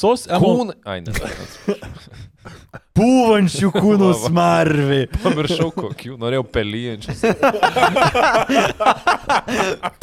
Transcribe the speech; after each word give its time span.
Visos 0.00 0.22
emo... 0.32 0.56
Kūnai. 0.56 0.80
Ai, 0.88 1.02
ne. 1.04 1.12
Pūvančių 2.96 3.68
kūnų 3.74 4.06
smarvė. 4.22 5.00
Pamiršau 5.20 5.66
kokių, 5.76 6.14
norėjau 6.20 6.44
pelyjančius. 6.54 7.20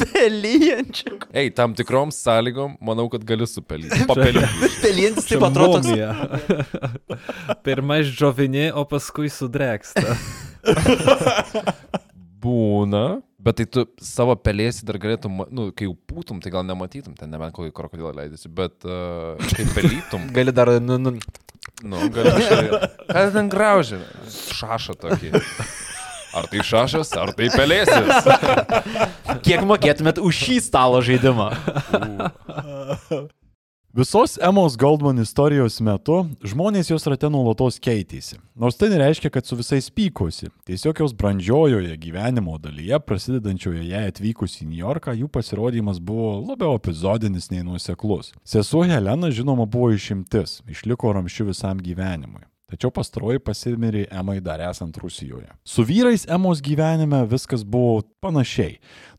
Pelyjančių. 0.04 1.16
Ei, 1.34 1.50
tam 1.50 1.74
tikrom 1.78 2.10
sąlygom, 2.14 2.76
manau, 2.78 3.08
kad 3.10 3.26
gali 3.26 3.46
supelyti. 3.50 4.06
Papelyti. 4.06 4.70
Pelyjantis 4.84 5.26
taip 5.32 5.42
atrodo 5.50 5.80
toks. 5.80 5.90
Mumija. 5.90 6.10
Pirma 7.66 7.98
išdžiovinė, 8.04 8.66
o 8.78 8.82
paskui 8.86 9.28
sudreksta. 9.34 10.14
Būna. 12.38 13.18
Bet 13.48 13.56
tai 13.56 13.64
tu 13.64 13.86
savo 14.04 14.34
pelėsi 14.36 14.84
dar 14.84 14.98
galėtum, 15.00 15.38
nu, 15.48 15.70
kai 15.72 15.86
jau 15.86 15.94
būtum, 16.10 16.36
tai 16.44 16.50
gal 16.52 16.66
nematytum, 16.68 17.14
ten 17.16 17.30
nebent 17.32 17.54
kokį 17.56 17.72
krokodilą 17.72 18.10
leidėsi, 18.18 18.50
bet 18.52 18.84
uh, 18.84 19.40
kai 19.56 19.64
pelytum, 19.72 20.26
Gali 20.36 20.52
dar, 20.52 20.74
nu, 20.84 20.98
nu, 21.00 21.14
nu, 21.80 22.02
gali 22.12 22.34
kažkaip. 22.36 22.98
Ką 23.08 23.22
ten 23.38 23.48
grauži? 23.48 24.02
Šašą 24.58 24.98
tokį. 25.00 25.32
Ar 26.36 26.44
tai 26.52 26.60
šašas, 26.60 27.14
ar 27.16 27.32
tai 27.38 27.48
pelėsis? 27.54 28.28
kiek 29.48 29.64
mokėtumėt 29.64 30.20
už 30.20 30.44
šį 30.44 30.60
stalo 30.68 31.00
žaidimą? 31.00 31.48
Visos 33.94 34.38
Emos 34.42 34.76
Goldman 34.76 35.16
istorijos 35.22 35.78
metu 35.80 36.18
žmonės 36.44 36.90
jos 36.90 37.06
rate 37.08 37.30
nuolatos 37.32 37.78
keitėsi. 37.80 38.36
Nors 38.52 38.76
tai 38.76 38.90
nereiškia, 38.92 39.30
kad 39.32 39.48
su 39.48 39.56
visais 39.56 39.88
pykosi. 39.88 40.50
Tiesiog 40.68 41.00
jos 41.00 41.14
brandžiojoje 41.16 41.96
gyvenimo 41.96 42.58
dalyje, 42.60 42.98
prasidedančioje 43.08 43.86
jai 43.88 44.04
atvykus 44.10 44.58
į 44.60 44.68
New 44.68 44.82
Yorką, 44.82 45.16
jų 45.16 45.30
pasirodymas 45.32 46.02
buvo 46.04 46.34
labiau 46.50 46.76
epizodinis 46.76 47.48
nei 47.48 47.64
nuoseklus. 47.64 48.34
Sesuo 48.44 48.84
Helena, 48.84 49.32
žinoma, 49.32 49.64
buvo 49.64 49.88
išimtis, 49.96 50.58
išliko 50.68 51.16
ramščiu 51.16 51.48
visam 51.48 51.80
gyvenimui. 51.80 52.44
Tačiau 52.68 52.90
pastaroji 52.92 53.40
pasimirė 53.40 54.02
Emai 54.12 54.42
dar 54.44 54.60
esant 54.60 54.96
Rusijoje. 55.00 55.48
Su 55.64 55.86
vyrais 55.88 56.26
Emos 56.28 56.60
gyvenime 56.60 57.22
viskas 57.30 57.62
buvo 57.64 58.02
panašiai. 58.20 58.74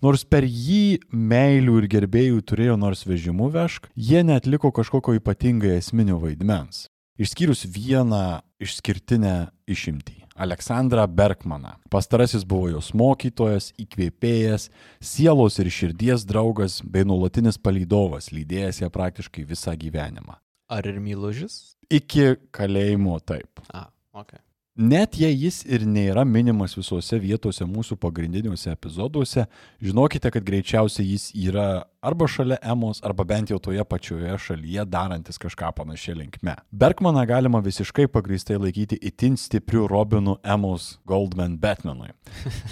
Nors 0.05 0.21
per 0.21 0.45
jį 0.45 0.99
meilių 1.09 1.79
ir 1.81 1.87
gerbėjų 1.89 2.43
turėjo 2.45 2.75
nors 2.77 3.01
vežimu 3.09 3.49
vežk, 3.55 3.89
jie 3.97 4.21
netliko 4.21 4.69
kažkokio 4.69 5.17
ypatingai 5.17 5.79
esminio 5.79 6.19
vaidmens. 6.21 6.85
Išskyrus 7.17 7.65
vieną 7.65 8.39
išskirtinę 8.61 9.49
išimtį- 9.67 10.27
Aleksandrą 10.45 11.07
Bergmaną. 11.09 11.73
Pastarasis 11.89 12.45
buvo 12.45 12.69
jos 12.69 12.93
mokytojas, 12.93 13.73
įkvėpėjas, 13.81 14.69
sielos 15.01 15.57
ir 15.59 15.71
širdies 15.73 16.23
draugas 16.23 16.83
bei 16.85 17.03
nuolatinis 17.03 17.57
palydovas, 17.57 18.29
lydėjęs 18.29 18.83
ją 18.85 18.89
praktiškai 18.93 19.43
visą 19.43 19.73
gyvenimą. 19.73 20.37
Ar 20.69 20.85
ir 20.85 20.99
mylužis? 21.01 21.55
Iki 21.89 22.35
kalėjimo 22.53 23.17
taip. 23.25 23.63
A, 23.73 23.87
ok. 24.13 24.35
Net 24.79 25.17
jei 25.19 25.33
jis 25.35 25.63
ir 25.67 25.81
nėra 25.83 26.21
minimas 26.23 26.75
visuose 26.77 27.17
vietose 27.19 27.65
mūsų 27.67 27.97
pagrindiniuose 27.99 28.69
epizoduose, 28.71 29.43
žinokite, 29.83 30.29
kad 30.31 30.45
greičiausiai 30.45 31.09
jis 31.09 31.25
yra 31.35 31.65
arba 31.99 32.29
šalia 32.31 32.55
Emos, 32.63 33.01
arba 33.03 33.25
bent 33.27 33.51
jau 33.51 33.57
toje 33.59 33.83
pačioje 33.83 34.37
šalyje 34.39 34.85
darantis 34.87 35.41
kažką 35.41 35.73
panašia 35.75 36.15
linkme. 36.15 36.55
Bergmaną 36.71 37.25
galima 37.27 37.59
visiškai 37.65 38.07
pagristai 38.07 38.55
laikyti 38.55 38.95
itin 39.03 39.35
stipriu 39.35 39.83
Robinu 39.91 40.37
Emos 40.47 40.93
Goldman 41.03 41.57
Batmanui. 41.59 42.13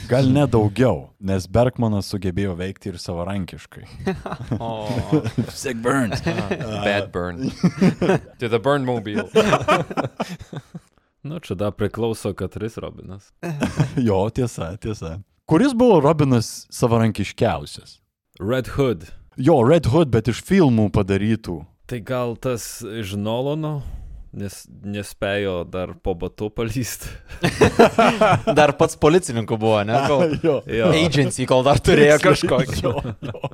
Gal 0.08 0.32
ne 0.32 0.48
daugiau, 0.48 1.10
nes 1.20 1.50
Bergmanas 1.52 2.08
sugebėjo 2.14 2.56
veikti 2.56 2.94
ir 2.94 3.02
savarankiškai. 3.04 3.84
O, 4.64 4.88
Sick 5.52 5.82
Burns. 5.84 6.22
Bad 6.24 7.12
burn. 7.12 7.52
To 8.40 8.48
the 8.48 8.60
burn 8.60 8.86
mobile. 8.86 9.28
Nu, 11.28 11.40
čia 11.44 11.58
dar 11.60 11.74
priklauso 11.76 12.32
Katris 12.38 12.78
Robinas. 12.80 13.34
jo, 14.08 14.22
tiesa, 14.30 14.78
tiesa. 14.80 15.18
Kuris 15.48 15.74
buvo 15.76 16.00
Robinas 16.00 16.68
savarankiškiausias? 16.70 18.00
Red 18.40 18.68
Hood. 18.68 19.06
Jo, 19.38 19.62
Red 19.68 19.86
Hood, 19.92 20.10
bet 20.14 20.32
iš 20.32 20.40
filmų 20.48 20.88
padarytų. 20.96 21.60
Tai 21.88 22.00
gal 22.04 22.36
tas 22.40 22.80
iš 22.84 23.14
Nolono, 23.20 23.82
nes 24.36 24.64
nespėjo 24.68 25.62
dar 25.68 25.94
po 26.04 26.16
batu 26.20 26.50
palysti. 26.54 27.12
dar 28.60 28.74
pats 28.80 29.00
policininku 29.00 29.60
buvo, 29.60 29.82
ne? 29.88 30.00
Kol... 30.08 30.36
jo. 30.48 30.62
Jo. 30.68 30.92
Agency, 30.96 31.48
kol 31.50 31.64
dar 31.68 31.82
turėjo 31.84 32.20
kažkokį. 32.24 32.82
Jo, 32.84 32.96
jo. 33.30 33.52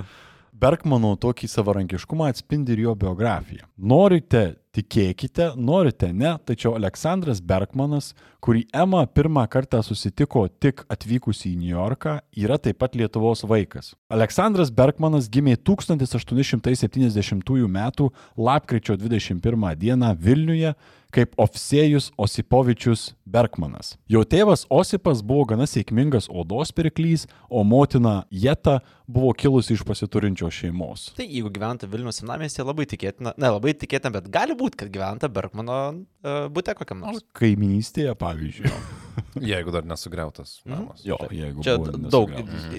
Bergmano 0.64 1.16
tokį 1.20 1.50
savarankiškumą 1.52 2.30
atspindi 2.32 2.78
ir 2.78 2.86
jo 2.88 2.98
biografija. 2.98 3.66
Norite, 3.78 4.44
tikėkite, 4.74 5.52
norite 5.58 6.10
ne, 6.14 6.34
tačiau 6.48 6.74
Aleksandras 6.78 7.42
Bergmanas, 7.46 8.14
kurį 8.44 8.66
Ema 8.76 9.06
pirmą 9.08 9.46
kartą 9.52 9.84
susitiko 9.86 10.48
tik 10.62 10.84
atvykusi 10.92 11.52
į 11.52 11.60
New 11.60 11.72
Yorką, 11.76 12.18
yra 12.36 12.58
taip 12.62 12.82
pat 12.82 12.98
Lietuvos 12.98 13.46
vaikas. 13.48 13.94
Aleksandras 14.14 14.74
Bergmanas 14.74 15.30
gimė 15.32 15.56
1870 15.62 17.54
m. 17.70 17.80
lapkričio 18.50 18.98
21 18.98 19.76
d. 19.80 20.16
Vilniuje 20.20 20.74
kaip 21.14 21.36
Ofsėjus 21.38 22.10
Osipovičius 22.18 23.12
Bergmanas. 23.30 23.94
Jo 24.10 24.24
tėvas 24.26 24.66
Osipas 24.74 25.22
buvo 25.26 25.46
gana 25.52 25.68
sėkmingas 25.70 26.26
odos 26.30 26.74
pirklys, 26.76 27.28
o 27.50 27.64
motina 27.64 28.24
Jeta 28.34 28.80
buvo 29.06 29.34
kilusi 29.38 29.76
iš 29.76 29.84
pasiturinčios 29.86 30.56
šeimos. 30.58 31.12
Tai 31.18 31.26
jeigu 31.28 31.52
gyventa 31.54 31.90
Vilnius 31.90 32.22
senamestėje, 32.22 32.66
labai 32.66 32.88
tikėtina, 32.90 33.36
ne 33.38 33.52
labai 33.54 33.76
tikėtina, 33.78 34.14
bet 34.16 34.30
gali 34.34 34.56
būti, 34.58 34.62
kad 34.72 34.90
gyventa 34.94 35.28
Bergmano 35.29 35.94
uh, 36.24 36.47
būte 36.50 36.74
kokiam 36.79 37.00
nors. 37.03 37.19
Kaiminystėje, 37.35 38.16
pavyzdžiui. 38.16 38.72
Jeigu 39.44 39.72
dar 39.74 39.84
nesugriautas 39.85 40.62
namas. 40.66 41.03
Jo, 41.06 41.18
jeigu 41.29 41.62
Čia 41.62 41.78
daug. 42.09 42.29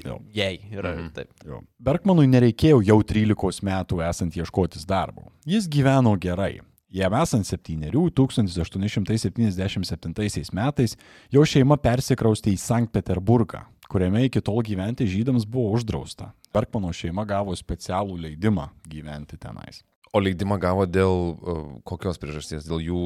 Jo. 0.04 0.18
jei 0.34 0.58
yra 0.72 0.94
Mhm. 0.96 1.08
taip. 1.14 1.28
Jo. 1.46 1.60
Bergmanui 1.78 2.26
nereikėjo 2.26 2.80
jau 2.82 3.02
13 3.02 3.62
metų 3.62 4.00
esant 4.08 4.34
ieškotis 4.34 4.84
darbo. 4.86 5.30
Jis 5.46 5.68
gyveno 5.68 6.16
gerai. 6.18 6.60
Jam 6.94 7.12
esant 7.18 7.46
septyniarių 7.46 8.10
1877 8.14 10.52
metais 10.54 10.96
jo 11.32 11.42
šeima 11.44 11.76
persikraustė 11.82 12.50
į 12.54 12.58
Sankt 12.58 12.92
Peterburgą, 12.94 13.64
kuriame 13.90 14.24
iki 14.28 14.40
tol 14.40 14.62
gyventi 14.62 15.06
žydams 15.10 15.44
buvo 15.46 15.72
uždrausta. 15.78 16.30
Bergmano 16.54 16.92
šeima 16.94 17.24
gavo 17.26 17.54
specialų 17.58 18.16
leidimą 18.28 18.68
gyventi 18.88 19.36
tenais. 19.38 19.82
O 20.14 20.20
leidimą 20.22 20.60
gavo 20.62 20.84
dėl 20.86 21.14
uh, 21.34 21.62
kokios 21.88 22.20
priežasties? 22.22 22.69
Dėl 22.69 22.84
jų 22.84 23.00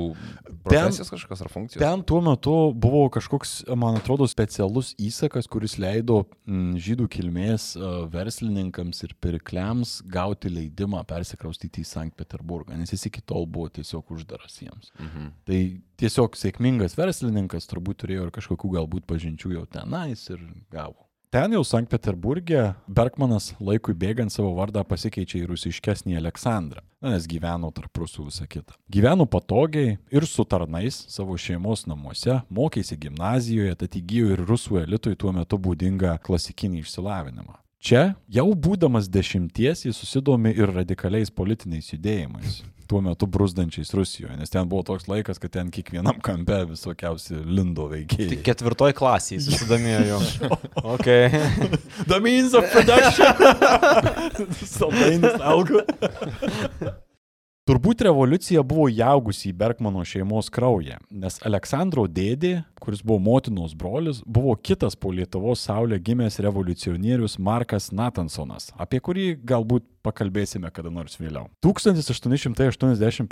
profesijos 0.66 1.08
kažkokios 1.08 1.42
ar 1.46 1.48
funkcijos? 1.52 1.80
Ten 1.80 2.02
tuo 2.04 2.20
metu 2.24 2.56
buvo 2.76 3.06
kažkoks, 3.14 3.54
man 3.80 3.96
atrodo, 3.96 4.28
specialus 4.28 4.91
įsakas, 5.00 5.48
kuris 5.48 5.78
leido 5.80 6.20
mm, 6.44 6.76
žydų 6.84 7.08
kilmės 7.16 7.70
uh, 7.80 8.04
verslininkams 8.12 9.00
ir 9.08 9.16
pirkliams 9.24 9.98
gauti 10.04 10.52
leidimą 10.52 11.00
persikraustyti 11.08 11.80
į 11.80 11.88
Sankt 11.88 12.19
Peterburgą, 12.20 12.76
nes 12.76 12.92
jis 12.92 13.08
iki 13.08 13.25
tol 13.25 13.48
buvo 13.48 13.72
tiesiog 13.72 14.12
uždaras 14.19 14.60
jiems. 14.60 14.92
Mhm. 15.00 15.32
Tai 15.48 15.64
tiesiog 16.04 16.36
sėkmingas 16.36 17.00
verslininkas 17.00 17.72
turbūt 17.72 18.04
turėjo 18.04 18.28
ir 18.28 18.36
kažkokių 18.36 18.76
galbūt 18.76 19.08
pažinčių 19.08 19.56
jau 19.56 19.69
tenais 19.80 20.28
ir 20.28 20.44
gavo. 20.69 21.07
Ten 21.28 21.52
jau 21.52 21.60
Sankt 21.60 21.90
Peterburgė 21.92 22.62
Bergmanas 22.88 23.50
laikui 23.60 23.92
bėgant 23.92 24.32
savo 24.32 24.54
vardą 24.56 24.80
pasikeičia 24.88 25.42
į 25.42 25.48
rusiškesnį 25.50 26.16
Aleksandrą, 26.16 26.80
na, 27.04 27.10
nes 27.12 27.26
gyveno 27.28 27.68
tarp 27.76 28.00
rusų 28.00 28.30
visą 28.30 28.46
kitą. 28.48 28.78
Gyveno 28.88 29.26
patogiai 29.28 29.98
ir 30.08 30.24
su 30.24 30.46
tarnais 30.48 31.02
savo 31.12 31.36
šeimos 31.36 31.84
namuose, 31.84 32.38
mokėsi 32.48 32.96
gimnazijoje, 33.02 33.76
tad 33.76 33.98
įgyjo 34.00 34.30
ir 34.38 34.44
rusų 34.48 34.80
elitui 34.86 35.12
tuo 35.20 35.34
metu 35.36 35.60
būdingą 35.60 36.14
klasikinį 36.25 36.80
išsilavinimą. 36.86 37.58
Čia, 37.76 38.06
jau 38.32 38.48
būdamas 38.56 39.12
dešimties, 39.12 39.84
jis 39.84 40.00
susidomi 40.00 40.56
ir 40.56 40.72
radikaliais 40.81 41.28
politiniais 41.28 41.92
judėjimais, 41.92 42.62
tuo 42.88 43.00
metu 43.05 43.29
brūzdančiais 43.31 43.93
Rusijoje, 43.96 44.37
nes 44.40 44.52
ten 44.52 44.69
buvo 44.69 44.85
toks 44.88 45.08
laikas, 45.11 45.40
kad 45.43 45.52
ten 45.55 45.73
kiekvienam 45.75 46.20
kampe 46.25 46.62
visokiausi 46.73 47.37
lindo 47.44 47.88
veikėjai. 47.93 48.31
Tik 48.35 48.44
ketvirtoj 48.49 48.94
klasiai 48.99 49.43
susidomėjo 49.44 50.20
ok. 50.94 51.11
The 52.08 52.20
means 52.25 52.56
of 52.58 52.70
production. 52.73 53.37
Saldainis 54.79 55.37
auga. 55.43 55.85
Turbūt 57.69 58.00
revoliucija 58.06 58.62
buvo 58.65 58.87
įaugusi 58.88 59.50
į 59.50 59.56
Bergmano 59.61 60.00
šeimos 60.09 60.47
kraują, 60.49 60.97
nes 61.12 61.35
Aleksandro 61.44 62.06
dėdė, 62.09 62.65
kuris 62.81 63.05
buvo 63.05 63.20
motinos 63.20 63.76
brolis, 63.76 64.25
buvo 64.25 64.56
kitas 64.56 64.97
po 64.97 65.12
Lietuvos 65.12 65.61
saulė 65.69 66.00
gimęs 66.00 66.41
revoliucionierius 66.47 67.37
Markas 67.37 67.93
Natansonas, 67.93 68.73
apie 68.81 69.05
kurį 69.05 69.37
galbūt 69.44 69.85
pakalbėsime 70.00 70.73
kada 70.73 70.88
nors 70.88 71.20
vėliau. 71.20 71.53
1881 71.61 73.29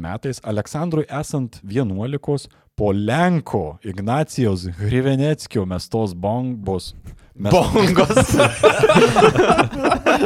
metais 0.00 0.40
Aleksandrui 0.40 1.04
esant 1.20 1.60
11 1.60 2.48
po 2.80 2.88
Lenko 2.96 3.76
Ignacijos 3.84 4.64
Hriveneckio 4.80 5.68
mestos 5.68 6.16
bombos. 6.16 6.96
Mes... 7.36 7.52
Bongos. 7.52 8.32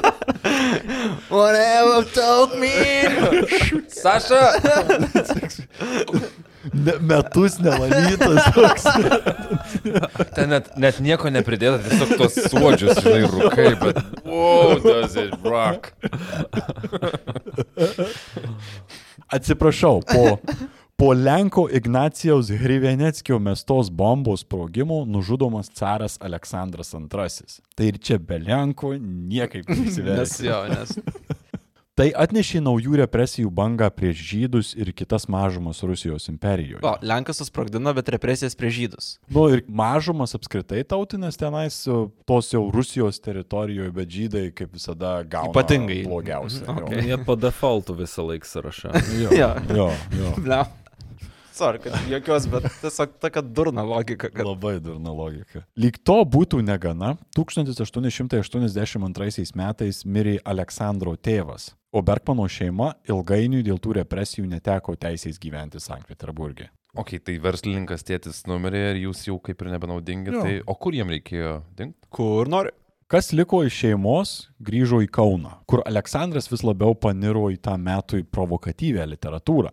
Whatever 1.28 2.04
took 2.12 2.58
me. 2.58 2.74
Saša! 3.88 4.42
Ne, 6.72 6.92
metus 7.00 7.58
nevalytas 7.58 8.44
toks. 8.54 8.84
Ten 10.34 10.50
net, 10.52 10.68
net 10.76 10.98
nieko 11.04 11.30
nepridėta, 11.32 11.78
tiesiog 11.84 12.10
tos 12.20 12.34
suodžius, 12.50 12.98
žinai, 13.04 13.22
rūkai, 13.30 13.68
bet... 13.80 14.00
Wow, 14.26 14.76
does 14.82 15.16
it 15.16 15.32
rock. 15.44 15.92
Atsiprašau, 19.32 20.02
po, 20.08 20.38
po 20.98 21.12
Lenko 21.14 21.68
Ignacijaus 21.70 22.48
Hriveneckio 22.50 23.38
mestos 23.38 23.90
bombos 23.90 24.40
sprogimo 24.40 25.04
nužudomas 25.06 25.70
caras 25.70 26.18
Aleksandras 26.20 26.94
II. 26.94 27.60
Tai 27.74 27.86
ir 27.86 27.98
čia 28.02 28.18
be 28.18 28.38
Lenko 28.38 28.94
niekaip 28.98 29.68
Nes 29.70 29.78
nesiversi. 29.78 30.46
jo, 30.46 30.64
nes. 30.68 30.98
Tai 31.98 32.12
atnešė 32.14 32.60
naujų 32.62 32.94
represijų 33.00 33.48
bangą 33.50 33.88
prieš 33.90 34.20
žydus 34.32 34.68
ir 34.78 34.92
kitas 34.94 35.24
mažumas 35.30 35.80
Rusijos 35.82 36.28
imperijoje. 36.30 36.78
O, 36.86 36.92
Lenkas 37.02 37.40
susprogdino, 37.42 37.90
bet 37.94 38.10
represijas 38.14 38.54
prie 38.54 38.70
žydus. 38.70 39.16
Nu 39.34 39.48
ir 39.50 39.64
mažumas 39.66 40.34
apskritai 40.38 40.84
tautinės 40.86 41.34
tenais, 41.38 41.78
tos 42.26 42.52
jau 42.54 42.62
Rusijos 42.74 43.18
teritorijoje, 43.22 43.90
bet 43.98 44.14
žydai 44.14 44.44
kaip 44.54 44.74
visada 44.78 45.16
gauna 45.26 45.50
Ypatingai. 45.50 46.04
blogiausia. 46.06 46.66
Mhm, 46.70 46.86
jo. 46.86 47.06
Jie 47.10 47.18
po 47.26 47.34
defaultu 47.38 47.98
visą 47.98 48.26
laiką 48.30 48.46
sąrašą. 48.46 48.94
Jo, 49.22 49.30
Jo. 49.34 49.50
jo, 49.74 49.90
jo. 50.22 50.34
Sorry, 51.58 51.80
kad 51.82 51.90
jokios, 52.06 52.44
bet 52.46 52.68
tiesiog 52.78 53.16
tokia 53.18 53.42
durna 53.42 53.82
logika, 53.82 54.28
kad... 54.30 54.46
Labai 54.46 54.76
durna 54.78 55.10
logika. 55.10 55.64
Lyg 55.74 55.98
to 56.06 56.22
būtų 56.22 56.62
negana, 56.62 57.16
1882 57.34 59.50
metais 59.58 60.04
mirė 60.06 60.38
Aleksandro 60.46 61.18
tėvas, 61.18 61.74
o 61.90 61.98
Bergmano 62.06 62.46
šeima 62.46 62.92
ilgainiui 63.10 63.66
dėl 63.66 63.82
tų 63.82 63.98
represijų 63.98 64.46
neteko 64.52 64.94
teisės 64.94 65.34
gyventi 65.42 65.82
Sankt 65.82 66.06
Peterburgė. 66.12 66.70
Ok, 66.98 67.18
tai 67.26 67.38
verslininkas 67.42 68.06
tėtis 68.06 68.46
numirė 68.46 68.92
ir 68.92 69.02
jūs 69.08 69.26
jau 69.26 69.40
kaip 69.42 69.58
ir 69.62 69.68
nebenaudingi, 69.74 70.30
Jo. 70.38 70.42
tai 70.46 70.62
o 70.62 70.74
kur 70.78 70.94
jiem 70.94 71.10
reikėjo 71.10 71.58
dingti? 71.74 72.06
Kur 72.14 72.46
nori? 72.50 72.70
Kas 73.08 73.30
liko 73.32 73.62
iš 73.64 73.72
šeimos, 73.72 74.30
grįžo 74.60 74.98
į 75.00 75.06
Kauną, 75.08 75.54
kur 75.64 75.80
Aleksandras 75.88 76.50
vis 76.52 76.60
labiau 76.60 76.92
paniro 76.92 77.46
į 77.48 77.54
tą 77.64 77.78
metui 77.80 78.20
provokatyvę 78.20 79.06
literatūrą. 79.14 79.70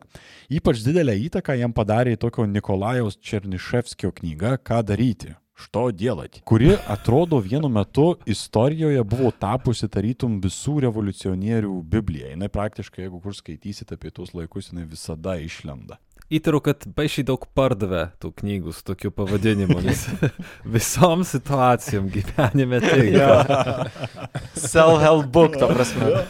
Ypač 0.55 0.79
didelę 0.85 1.17
įtaką 1.25 1.57
jam 1.59 1.73
padarė 1.75 2.13
tokio 2.15 2.45
Nikolajaus 2.47 3.19
Černiševskio 3.19 4.13
knyga 4.21 4.53
Ką 4.63 4.79
daryti. 4.87 5.33
Što 5.55 5.89
dėlati, 5.91 6.45
kuri 6.47 6.77
atrodo 6.87 7.41
vienu 7.43 7.67
metu 7.67 8.13
istorijoje 8.23 9.03
buvo 9.03 9.33
tapusi 9.35 9.91
tarytum 9.91 10.39
visų 10.43 10.77
revoliucionierių 10.87 11.75
Biblija. 11.91 12.31
Jis 12.31 12.55
praktiškai, 12.55 13.03
jeigu 13.03 13.19
kur 13.23 13.35
skaitysite 13.35 13.99
apie 13.99 14.15
tuos 14.15 14.31
laikus, 14.31 14.71
jinai 14.71 14.87
visada 14.87 15.35
išlenda. 15.43 15.99
Įtariu, 16.33 16.57
kad 16.65 16.87
baisiai 16.97 17.25
daug 17.27 17.43
pardavė 17.53 18.07
tų 18.21 18.31
knygų 18.39 18.71
su 18.73 18.81
tokiu 18.87 19.11
pavadinimu, 19.13 19.77
nes 19.85 20.07
visom 20.75 21.21
situacijom 21.27 22.07
gyvenime 22.13 22.79
tai. 22.81 23.03
Self-help 24.57 25.29
book, 25.31 25.59
to 25.61 25.69
prasme. 25.69 26.23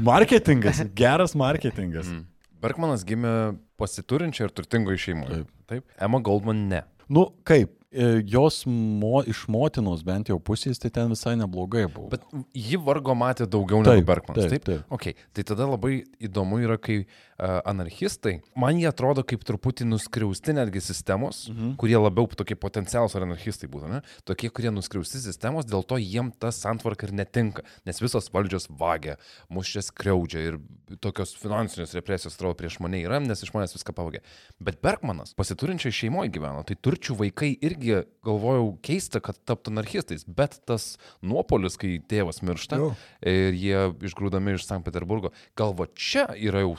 Marketingas, 0.00 0.80
geras 0.96 1.36
marketingas. 1.38 2.08
Mm. 2.08 2.24
Bergmanas 2.62 3.04
gimė 3.06 3.34
pasiturinčio 3.80 4.46
ir 4.48 4.56
turtingoje 4.56 5.04
šeimoje. 5.08 5.42
Taip. 5.42 5.54
Taip. 5.72 5.86
Emma 6.00 6.20
Goldman 6.22 6.66
ne. 6.70 6.82
Nu, 7.12 7.26
kaip, 7.48 7.72
e, 7.90 8.22
jos 8.30 8.62
mo, 8.70 9.20
iš 9.28 9.42
motinos 9.52 10.04
bent 10.06 10.30
jau 10.30 10.38
pusės, 10.40 10.78
tai 10.80 10.92
ten 10.94 11.10
visai 11.12 11.34
neblogai 11.40 11.84
buvo. 11.92 12.08
Bet 12.12 12.24
ji 12.56 12.78
vargo 12.80 13.16
matė 13.18 13.48
daugiau 13.50 13.82
Taip, 13.82 13.98
negu 13.98 14.08
Bergmanas. 14.08 14.46
taip, 14.46 14.62
Taip, 14.64 14.84
taip. 14.86 14.94
Okay. 14.96 15.16
Tai 15.34 15.44
tada 15.50 15.66
labai 15.74 15.98
įdomu 16.22 16.62
yra, 16.62 16.78
kai 16.80 17.02
anarchistai, 17.42 18.36
man 18.58 18.78
jie 18.78 18.86
atrodo 18.90 19.24
kaip 19.26 19.42
truputį 19.46 19.86
nuskriausti 19.88 20.54
netgi 20.56 20.82
sistemos, 20.84 21.44
mhm. 21.50 21.74
kurie 21.80 21.98
labiau 21.98 22.28
tokie 22.38 22.56
potencialus 22.58 23.16
ar 23.18 23.26
anarchistai 23.26 23.70
būtų, 23.72 23.90
ne? 23.90 24.02
Tokie, 24.28 24.50
kurie 24.54 24.72
nuskriausti 24.74 25.20
sistemos, 25.22 25.66
dėl 25.68 25.84
to 25.88 25.98
jiem 26.00 26.30
ta 26.32 26.52
santvarka 26.54 27.08
ir 27.08 27.14
netinka, 27.22 27.66
nes 27.88 28.02
visos 28.02 28.30
valdžios 28.32 28.68
vagia, 28.70 29.18
mus 29.52 29.70
čia 29.72 29.82
skriaudžia 29.84 30.44
ir 30.52 30.60
tokios 31.02 31.34
finansinės 31.40 31.94
represijos 31.96 32.36
atrodo 32.36 32.58
prieš 32.60 32.78
mane 32.84 33.00
yra, 33.02 33.20
nes 33.22 33.42
iš 33.42 33.52
manęs 33.54 33.74
viską 33.76 33.94
pavogė. 33.96 34.22
Bet 34.62 34.80
Bergmanas 34.84 35.34
pasiturinčiai 35.38 35.94
šeimoje 35.94 36.32
gyveno, 36.34 36.62
tai 36.68 36.76
turčių 36.78 37.16
vaikai 37.20 37.52
irgi 37.64 38.02
galvojau 38.26 38.72
keista, 38.84 39.22
kad 39.24 39.38
taptų 39.48 39.72
anarchistais, 39.74 40.26
bet 40.26 40.58
tas 40.68 40.96
nuopolis, 41.24 41.78
kai 41.80 41.96
tėvas 42.08 42.42
miršta 42.44 42.78
Jo. 42.80 42.92
ir 43.26 43.56
jie 43.58 43.82
išgrūdami 44.08 44.56
iš 44.56 44.66
Sankt 44.68 44.86
Peterburgo, 44.88 45.32
gal 45.58 45.74
va 45.78 45.88
čia 45.96 46.28
yra 46.36 46.64
jau 46.64 46.74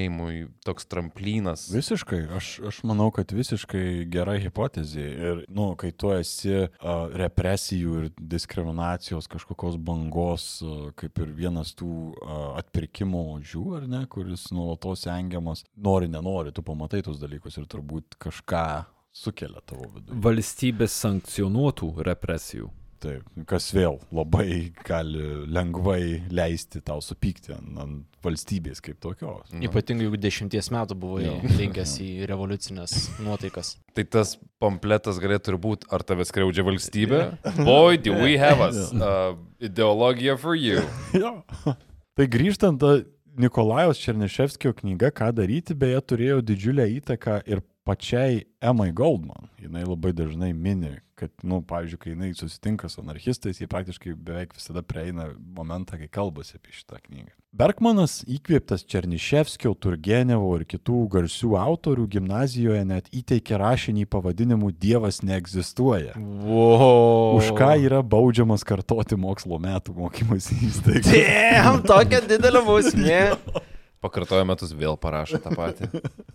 susidomėjimui 0.00 0.50
toks 0.64 0.86
tramplynas. 0.86 1.68
Visiškai, 1.72 2.28
aš, 2.36 2.60
aš 2.68 2.82
manau, 2.84 3.10
kad 3.12 3.30
visiškai 3.32 4.06
gera 4.10 4.38
hipotezė. 4.38 5.06
Ir, 5.30 5.44
nu, 5.48 5.74
kai 5.76 5.92
tu 5.92 6.12
esi 6.12 6.66
uh, 6.66 7.10
represijų 7.12 7.96
ir 8.00 8.08
diskriminacijos 8.16 9.28
kažkokios 9.28 9.76
bangos, 9.76 10.62
uh, 10.62 10.90
kaip 10.94 11.18
ir 11.18 11.32
vienas 11.34 11.74
tų 11.74 12.14
uh, 12.14 12.56
atpirkimo 12.60 13.36
ožių, 13.36 13.66
ar 13.76 13.88
ne, 13.88 14.04
kuris 14.06 14.50
nuolatos 14.52 15.06
engiamas, 15.06 15.64
nori, 15.76 16.08
nenori, 16.08 16.52
tu 16.52 16.62
pamatai 16.62 17.02
tus 17.02 17.20
dalykus 17.20 17.58
ir 17.58 17.68
turbūt 17.70 18.18
kažką 18.20 18.84
sukelia 19.12 19.60
tavo 19.66 19.90
viduje. 19.94 20.20
Valstybės 20.22 20.94
sankcionuotų 21.02 21.94
represijų. 22.06 22.70
Taip, 23.00 23.24
kas 23.48 23.70
vėl 23.72 23.96
labai 24.12 24.72
gali 24.84 25.22
lengvai 25.48 26.20
leisti 26.28 26.82
tau 26.84 27.00
supykti 27.00 27.54
ant, 27.54 27.78
ant 27.80 28.18
valstybės 28.24 28.82
kaip 28.84 28.98
tokios. 29.00 29.46
Nu. 29.54 29.62
Ypatingai 29.64 30.04
jeigu 30.04 30.20
dešimties 30.20 30.68
metų 30.74 30.96
buvo 31.00 31.22
Jo. 31.24 31.38
linkęs 31.56 31.94
į 32.04 32.08
revoliucinės 32.28 32.96
nuotaikas. 33.24 33.78
Tai 33.96 34.04
tas 34.04 34.34
pampletas 34.60 35.20
galėtų 35.22 35.54
ir 35.54 35.58
būti, 35.64 35.88
ar 35.88 36.04
tave 36.04 36.26
skriaudžia 36.28 36.66
valstybė? 36.68 37.22
Boy, 37.64 37.96
do 37.96 38.18
we 38.20 38.36
have 38.44 38.60
a 38.60 38.68
uh, 38.68 39.38
ideologija 39.64 40.36
for 40.36 40.52
you. 40.58 40.84
Jo. 41.16 41.38
Tai 41.64 42.28
grįžtant, 42.28 42.82
ta 42.82 43.00
Nikolajos 43.40 44.00
Černiševskio 44.02 44.74
knyga, 44.76 45.08
ką 45.14 45.30
daryti, 45.32 45.72
beje, 45.78 46.00
turėjo 46.12 46.40
didžiulę 46.44 46.84
įtaką 46.98 47.40
ir 47.48 47.62
pačiai 47.88 48.44
Emai 48.60 48.90
Goldman. 48.92 49.48
Jis 49.62 49.70
labai 49.72 50.12
dažnai 50.12 50.50
mini, 50.52 50.98
kad, 51.20 51.32
na, 51.42 51.54
nu, 51.54 51.60
pavyzdžiui, 51.68 52.00
kai 52.00 52.14
jinai 52.14 52.30
susitinka 52.36 52.88
su 52.88 53.02
anarchistais, 53.04 53.60
jie 53.60 53.68
praktiškai 53.70 54.14
beveik 54.16 54.56
visada 54.56 54.82
prieina 54.86 55.30
momentą, 55.56 55.98
kai 56.00 56.08
kalbasi 56.12 56.56
apie 56.58 56.72
šitą 56.74 57.00
knygą. 57.04 57.34
Bergmanas, 57.50 58.20
įkvėptas 58.30 58.84
Černiševskio, 58.86 59.72
Turgenevo 59.82 60.52
ir 60.54 60.62
kitų 60.70 61.00
garsių 61.10 61.56
autorių, 61.58 62.04
gimnazijoje 62.12 62.84
net 62.86 63.08
įteikė 63.10 63.58
rašinį 63.58 64.06
pavadinimu 64.12 64.70
Dievas 64.70 65.18
neegzistuoja. 65.26 66.14
Wow. 66.14 67.40
Už 67.40 67.50
ką 67.58 67.72
yra 67.88 68.04
baudžiamas 68.06 68.62
kartoti 68.66 69.18
mokslo 69.18 69.58
metų 69.58 69.96
mokymosi 69.98 70.60
įstaigą. 70.68 71.10
Damn, 71.10 71.82
tokia 71.90 72.22
didelė 72.30 72.62
bausmė. 72.70 73.20
Pakartojo 74.00 74.46
metus 74.48 74.70
vėl 74.72 74.94
parašo 74.96 75.36
tą 75.44 75.50
patį. 75.52 75.90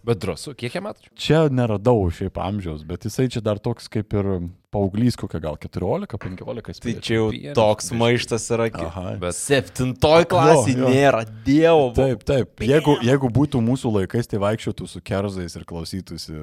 Bet 0.06 0.20
drąsu, 0.22 0.52
kiek 0.54 0.76
jam 0.78 0.86
metų? 0.86 1.08
Čia 1.18 1.46
neradau 1.50 2.04
šiaip 2.14 2.36
amžiaus, 2.38 2.84
bet 2.86 3.08
jisai 3.08 3.26
čia 3.34 3.42
dar 3.42 3.58
toks 3.58 3.88
kaip 3.90 4.14
ir 4.14 4.28
paauglys, 4.76 5.16
kokia 5.18 5.40
gal 5.42 5.58
14-15. 5.58 6.84
Tai 6.84 6.94
čia 7.02 7.16
jau 7.18 7.26
toks 7.58 7.90
maištas 7.98 8.46
yra. 8.54 8.68
Aha. 8.86 9.16
Bet 9.22 9.38
Septintoj 9.40 10.28
klasė 10.30 10.76
Jo, 10.76 10.84
jo. 10.84 10.92
nėra, 10.94 11.24
dievo. 11.48 11.88
Taip, 11.98 12.22
taip. 12.28 12.62
Jeigu, 12.70 13.00
jeigu 13.06 13.32
būtų 13.34 13.64
mūsų 13.66 13.96
laikais, 14.02 14.30
tai 14.30 14.42
vaikščiotų 14.44 14.90
su 14.92 15.02
kerzais 15.06 15.58
ir 15.58 15.66
klausytųsi 15.66 16.38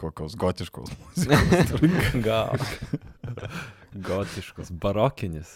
kokios 0.00 0.34
gotiškos 0.42 0.90
muzikos. 1.04 1.86
Gal. 2.26 2.58
Gotiškas, 4.08 4.72
barokinis. 4.82 5.54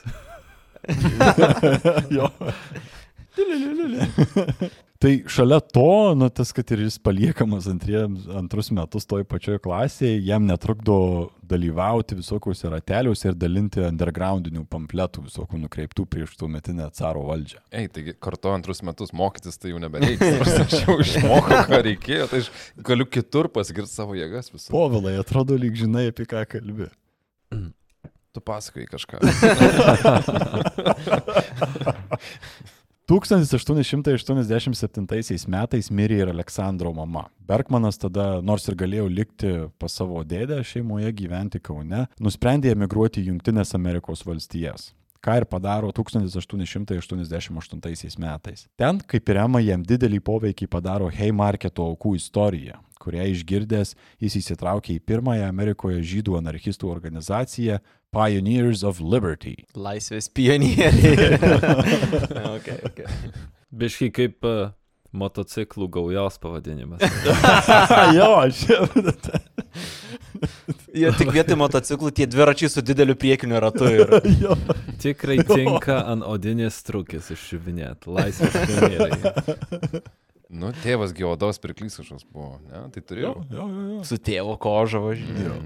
jo. 2.14 2.30
Tai 4.96 5.10
šalia 5.28 5.58
to, 5.60 6.14
nu, 6.16 6.30
tas, 6.32 6.54
kad 6.56 6.70
ir 6.72 6.80
jis 6.86 6.94
paliekamas 7.04 7.66
antriems, 7.68 8.24
antrus 8.32 8.70
metus 8.72 9.04
toj 9.08 9.26
pačioj 9.28 9.58
klasėje, 9.60 10.22
jam 10.24 10.46
netrukdo 10.48 11.28
dalyvauti 11.46 12.16
visokiuose 12.16 12.70
rateliuose 12.72 13.28
ir 13.28 13.36
dalinti 13.36 13.82
undergroundinių 13.84 14.64
pamfletų 14.72 15.26
visokių 15.26 15.60
nukreiptų 15.66 16.06
prieš 16.10 16.32
tuo 16.40 16.48
metinę 16.50 16.88
caro 16.96 17.26
valdžią. 17.28 17.60
Ei, 17.76 17.90
taigi 17.92 18.16
kartu 18.16 18.54
antrus 18.54 18.80
metus 18.86 19.12
mokytis 19.16 19.60
tai 19.60 19.74
jau 19.74 19.82
nebereikia. 19.84 20.32
Aš 20.64 20.78
jau 20.86 20.96
išmokau, 21.04 21.60
ką 21.68 21.82
reikėjo, 21.90 22.30
tai 22.32 22.40
aš 22.46 22.50
galiu 22.88 23.04
kitur 23.04 23.50
pasigirti 23.52 23.92
savo 23.92 24.16
jėgas 24.16 24.48
visų. 24.54 24.72
Povilai, 24.72 25.18
atrodo 25.20 25.60
lyg 25.60 25.76
žinai, 25.76 26.08
apie 26.14 26.24
ką 26.30 26.46
kalbi. 26.56 26.88
Tu 28.32 28.40
pasakai 28.44 28.88
kažką. 28.88 29.20
1887 33.06 35.46
metais 35.46 35.92
mirė 35.94 36.16
ir 36.24 36.30
Aleksandro 36.32 36.90
mama. 36.90 37.28
Bergmanas 37.46 38.00
tada, 38.02 38.42
nors 38.42 38.66
ir 38.66 38.74
galėjo 38.74 39.06
likti 39.06 39.70
pas 39.78 39.94
savo 39.94 40.26
dėdę 40.26 40.58
šeimoje 40.66 41.14
gyventi 41.14 41.62
Kaune, 41.62 42.10
nusprendė 42.18 42.74
emigruoti 42.74 43.22
į 43.22 43.30
Junktinės 43.30 43.78
Amerikos 43.78 44.26
valstijas. 44.26 44.90
Ką 45.26 45.34
ir 45.40 45.46
padaro 45.50 45.90
1888 45.90 48.22
metais. 48.22 48.70
Ten, 48.78 49.02
kaip 49.02 49.26
ir 49.32 49.36
Ema, 49.42 49.58
jam 49.64 49.82
didelį 49.82 50.20
poveikį 50.22 50.66
padaro 50.70 51.10
Haymarketo 51.10 51.82
aukų 51.90 52.14
istorija, 52.20 52.78
kurią 53.02 53.26
išgirdęs 53.34 53.88
jis 54.22 54.34
įsitraukė 54.42 54.90
į 54.96 55.04
pirmąją 55.10 55.44
Amerikoje 55.50 55.98
žydų 56.14 56.32
anarchistų 56.38 56.84
organizaciją 56.94 57.74
Pioneers 58.14 58.80
of 58.86 59.02
Liberty. 59.02 59.56
Laisvės 59.74 60.30
pionieriai. 60.32 61.36
okay, 62.56 62.78
okay. 62.86 63.06
Biškai 63.76 64.08
kaip 64.14 64.46
uh, 64.46 64.70
motociklų 65.16 65.88
gaujos 65.92 66.38
pavadinimas. 66.42 67.00
jo, 68.18 68.30
aš. 68.44 68.56
Jie 70.96 71.12
tik 71.18 71.32
vietoj 71.36 71.58
motociklų 71.60 72.12
tie 72.16 72.26
dviračiai 72.30 72.70
su 72.72 72.82
dideliu 72.84 73.16
priekiniu 73.18 73.60
ratu. 73.62 73.88
Ir... 73.92 74.14
jo. 74.44 74.56
Tikrai 75.02 75.40
tinka 75.46 76.00
ant 76.12 76.24
odinės 76.26 76.78
trukės 76.86 77.30
išsiuvinėti. 77.36 78.12
Laisvės 78.16 78.56
pionieriai. 78.56 79.34
Nu, 80.46 80.68
tėvas 80.78 81.10
geodos 81.10 81.58
kažkoks 81.58 82.22
buvo, 82.30 82.60
ne? 82.70 82.84
Tai 82.94 83.00
Jo, 83.02 83.06
turėjau. 83.08 83.32
jo, 83.50 83.64
jo, 83.66 83.86
jo. 83.96 84.02
Su 84.06 84.14
tėvo 84.14 84.52
koža 84.62 85.00
važinėjo. 85.02 85.56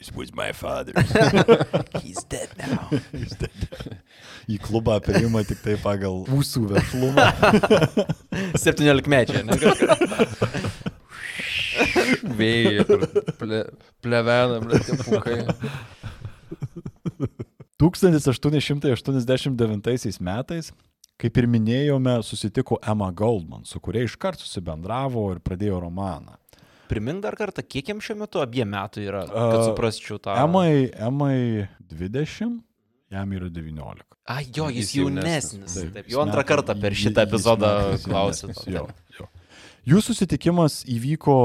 It 0.00 0.08
was 0.16 0.32
my 0.32 0.52
father. 0.56 0.96
He's 2.00 2.24
dead 2.24 2.48
now. 2.56 2.88
Į 4.48 4.56
klubą 4.64 4.96
priima 5.04 5.44
tik 5.44 5.60
tai 5.60 5.76
pagal 5.84 6.22
mūsų 6.32 6.64
vešlumą. 6.72 7.28
17 8.56 9.12
mečiai, 9.12 9.44
ne? 9.44 9.60
Vėjai, 12.38 12.86
ple, 13.40 13.58
plevena, 14.04 14.56
ble, 14.64 14.80
tie 14.86 14.94
pukai. 15.02 15.38
1889 17.80 20.20
metais, 20.20 20.72
kaip 21.20 21.36
ir 21.40 21.46
minėjome, 21.50 22.18
susitiko 22.24 22.78
Emma 22.86 23.10
Goldman, 23.16 23.64
su 23.68 23.80
kuria 23.84 24.02
iškart 24.06 24.40
susibendravo 24.42 25.26
ir 25.34 25.38
pradėjo 25.44 25.80
romaną. 25.84 26.32
Primink 26.86 27.18
dar 27.24 27.34
kartą, 27.34 27.64
kiek 27.66 27.88
jam 27.90 27.98
šiuo 28.04 28.14
metu 28.20 28.38
abiem 28.38 28.68
metų 28.70 29.02
yra, 29.08 29.24
kad 29.26 29.64
suprasčiau 29.66 30.20
tą. 30.22 30.36
Emai, 30.38 30.86
Emai 31.02 31.66
20, 31.90 32.60
jam 33.10 33.32
yra 33.34 33.48
19. 33.50 34.04
A, 34.26 34.40
jo, 34.42 34.68
jis 34.70 34.92
Jis 34.92 34.94
jaunesnis. 35.00 35.52
jaunesnis. 35.54 35.74
Taip, 35.82 35.92
Taip, 35.98 36.06
jau 36.10 36.20
antrą 36.22 36.42
kartą 36.46 36.74
per 36.82 36.92
šitą 36.98 37.20
jis 37.22 37.28
epizodą 37.30 37.68
jaunesnis, 38.06 38.58
Jo, 38.70 38.86
jo. 39.18 39.26
Jų 39.86 40.00
susitikimas 40.02 40.80
įvyko 40.90 41.36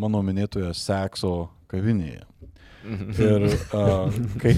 mano 0.00 0.22
minėtoje 0.24 0.70
Sekso 0.78 1.50
kavinėje. 1.68 2.22
Ir 2.86 3.44
uh, 3.74 4.08
kai, 4.40 4.54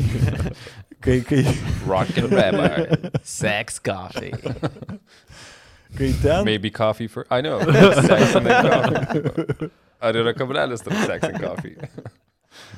kai, 1.00 1.16
kai, 1.26 1.40
Rock 1.88 2.18
and 2.20 2.30
rabbi. 2.30 3.10
Sex 3.24 3.80
coffee. 3.80 4.30
kai 5.96 6.12
ten... 6.22 6.44
Maybe 6.44 6.70
coffee 6.70 7.08
for... 7.08 7.26
I 7.30 7.40
know. 7.40 7.58
Sex 8.08 8.36
and 8.36 8.46
coffee. 8.46 9.70
Ar 9.98 10.14
yra 10.14 10.34
kablelis 10.36 10.84
tarp 10.86 11.00
sex 11.08 11.26
and 11.26 11.40
coffee? 11.42 11.74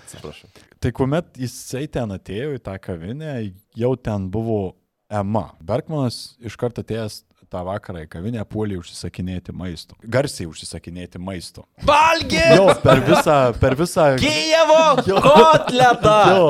Atsiprašau. 0.00 0.49
Tai 0.80 0.92
kuomet 0.97 1.35
jisai 1.37 1.85
ten 1.92 2.16
atėjo 2.16 2.54
į 2.56 2.62
tą 2.64 2.78
kavinę, 2.80 3.35
jau 3.76 3.92
ten 4.00 4.30
buvo 4.32 4.78
Ema. 5.11 5.50
Bergmanas 5.66 6.38
iš 6.40 6.56
karto 6.56 6.85
atėjęs 6.85 7.25
tą 7.50 7.62
vakarą 7.66 8.04
į 8.04 8.09
kavinę 8.12 8.45
puolė 8.49 8.78
užsisakinėti 8.80 9.54
maisto. 9.57 9.97
Garsiai 10.16 10.47
užsisakinėti 10.50 11.21
maisto. 11.23 11.64
Valgė! 11.87 12.45
Jo, 12.57 12.66
per 12.83 13.02
visą, 13.07 13.38
per 13.61 13.76
visą... 13.78 14.07
Kijevo 14.23 14.80
Jo. 15.09 15.21
kotletą! 15.25 16.16
Jo, 16.30 16.49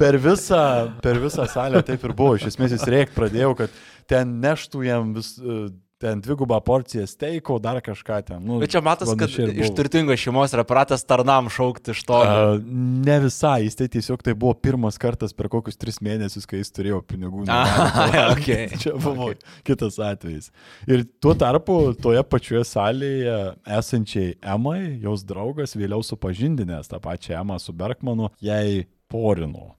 per 0.00 0.18
visą, 0.22 0.62
per 1.04 1.20
visą 1.22 1.46
salę 1.50 1.82
taip 1.86 2.04
ir 2.08 2.14
buvo. 2.18 2.36
Iš 2.40 2.50
esmės 2.52 2.74
jis 2.76 2.86
rėk 2.90 3.14
pradėjo, 3.16 3.54
kad 3.62 3.78
ten 4.10 4.36
neštų 4.42 4.82
jam 4.86 5.14
vis, 5.16 5.36
e, 5.38 5.60
ten 5.98 6.20
dvigubą 6.20 6.60
porciją 6.60 7.06
steiko, 7.08 7.56
dar 7.58 7.80
kažką 7.82 8.18
ten. 8.26 8.42
Nu, 8.44 8.58
Bet 8.60 8.70
čia 8.74 8.82
matas, 8.84 9.08
kad 9.16 9.32
iš 9.32 9.70
turtingos 9.76 10.20
šeimos 10.20 10.52
yra 10.52 10.64
pratęs 10.68 11.06
tarnam 11.08 11.48
šaukti 11.52 11.94
iš 11.94 12.02
to. 12.04 12.18
A, 12.20 12.58
ne 13.06 13.16
visai, 13.24 13.62
jis 13.64 13.78
tai 13.78 13.88
tiesiog 13.92 14.24
tai 14.24 14.34
buvo 14.36 14.52
pirmas 14.60 15.00
kartas 15.00 15.32
per 15.36 15.48
kokius 15.52 15.80
tris 15.80 16.02
mėnesius, 16.04 16.44
kai 16.48 16.60
jis 16.60 16.72
turėjo 16.76 17.00
pinigų. 17.08 17.46
negali 17.48 18.20
Ah, 18.20 18.32
okay. 18.34 18.68
Čia 18.82 18.92
buvo 19.00 19.30
kitas 19.64 19.96
atvejis. 20.02 20.50
Ir 20.84 21.06
tuo 21.22 21.32
tarpu 21.38 21.78
toje 22.02 22.20
pačioje 22.28 22.66
salėje 22.68 23.38
esančiai 23.78 24.36
Emai, 24.44 24.98
jos 25.00 25.24
draugas, 25.24 25.76
vėliau 25.78 26.04
supažindinęs 26.04 26.92
tą 26.92 27.00
pačią 27.00 27.40
Emą 27.40 27.56
su 27.62 27.72
Bergmanu, 27.72 28.28
jai 28.44 28.84
porino. 29.08 29.72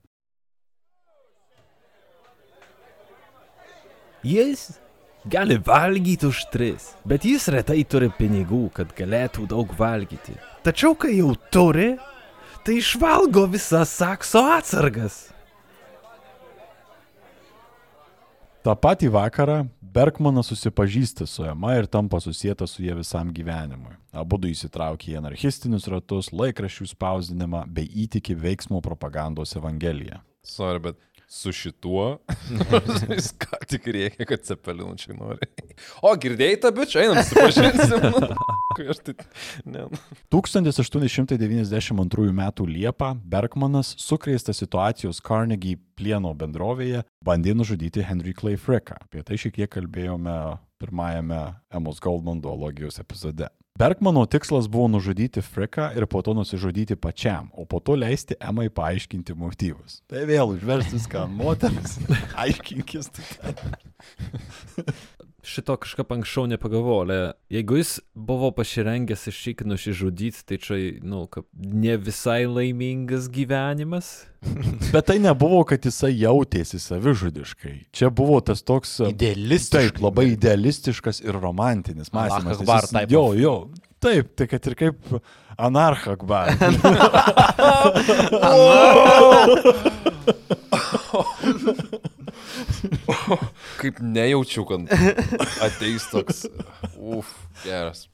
Jis 4.25 4.71
gali 5.29 5.57
valgyti 5.59 6.27
už 6.27 6.43
tris, 6.53 6.91
bet 7.05 7.25
jis 7.27 7.47
retai 7.53 7.83
turi 7.83 8.09
pinigų, 8.13 8.67
kad 8.73 8.93
galėtų 8.97 9.47
daug 9.51 9.71
valgyti. 9.77 10.37
Tačiau 10.65 10.95
kai 10.99 11.17
jau 11.17 11.33
turi, 11.51 11.95
tai 12.65 12.79
išvalgo 12.81 13.45
visas 13.51 13.93
sakso 13.99 14.43
atsargas. 14.57 15.27
Ta 18.65 18.75
patį 18.75 19.13
vakarą 19.13 19.61
Bergmanas 19.97 20.49
susipažįsta 20.51 21.25
su 21.25 21.45
Ema 21.47 21.77
ir 21.77 21.87
tampa 21.87 22.19
susijęta 22.19 22.67
su 22.67 22.83
jie 22.83 22.93
visam 22.93 23.31
gyvenimui. 23.33 23.95
Abu 24.11 24.37
du 24.37 24.49
įsitraukia 24.51 25.13
į 25.13 25.17
anarchistinius 25.21 25.87
ratus, 25.89 26.29
laikraščių 26.35 26.89
spausdinimą 26.91 27.63
bei 27.73 27.87
įtiki 28.03 28.35
veiksmo 28.37 28.81
propagandos 28.83 29.55
evangeliją. 29.57 30.19
Sorry, 30.43 30.83
bet 30.83 30.99
su 31.27 31.51
šituo 31.51 32.17
jis 33.15 33.33
ką 33.39 33.59
tik 33.67 33.87
reikia, 33.91 34.25
kad 34.27 34.43
cepelinų 34.47 34.95
čia 35.01 35.15
nori. 35.17 35.47
O, 36.01 36.13
girdėjai 36.15 36.59
tą 36.63 36.71
bičią, 36.75 37.03
einam, 37.03 37.19
susipažinsim. 37.23 37.99
Kai 38.77 38.87
aš 38.93 39.01
tai... 39.03 39.15
Ne. 39.67 39.87
1892 40.33 42.29
m. 42.31 42.43
Liepą 42.71 43.11
Bergmanas, 43.27 43.93
sukrėstas 44.01 44.63
situacijos 44.63 45.19
Carnegie 45.25 45.75
plieno 45.97 46.31
bendrovėje, 46.37 47.03
bandė 47.25 47.57
nužudyti 47.57 48.05
Henry 48.07 48.35
Clay 48.37 48.57
Fricką. 48.61 49.01
Apie 49.07 49.25
tai 49.27 49.39
šiek 49.41 49.57
tiek 49.57 49.71
kalbėjome 49.73 50.37
pirmajame 50.77 51.41
Emos 51.73 51.99
Goldman 52.03 52.41
duologijos 52.41 53.01
epizode. 53.01 53.49
Bergmano 53.77 54.25
tikslas 54.25 54.67
buvo 54.67 54.87
nužudyti 54.87 55.41
Fricką 55.41 55.91
ir 55.97 56.05
po 56.09 56.21
to 56.21 56.33
nusižudyti 56.33 56.95
pačiam, 56.95 57.51
o 57.53 57.65
po 57.65 57.79
to 57.79 57.93
leisti 57.93 58.33
Emai 58.41 58.71
paaiškinti 58.73 59.35
motyvus. 59.37 59.99
Tai 60.09 60.23
vėl 60.25 60.55
užversti 60.55 60.95
viską 60.97 61.27
ant 61.27 61.37
moters, 61.37 61.99
aiškinkis. 62.41 63.11
Šito 65.47 65.77
kažkaip 65.79 66.09
anksčiau 66.11 66.43
nepagalvojau, 66.51 67.05
ale 67.05 67.17
jeigu 67.53 67.77
jis 67.79 67.91
buvo 68.11 68.49
pasirengęs 68.51 69.21
iš 69.31 69.37
šik 69.45 69.61
nusižudyti, 69.69 70.41
tai 70.43 70.57
čia, 70.59 70.79
nu, 71.07 71.21
kaip 71.31 71.47
ne 71.55 71.95
visai 72.03 72.41
laimingas 72.51 73.29
gyvenimas. 73.31 74.09
Bet 74.93 75.07
tai 75.07 75.15
nebuvo, 75.23 75.61
kad 75.69 75.87
jisai 75.87 76.11
jautėsi 76.19 76.81
savižudiškai. 76.83 77.77
Čia 77.95 78.11
buvo 78.11 78.41
tas 78.43 78.59
toks... 78.67 78.97
Idealistiškai. 79.07 79.93
Taip, 79.93 80.03
labai 80.03 80.33
idealistiškas 80.33 81.23
ir 81.23 81.39
romantinis 81.39 82.11
mąstymas. 82.11 82.59
Akbar 82.59 82.91
type 82.91 83.07
Jo, 83.15 83.31
jo. 83.39 83.55
Taip, 84.03 84.35
tai 84.35 84.51
kad 84.51 84.67
ir 84.67 84.75
kaip 84.83 84.99
anarchakbar. 85.55 86.51
Kaip 93.81 94.01
nejaučiu, 94.03 94.65
kad 94.67 94.91
ateis 95.63 96.09
toks. 96.11 96.45
Uf, 96.97 97.31
geras. 97.63 98.07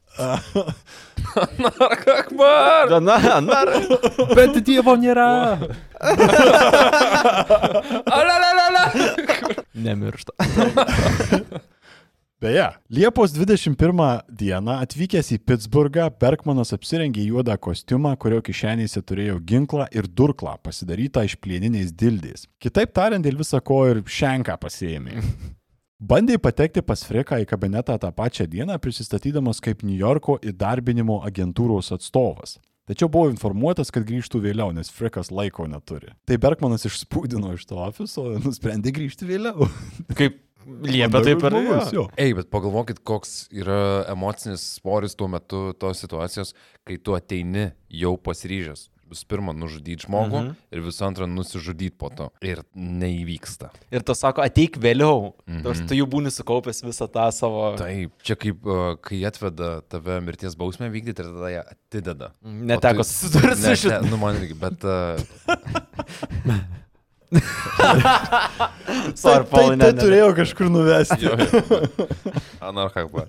Nark 1.57 2.05
akbar! 2.07 2.93
Na, 3.01 3.17
na, 3.41 3.63
Bet 4.38 4.59
Dievo 4.62 4.93
nėra. 5.01 5.57
Alalalala! 8.19 8.85
nemiršta. 9.73 10.38
Beje, 12.43 12.71
Liepos 12.91 13.31
21 13.31 14.25
dieną 14.27 14.73
atvykęs 14.83 15.29
į 15.31 15.38
Pittsburgą, 15.47 16.09
Bergmanas 16.19 16.73
apsirengė 16.75 17.23
juodą 17.23 17.55
kostiumą, 17.55 18.12
kurio 18.19 18.41
kišenėse 18.43 19.00
turėjo 19.00 19.38
ginklą 19.47 19.85
ir 19.95 20.09
durklą, 20.12 20.57
pasidarytą 20.59 21.23
iš 21.23 21.38
plieniniais 21.39 21.93
dildės. 21.95 22.43
Kitaip 22.59 22.91
tariant, 23.00 23.23
dėl 23.23 23.39
viso 23.39 23.63
ko 23.63 23.79
ir 23.93 24.03
šenką 24.03 24.57
pasiėmė. 24.59 25.23
Bandė 26.12 26.35
patekti 26.35 26.83
pas 26.83 27.07
Friką 27.07 27.39
į 27.45 27.47
kabinetą 27.47 27.95
tą 28.03 28.12
pačią 28.12 28.51
dieną, 28.51 28.75
prisistatydamas 28.83 29.63
kaip 29.63 29.88
New 29.88 29.95
Yorko 29.95 30.35
įdarbinimo 30.43 31.21
agentūros 31.23 31.95
atstovas. 31.95 32.57
Tačiau 32.91 33.07
buvo 33.07 33.31
informuotas, 33.31 33.88
kad 33.88 34.03
grįžtų 34.03 34.43
vėliau, 34.43 34.73
nes 34.75 34.91
Frikas 34.91 35.31
laiko 35.31 35.63
neturi. 35.71 36.12
Tai 36.27 36.43
Bergmanas 36.43 36.83
išspūdino 36.89 37.55
iš 37.55 37.69
to 37.69 37.79
ofiso 37.79 38.33
ir 38.33 38.43
nusprendė 38.43 38.91
grįžti 38.91 39.31
vėliau. 39.31 39.71
Kaip 40.19 40.41
liepia 40.65 41.24
taip 41.25 41.43
ir 41.50 41.58
jo. 41.93 42.08
Ei, 42.17 42.34
bet 42.34 42.50
pagalvokit, 42.53 43.00
koks 43.03 43.48
yra 43.51 44.05
emocinis 44.13 44.63
svoris 44.79 45.15
tuo 45.15 45.27
metu 45.27 45.74
tos 45.79 46.00
situacijos, 46.03 46.53
kai 46.88 46.98
tu 46.98 47.15
ateini 47.17 47.72
jau 47.89 48.15
pasiryžęs 48.17 48.89
visų 49.13 49.27
pirma 49.29 49.53
nužudyti 49.53 50.08
žmogų 50.08 50.39
Mhm. 50.39 50.55
ir 50.74 50.79
visų 50.82 51.03
antra 51.05 51.25
nusižudyti 51.29 51.93
po 52.01 52.10
to. 52.10 52.32
Ir 52.41 52.63
neįvyksta. 52.74 53.70
Ir 53.93 54.01
tas 54.01 54.17
sako, 54.24 54.41
ateik 54.41 54.79
vėliau. 54.82 55.36
Mhm. 55.46 55.62
Nors 55.62 55.82
tu 55.86 55.93
jau 55.93 56.08
būni 56.10 56.32
sukaupęs 56.34 56.82
visą 56.82 57.05
tą 57.13 57.27
savo... 57.32 57.75
Taip, 57.77 58.10
čia 58.24 58.34
kaip, 58.36 58.58
kai 59.05 59.20
atveda 59.29 59.84
tave 59.88 60.17
mirties 60.25 60.55
bausmę 60.58 60.89
vykdyti 60.89 61.22
ir 61.22 61.29
tada 61.29 61.51
ją 61.53 61.62
atideda. 61.75 62.32
Neteko 62.41 63.05
susidurti 63.05 63.62
su 63.62 63.75
šitą. 63.86 64.01
ne, 64.01 64.10
Nu, 64.10 64.17
man 64.17 64.36
irgi, 64.41 64.58
bet... 64.58 64.82
Uh, 64.82 65.22
Sorry, 69.16 69.44
tai, 69.44 69.50
Paulai, 69.50 69.78
tai 69.78 69.92
ne. 69.94 70.00
turėjo 70.00 70.30
kažkur 70.38 70.70
nuvesti. 70.74 71.25
jo, 71.25 71.34
jo. 71.38 71.88
Anarcha. 72.68 73.06
va. 73.13 73.25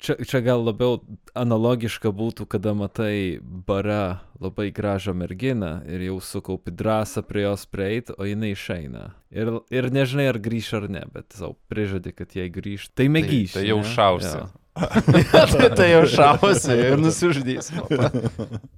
Čia, 0.00 0.16
čia 0.22 0.40
gal 0.44 0.62
labiau 0.64 1.00
analogiška 1.36 2.12
būtų, 2.14 2.46
kada 2.50 2.74
matai 2.76 3.38
bare 3.42 4.18
labai 4.40 4.68
gražią 4.74 5.14
merginą 5.16 5.80
ir 5.88 6.04
jau 6.08 6.18
sukaupi 6.20 6.74
drąsą 6.76 7.24
prie 7.26 7.46
jos 7.46 7.66
prieiti, 7.70 8.14
o 8.16 8.28
jinai 8.28 8.52
išeina. 8.54 9.08
Ir, 9.32 9.58
ir 9.72 9.90
nežinai, 9.92 10.28
ar 10.32 10.38
grįš 10.42 10.72
ar 10.80 10.88
ne, 10.92 11.04
bet 11.12 11.36
savo 11.36 11.56
prižadė, 11.70 12.12
kad 12.16 12.36
jei 12.36 12.52
grįž. 12.52 12.90
Tai 12.96 13.08
mėgyš. 13.12 13.56
tai 13.58 13.66
jau 13.68 13.80
šausi. 13.84 14.46
Tai, 14.76 15.68
tai 15.76 15.90
jau 15.90 16.02
šausi 16.10 16.74
ir 16.74 16.98
nusižudys. 17.00 17.70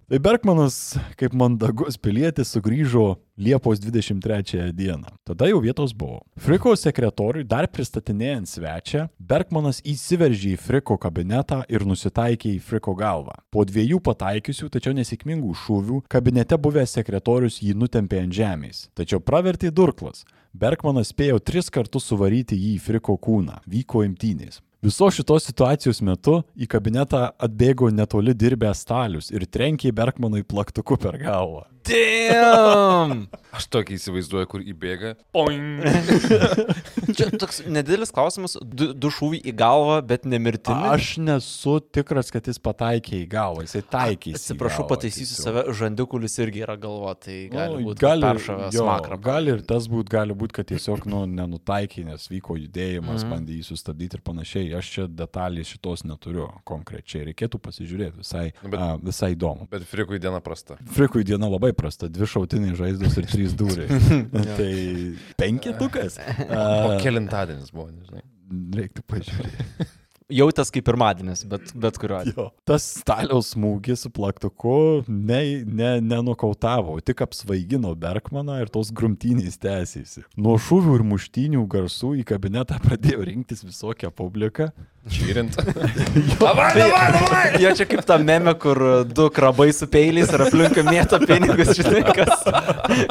Tai 0.08 0.18
Bergmanas, 0.24 0.96
kaip 1.18 1.34
mandagus 1.36 1.98
pilietis, 2.00 2.52
sugrįžo 2.54 3.16
Liepos 3.38 3.78
23 3.82 4.72
dieną. 4.74 5.10
Tada 5.26 5.46
jau 5.50 5.60
vietos 5.62 5.92
buvo. 5.94 6.22
Friko 6.42 6.72
sekretoriui 6.78 7.44
dar 7.46 7.68
pristatinėjant 7.70 8.50
svečią, 8.50 9.04
Bergmanas 9.18 9.82
įsiveržė 9.86 10.54
į 10.54 10.60
Friko 10.62 10.96
kabinetą 10.98 11.60
ir 11.70 11.86
nusitaikė 11.86 12.54
į 12.56 12.62
Friko 12.70 12.96
galvą. 12.98 13.36
Po 13.54 13.66
dviejų 13.68 14.00
pataikiusių, 14.06 14.70
tačiau 14.74 14.96
nesėkmingų 14.98 15.54
šūvių, 15.64 16.02
kabinete 16.10 16.58
buvęs 16.58 16.96
sekretorius 16.98 17.60
jį 17.62 17.76
nutempė 17.78 18.24
ant 18.24 18.38
žemės. 18.38 18.86
Tačiau 18.98 19.22
pravertė 19.22 19.70
durklas. 19.74 20.24
Bergmanas 20.54 21.12
spėjo 21.12 21.38
tris 21.38 21.68
kartus 21.70 22.08
suvaryti 22.08 22.56
jį 22.58 22.72
į 22.78 22.82
Friko 22.86 23.18
kūną. 23.20 23.60
Vyko 23.68 24.02
imtynės. 24.08 24.62
Viso 24.82 25.08
šitos 25.10 25.42
situacijos 25.48 25.98
metu 26.06 26.36
į 26.54 26.68
kabinetą 26.70 27.24
atbėgo 27.42 27.88
netoli 27.90 28.30
dirbęs 28.30 28.84
stalius 28.84 29.32
ir 29.34 29.42
trenkė 29.50 29.90
Bergmanui 29.90 30.44
plaktuku 30.46 31.00
per 31.02 31.18
galvą. 31.18 31.64
Damn! 31.88 33.26
Aš 33.56 33.66
tokį 33.72 33.96
įsivaizduoju, 33.96 34.46
kur 34.50 34.62
įbėga. 34.62 35.14
Poing. 35.34 35.80
Čia 37.16 37.30
toks 37.40 37.62
nedidelis 37.66 38.12
klausimas, 38.14 38.54
du, 38.60 38.90
du 38.92 39.10
šūviai 39.12 39.40
į 39.48 39.54
galvą, 39.56 39.96
bet 40.06 40.26
nemirtini. 40.28 40.90
Aš 40.92 41.14
nesu 41.22 41.78
tikras, 41.94 42.30
kad 42.34 42.46
jis 42.50 42.60
pataikė 42.62 43.22
į 43.22 43.28
galvą, 43.32 43.64
jisai 43.66 43.82
taikė. 43.88 44.34
Atsiprašau, 44.38 44.84
pataisysiu 44.90 45.40
save, 45.40 45.64
žandikulis 45.78 46.36
irgi 46.44 46.62
yra 46.66 46.76
galva, 46.80 47.16
tai 47.18 47.46
gali 47.52 47.78
Nu, 47.78 47.88
būti 47.88 48.04
gali, 48.04 48.26
peršavęs 48.26 48.76
jo, 48.76 48.86
makrą. 48.88 49.18
gali 49.24 49.54
ir 49.56 49.64
tas 49.66 49.88
būt, 49.90 50.12
gali 50.12 50.36
būti, 50.38 50.58
kad 50.60 50.70
tiesiog 50.70 51.08
nu, 51.10 51.24
nenutaikė, 51.40 52.04
nes 52.10 52.28
vyko 52.30 52.58
judėjimas, 52.60 53.24
mm. 53.24 53.32
bandė 53.32 53.58
jį 53.58 53.68
sustabdyti 53.72 54.20
ir 54.20 54.24
panašiai. 54.28 54.67
Aš 54.76 54.90
čia 54.94 55.04
detalės 55.08 55.70
šitos 55.72 56.04
neturiu 56.08 56.48
konkrečiai. 56.68 57.24
Reikėtų 57.30 57.60
pasižiūrėti, 57.64 58.20
visai, 58.22 58.44
Nu, 58.62 58.72
bet- 58.72 58.80
a, 58.80 58.88
visai 59.02 59.32
įdomu. 59.36 59.68
Bet 59.72 59.86
frikui 59.88 60.18
diena 60.22 60.40
prasta. 60.44 60.76
Frikui 60.96 61.24
diena 61.24 61.48
labai 61.48 61.72
prasta, 61.76 62.08
dvi 62.12 62.28
šautiniai 62.28 62.76
žaizdos 62.78 63.16
ir 63.22 63.28
trys 63.30 63.54
dūriai. 63.58 63.88
tai 64.58 64.72
penketukas. 65.40 66.18
O 66.48 66.98
kelintadienis 67.02 67.72
buvo, 67.74 67.88
nežinai. 67.94 68.24
Reiktų 68.78 69.02
pažiūrėti. 69.08 69.88
Jautęs 70.28 70.68
kaip 70.68 70.84
pirmadienis, 70.84 71.40
bet, 71.48 71.70
bet 71.72 71.96
kuriuo 71.96 72.18
atveju. 72.18 72.44
Tas 72.68 72.84
staliaus 72.98 73.54
smūgis 73.54 74.02
su 74.04 74.10
plaktuku 74.12 74.74
ne, 75.08 75.38
ne, 75.64 75.92
nenukautavo, 76.04 76.98
o 76.98 77.00
tik 77.00 77.22
apsvaigino 77.24 77.94
Bergmaną 77.96 78.58
ir 78.60 78.68
tos 78.74 78.90
grumtynės 78.92 79.56
tęsėsi. 79.62 80.26
Nuo 80.36 80.58
šūvių 80.60 80.98
ir 80.98 81.06
muštynių 81.14 81.64
garsų 81.72 82.12
į 82.20 82.26
kabinetą 82.28 82.76
pradėjo 82.84 83.24
rinktis 83.24 83.64
visokia 83.64 84.12
publika. 84.12 84.68
Čyrint. 85.08 85.56
Davai, 86.42 86.68
davai, 86.76 87.06
davai! 87.14 87.42
Jo 87.62 87.72
čia 87.78 87.86
kaip 87.88 88.04
ta 88.04 88.18
meme, 88.20 88.52
kur 88.60 88.82
du 89.08 89.30
krabai 89.32 89.70
su 89.72 89.88
peiliais 89.88 90.28
ir 90.28 90.44
aplinkui 90.44 90.84
mėto 90.84 91.20
pinigus, 91.24 91.72
žinai, 91.78 92.02
kas, 92.12 92.44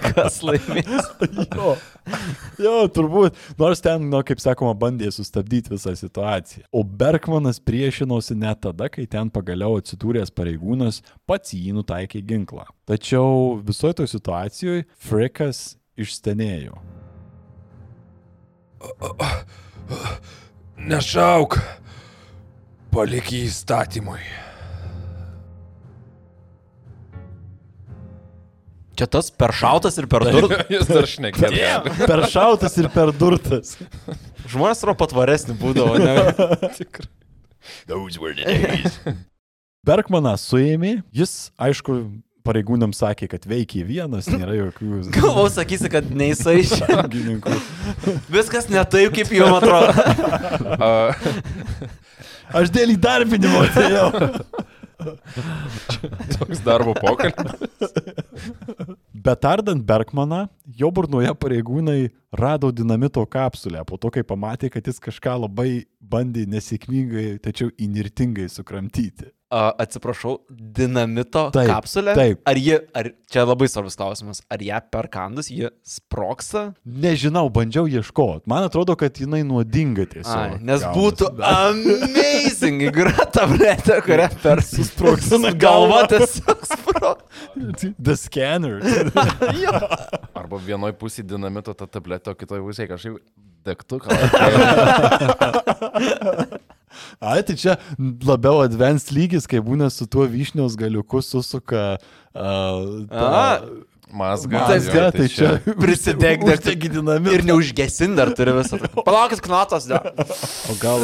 kas 0.06 0.38
laimės. 0.46 1.10
Jo. 1.50 1.74
jo, 2.62 2.76
turbūt. 2.94 3.42
Nors 3.58 3.82
ten, 3.82 4.06
nu, 4.12 4.22
kaip 4.28 4.44
sakoma, 4.44 4.76
bandė 4.78 5.10
sustabdyti 5.16 5.74
visą 5.74 5.96
situaciją. 5.98 6.68
O 6.70 6.86
Bergmanas 7.08 7.60
priešinosi 7.64 8.36
net 8.36 8.60
tada, 8.66 8.90
kai 8.92 9.06
ten 9.08 9.30
pagaliau 9.32 9.78
atsidūręs 9.80 10.34
pareigūnas 10.36 11.00
pats 11.30 11.54
jį 11.56 11.78
nutaikė 11.78 12.20
ginklą. 12.28 12.66
Tačiau 12.90 13.62
visoje 13.64 13.96
toje 14.02 14.12
situacijoje 14.12 14.84
Frikas 15.08 15.62
išstenėjo. 15.96 16.76
Nešauk. 20.92 21.56
Palik 22.92 23.32
jį 23.32 23.46
įstatymui. 23.48 24.20
Čia 28.98 29.08
tas 29.14 29.30
per 29.32 29.54
šautas 29.56 29.96
ir 30.02 30.10
per 30.12 30.28
durtas. 30.28 30.68
Jis 30.74 30.90
dar 30.90 31.08
šnekėjo. 31.08 31.82
Per 32.02 32.28
šautas 32.34 32.78
ir 32.82 32.92
per 32.92 33.16
durtas. 33.16 33.78
Žmonės 34.48 34.84
yra 34.86 34.96
patvaresni 34.98 35.56
būdavo, 35.60 35.98
ne? 36.02 36.16
Tikrai. 36.80 37.10
Bergmaną 39.88 40.34
suėmė, 40.40 40.98
jis, 41.16 41.34
aišku, 41.60 41.98
pareigūnams 42.48 43.00
sakė, 43.02 43.28
kad 43.32 43.46
veikia 43.48 43.84
vienas, 43.88 44.28
nėra 44.32 44.56
jokių 44.58 45.02
Galvau, 45.18 45.48
sakysi, 45.52 45.92
kad 45.92 46.08
neįsai 46.12 46.58
iš. 46.64 46.74
sąjungininkų. 46.82 47.56
Viskas 48.32 48.70
ne 48.72 48.84
taip, 48.88 49.14
kaip 49.16 49.32
jums 49.36 49.60
atrodo. 49.60 49.92
Uh, 50.78 51.96
Aš 52.56 52.72
dėl 52.72 52.94
įdarbinimo 52.96 53.66
atėjau. 53.66 54.08
Toks 56.38 56.62
darbo 56.66 56.94
pokalbis. 56.98 57.94
Bet 59.14 59.46
ardant 59.46 59.84
Bergmaną, 59.86 60.46
jo 60.80 60.92
burnoje 60.94 61.34
pareigūnai 61.38 62.10
rado 62.32 62.72
dinamito 62.72 63.24
kapsulę 63.26 63.84
po 63.88 63.98
to, 64.02 64.12
kai 64.14 64.24
pamatė, 64.28 64.72
kad 64.74 64.88
jis 64.88 65.02
kažką 65.04 65.38
labai 65.46 65.86
bandė 66.00 66.46
nesėkmingai, 66.50 67.38
tačiau 67.44 67.74
inirtingai 67.78 68.48
sukramtyti. 68.52 69.32
A, 69.48 69.70
atsiprašau, 69.80 70.42
dinamito 70.52 71.46
Taip, 71.56 71.70
kapsulė? 71.72 72.12
taip. 72.18 72.40
Ar 72.52 72.58
ji, 72.60 72.74
ar 73.00 73.08
čia 73.32 73.46
labai 73.48 73.70
svarbus 73.72 73.96
klausimas, 73.96 74.42
ar 74.52 74.60
ją 74.60 74.82
perkandus, 74.92 75.48
ji 75.48 75.70
sproksta? 75.88 76.74
Nežinau, 76.84 77.46
bandžiau 77.56 77.88
ieškoti. 77.88 78.44
Man 78.52 78.66
atrodo, 78.68 78.98
kad 79.00 79.16
jinai 79.16 79.46
nuodinga 79.48 80.04
Ai, 80.04 80.10
tiesiog. 80.18 80.58
nes 80.68 80.84
gaunasi. 80.84 81.00
būtų 81.00 81.30
amazing, 81.48 82.84
yra 83.06 83.24
tabletė, 83.32 84.02
kurią 84.04 84.28
per 84.44 84.60
Susprogsina 84.74 85.54
galvą 85.56 86.04
tiesiog 86.12 86.68
sproksta. 86.68 87.24
The 88.04 88.18
scanner. 88.20 88.84
Arba 90.36 90.60
vienoj 90.60 90.92
pusėje 91.00 91.30
dinamito 91.32 91.72
ta 91.72 91.88
tabletė, 91.88 92.36
o 92.36 92.40
kitoje 92.40 92.68
pusėje 92.68 92.92
kažkaip 92.92 93.24
degtuką. 93.68 94.12
Ai, 97.20 97.42
tai 97.48 97.58
čia 97.60 97.78
labiau 97.98 98.62
advanced 98.66 99.14
lygis, 99.16 99.50
kai 99.50 99.62
būna 99.64 99.92
su 99.94 100.08
tuo 100.10 100.28
vyšnios 100.30 100.78
galiuku 100.80 101.22
susuka. 101.26 101.98
Uh, 102.38 103.08
A, 103.12 103.60
Mazga. 104.12 104.60
Mazga, 104.60 105.02
jo, 105.04 105.12
tai 105.12 105.28
čia 105.28 105.50
Prisideg 105.84 106.44
dar 106.46 106.56
uždegi 106.56 106.92
dinamitą. 106.94 107.34
Ir 107.36 107.44
neužgesin 107.48 108.16
dar 108.16 108.32
turi 108.38 108.54
visą. 108.56 108.80
Palaukit, 109.08 109.42
knatas, 109.44 109.88
ne. 109.92 110.00
O 110.72 110.78
gal, 110.80 111.04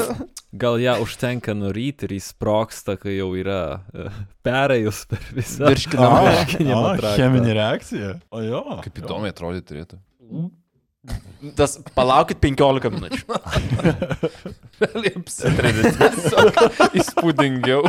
gal 0.56 0.79
ją 0.79 0.95
užtenka 1.03 1.56
nuryti 1.58 2.08
ir 2.08 2.15
įsproksta, 2.15 2.95
kai 3.01 3.17
jau 3.17 3.27
yra 3.39 3.60
e, 3.91 4.08
perėjus 4.45 5.03
per 5.12 5.27
visą 5.36 5.73
traktą. 5.75 7.13
cheminė 7.17 7.58
reakcija. 7.60 8.17
O 8.32 8.43
jo. 8.45 8.63
Kaip 8.86 9.03
įdomiai 9.03 9.36
atrodyti 9.36 9.67
turėtų. 9.73 9.99
Tas 11.58 11.76
palaukit 11.96 12.39
15 12.39 12.92
minučių. 12.94 13.39
Apsitrėdė 15.20 15.92
tiesiog 16.00 16.60
įspūdingiau. 17.02 17.82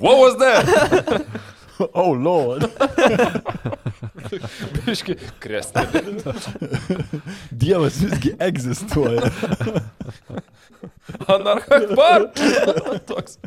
What 0.00 0.18
was 0.20 0.36
that? 0.42 0.68
Oh, 1.94 2.12
lord. 2.12 2.66
Biški, 4.84 5.14
krestelė. 5.40 6.02
Dievas 7.54 8.00
visgi 8.02 8.34
egzistuoja. 8.42 9.30
Anarchakbar. 11.30 12.28
Toks. 13.08 13.38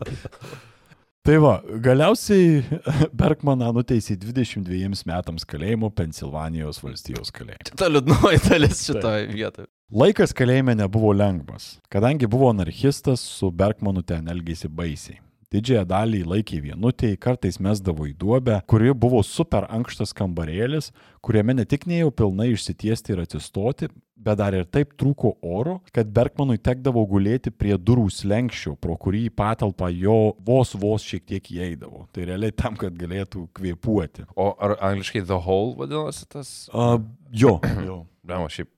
Tai 1.21 1.36
va, 1.38 1.51
galiausiai 1.86 2.63
Bergmaną 3.21 3.67
nuteisė 3.75 4.15
22 4.17 5.05
metams 5.05 5.45
kalėjimo 5.45 5.91
Pensilvanijos 5.93 6.81
valstijos 6.81 7.29
kalėjime. 7.36 7.75
Ta 7.77 7.91
liūdnoji 7.91 8.39
dalis 8.47 8.81
šitoje 8.88 9.27
vietoje. 9.29 9.69
Laikas 9.93 10.34
kalėjime 10.34 10.73
nebuvo 10.79 11.12
lengvas, 11.13 11.75
kadangi 11.93 12.25
buvo 12.31 12.49
anarchistas, 12.49 13.21
su 13.21 13.51
Bergmanu 13.53 14.01
ten 14.01 14.31
elgėsi 14.34 14.71
baisiai. 14.71 15.19
Didžiąją 15.52 15.84
dalį 15.84 16.22
laikė 16.32 16.62
vienutėje, 16.64 17.18
kartais 17.20 17.58
mesdavo 17.60 18.06
į 18.08 18.14
duobę, 18.16 18.62
kuri 18.72 18.94
buvo 18.96 19.20
super 19.28 19.66
ankštas 19.68 20.14
kambarėlis, 20.16 20.94
kuriame 21.20 21.58
ne 21.58 21.66
tik 21.68 21.84
neėjau 21.92 22.14
pilnai 22.22 22.54
išsitiesti 22.54 23.12
ir 23.12 23.26
atsistoti, 23.26 23.90
bet 24.16 24.40
dar 24.40 24.56
ir 24.56 24.64
taip 24.72 24.94
trūko 24.96 25.34
oro, 25.44 25.82
kad 25.92 26.14
Bergmanui 26.16 26.56
tekdavo 26.56 27.04
gulėti 27.10 27.52
prie 27.52 27.76
durų 27.76 28.08
slengščio, 28.16 28.78
pro 28.80 28.96
kurį 29.02 29.26
į 29.28 29.34
patalpą 29.42 29.92
jo 29.92 30.18
vos 30.48 30.72
vos 30.80 31.04
šiek 31.04 31.28
tiek 31.34 31.52
įeidavo. 31.58 32.06
Tai 32.16 32.30
realiai 32.32 32.56
tam, 32.56 32.80
kad 32.80 32.96
galėtų 32.96 33.50
kvėpuoti. 33.58 34.30
O 34.40 34.54
ar 34.56 34.78
angliškai 34.80 35.26
The 35.26 35.42
Hole 35.50 35.76
vadinasi 35.82 36.32
tas? 36.32 36.56
Uh, 36.72 36.96
jo, 37.28 37.58
jo. 37.90 38.06
Blemo, 38.24 38.48
šiaip, 38.54 38.72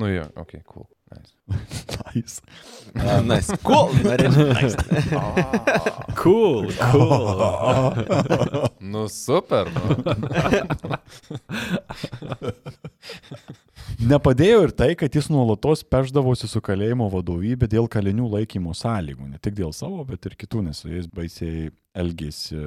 nu 0.00 0.10
jo, 0.10 0.26
ok, 0.42 0.58
cool. 0.66 0.90
Nice. 1.10 1.32
Nice. 2.16 2.40
Nice. 3.22 3.50
Cool. 3.62 3.92
Norėčiau. 4.02 4.46
Nice. 4.56 4.76
Cool, 6.16 6.72
cool. 6.90 7.26
Nu 8.80 9.06
super, 9.08 9.68
nu. 9.70 9.82
Nepadėjo 14.06 14.58
ir 14.68 14.70
tai, 14.70 14.92
kad 14.94 15.10
jis 15.18 15.26
nuolatos 15.34 15.80
peždavosi 15.90 16.46
su 16.46 16.60
kalėjimo 16.62 17.08
vadovybė 17.10 17.66
dėl 17.72 17.88
kalinių 17.90 18.28
laikymo 18.36 18.70
sąlygų. 18.76 19.32
Ne 19.32 19.40
tik 19.42 19.56
dėl 19.58 19.72
savo, 19.74 20.04
bet 20.06 20.28
ir 20.28 20.36
kitų, 20.38 20.62
nes 20.68 20.78
su 20.78 20.92
jais 20.92 21.08
baisiai 21.10 21.72
elgėsi 21.96 22.60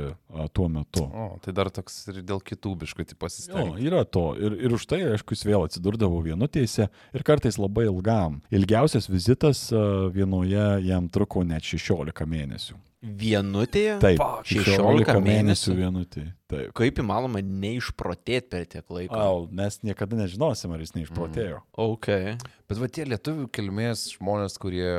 tuo 0.57 0.67
metu. 0.73 1.05
O, 1.05 1.29
tai 1.39 1.53
dar 1.55 1.71
toks 1.71 2.01
ir 2.11 2.19
dėl 2.27 2.43
kitų 2.43 2.73
biškutį 2.81 3.15
Jo, 3.15 3.21
pasistengti. 3.23 3.87
yra 3.87 4.03
to. 4.03 4.25
Ir, 4.35 4.57
ir 4.67 4.75
už 4.75 4.89
tai, 4.91 4.99
aišku, 5.13 5.37
jis 5.37 5.45
vėl 5.47 5.63
atsidurdavo 5.63 6.19
vienutėse 6.27 6.89
ir 6.89 7.23
kartais 7.23 7.61
labai 7.61 7.87
ilgam. 7.87 8.41
Ilgiausias 8.51 9.07
vizitas 9.07 9.69
vienoje 10.11 10.67
jam 10.89 11.07
truko 11.07 11.47
net 11.47 11.63
16 11.63 12.27
mėnesių. 12.27 12.75
Vienutėje? 12.99 13.93
Taip, 14.03 14.19
Fuck, 14.19 14.49
16 14.49 15.21
mėnesių 15.23 15.75
vienutė. 15.77 16.23
Taip. 16.51 16.73
Kaip 16.75 16.97
įmanoma 16.99 17.39
neišprotėti 17.39 18.49
per 18.51 18.65
tiek 18.67 18.91
laiko? 18.91 19.15
Au, 19.15 19.45
mes 19.55 19.77
niekada 19.87 20.19
nežinosim, 20.19 20.73
ar 20.75 20.83
jis 20.83 20.91
neišprotėjo. 20.97 21.61
Ok. 21.79 22.09
Bet 22.67 22.81
va 22.81 22.89
tie 22.91 23.07
lietuvių 23.07 23.47
kilmės 23.55 24.03
žmonės, 24.17 24.59
kurie 24.59 24.91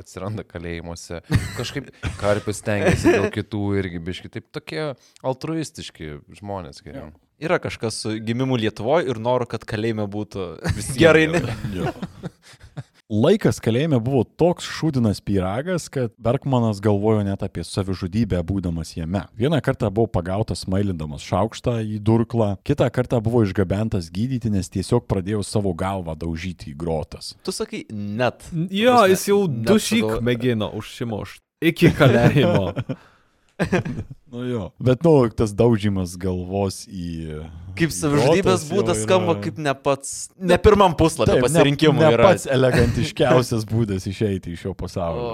atsiranda 0.00 0.46
kalėjimuose, 0.48 1.20
kažkaip 1.60 1.92
karpis 2.16 2.64
tengiasi 2.64 3.12
dėl 3.18 3.28
kitų 3.34 3.62
irgi 3.82 4.00
biški, 4.08 4.32
taip 4.32 4.48
tokie 4.54 4.84
altruistiški 5.20 6.14
žmonės. 6.40 6.80
Geriau. 6.86 7.12
Yra 7.38 7.60
kažkas 7.62 8.00
su 8.02 8.16
gimimu 8.24 8.56
Lietuvoje 8.58 9.12
ir 9.12 9.20
noru, 9.22 9.46
kad 9.46 9.68
kalėjime 9.68 10.08
būtų 10.10 10.48
gerai. 10.96 11.28
Ne? 11.36 11.44
Jo. 11.76 11.92
Laikas 13.08 13.56
kalėjime 13.64 13.96
buvo 14.04 14.20
toks 14.36 14.66
šūdinas 14.68 15.22
pyragas, 15.24 15.86
kad 15.88 16.12
Bergmanas 16.20 16.76
galvojo 16.84 17.22
net 17.24 17.40
apie 17.40 17.62
savižudybę 17.64 18.42
būdamas 18.44 18.90
jame. 18.98 19.22
Vieną 19.32 19.62
kartą 19.64 19.88
buvo 19.88 20.10
pagautas 20.12 20.66
mailindamas 20.68 21.24
šaukštą 21.24 21.78
į 21.88 22.02
durklą, 22.04 22.50
kitą 22.68 22.90
kartą 22.92 23.22
buvo 23.24 23.40
išgabentas 23.48 24.10
gydyti, 24.12 24.52
nes 24.52 24.68
tiesiog 24.68 25.06
pradėjo 25.08 25.40
savo 25.40 25.72
galvą 25.72 26.12
daužyti 26.20 26.74
į 26.74 26.76
grotas. 26.84 27.32
Tu 27.48 27.54
sakai 27.56 27.86
net. 27.88 28.44
Jo, 28.52 29.00
jis 29.08 29.24
jau 29.30 29.40
Net 29.48 29.64
du 29.72 29.78
šyk 29.80 30.04
pagalvo- 30.04 30.24
mėgino 30.28 30.68
užsimušti. 30.76 31.40
Iki 31.64 31.94
kalėjimo. 31.96 32.74
Nu 34.28 34.42
jo. 34.44 34.70
Bet, 34.78 35.00
nu, 35.02 35.12
tas 35.32 35.54
daužimas 35.56 36.12
galvos 36.20 36.82
į... 36.84 37.40
Kaip 37.78 37.92
savižudybės 37.96 38.66
būdas 38.68 38.98
yra- 38.98 39.06
skamba 39.06 39.34
kaip 39.40 39.56
ne 39.62 39.72
pats, 39.72 40.28
ne 40.36 40.58
pirmam 40.60 40.92
puslapį 40.98 41.30
Taip, 41.38 41.44
pasirinkimų 41.46 41.96
ne, 41.96 42.02
ne 42.04 42.16
yra. 42.18 42.26
pats 42.28 42.44
elegantiškiausias 42.52 43.64
būdas 43.70 44.04
išeiti 44.10 44.52
iš 44.52 44.66
šio 44.66 44.74
pasaulio. 44.76 45.30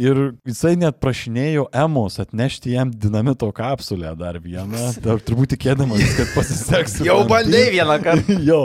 Ir 0.00 0.20
jisai 0.46 0.76
net 0.78 1.00
prašinėjo 1.02 1.66
Emos 1.74 2.20
atnešti 2.22 2.76
jam 2.76 2.92
dinamito 2.94 3.50
kapsulę 3.52 4.14
dar 4.16 4.38
vieną, 4.40 4.92
dar 5.02 5.18
turbūt 5.18 5.56
tikėdamas, 5.56 6.04
kad 6.20 6.30
pasiseks. 6.36 7.00
Jau 7.04 7.18
bandai 7.28 7.66
vieną 7.74 7.98
kartą. 8.04 8.38
jo. 8.52 8.62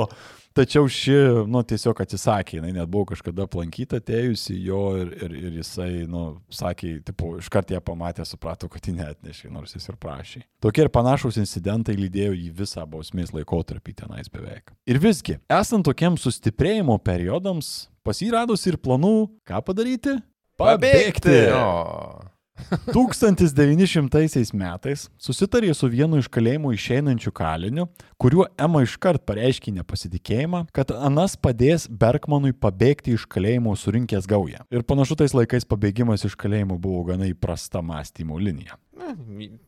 Tačiau 0.55 0.87
ši, 0.87 1.15
nu, 1.51 1.59
tiesiog 1.67 1.99
atsisakė, 1.99 2.61
jinai 2.61 2.69
net 2.77 2.87
buvo 2.87 3.09
kažkada 3.09 3.43
aplankyta 3.43 3.99
atėjusi 3.99 4.53
jo 4.63 4.83
ir, 5.01 5.09
ir, 5.25 5.33
ir 5.35 5.57
jisai, 5.59 5.89
nu, 6.07 6.21
sakė, 6.47 6.93
tipo, 7.03 7.33
iškart 7.41 7.73
ją 7.75 7.81
pamatė, 7.83 8.23
suprato, 8.23 8.69
kad 8.71 8.87
ji 8.87 8.93
neatnešė, 8.95 9.49
nors 9.51 9.75
jis 9.75 9.89
ir 9.91 9.97
prašė. 9.99 10.45
Tokie 10.63 10.85
ir 10.85 10.91
panašus 10.95 11.41
incidentai 11.41 11.97
lydėjo 11.99 12.37
į 12.39 12.53
visą 12.55 12.85
bausmės 12.87 13.33
laikotarpį 13.35 13.97
tenais 13.99 14.31
beveik. 14.31 14.71
Ir 14.87 15.01
visgi, 15.03 15.35
esant 15.51 15.83
tokiems 15.89 16.23
sustiprėjimo 16.23 16.95
periodams, 17.03 17.89
pasiradus 18.07 18.63
ir 18.71 18.79
planų, 18.79 19.17
ką 19.43 19.59
padaryti? 19.67 20.15
Pabėgti! 20.55 21.35
Jo. 21.51 22.31
1900 22.95 24.53
metais 24.63 25.09
susitarė 25.19 25.73
su 25.75 25.89
vienu 25.91 26.21
iš 26.21 26.29
kalėjimų 26.31 26.73
išeinančių 26.75 27.33
kaliniu, 27.35 27.87
kuriuo 28.21 28.47
Ema 28.61 28.83
iškart 28.85 29.25
pareiškė 29.27 29.73
nepasitikėjimą, 29.79 30.65
kad 30.75 30.93
Anas 30.95 31.35
padės 31.39 31.87
Bergmanui 31.89 32.53
pabėgti 32.53 33.15
iš 33.15 33.27
kalėjimo 33.31 33.75
surinkęs 33.79 34.29
gaują. 34.29 34.63
Ir 34.71 34.85
panašu 34.87 35.17
tais 35.19 35.35
laikais 35.35 35.67
pabėgimas 35.67 36.25
iš 36.27 36.37
kalėjimo 36.39 36.79
buvo 36.81 37.03
gana 37.11 37.29
įprasta 37.31 37.83
mąstymo 37.85 38.39
linija. 38.41 38.79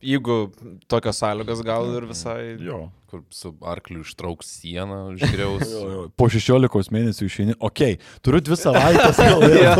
Jeigu 0.02 0.50
tokios 0.88 1.20
sąlygos 1.20 1.60
gal 1.66 1.90
ir 1.96 2.08
visai... 2.08 2.56
Jo. 2.64 2.88
Kur 3.08 3.22
su 3.32 3.54
arkliu 3.64 4.02
ištrauks 4.04 4.50
sieną, 4.58 5.14
išgriaus. 5.16 5.62
Jo, 5.72 5.84
jo. 5.88 6.02
Po 6.12 6.26
16 6.28 6.92
mėnesių 6.92 7.24
išeini, 7.24 7.54
okei, 7.56 7.96
okay, 7.96 8.18
turiu 8.24 8.42
dvi 8.44 8.58
savaitės, 8.64 9.16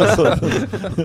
pasodinti. 0.00 1.04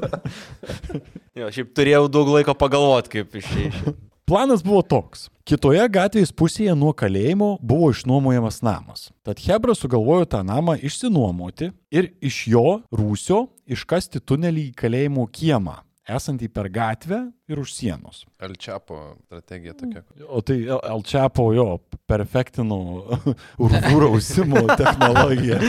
Jo, 1.41 1.49
šiaip 1.51 1.73
turėjau 1.75 2.07
daug 2.13 2.29
laiko 2.31 2.55
pagalvoti, 2.55 3.17
kaip 3.17 3.35
išėjai. 3.41 3.95
Planas 4.25 4.61
buvo 4.63 4.79
toks. 4.87 5.25
Kitoje 5.43 5.83
gatvės 5.91 6.29
pusėje 6.31 6.71
nuo 6.79 6.93
kalėjimo 6.95 7.57
buvo 7.59 7.89
išnuomojamas 7.91 8.61
namas. 8.63 9.09
Tad 9.27 9.41
Hebra 9.43 9.75
sugalvojo 9.75 10.29
tą 10.31 10.39
namą 10.47 10.77
išsinuomoti 10.79 11.73
ir 11.91 12.07
iš 12.23 12.37
jo 12.53 12.63
rūsio 12.95 13.41
iškasti 13.67 14.21
tunelį 14.23 14.69
į 14.69 14.77
kalėjimo 14.79 15.27
kiemą, 15.27 15.75
esantį 16.07 16.49
per 16.55 16.71
gatvę 16.71 17.19
ir 17.51 17.59
už 17.59 17.75
sienos. 17.75 18.23
Alčiapo 18.39 19.01
strategija 19.25 19.75
tokia. 19.75 20.05
O 20.31 20.39
tai 20.39 20.61
Alčiapo 20.71 21.49
jo 21.51 21.67
perfektino 22.07 22.79
urvų 23.67 24.01
rausimo 24.07 24.63
technologiją. 24.85 25.59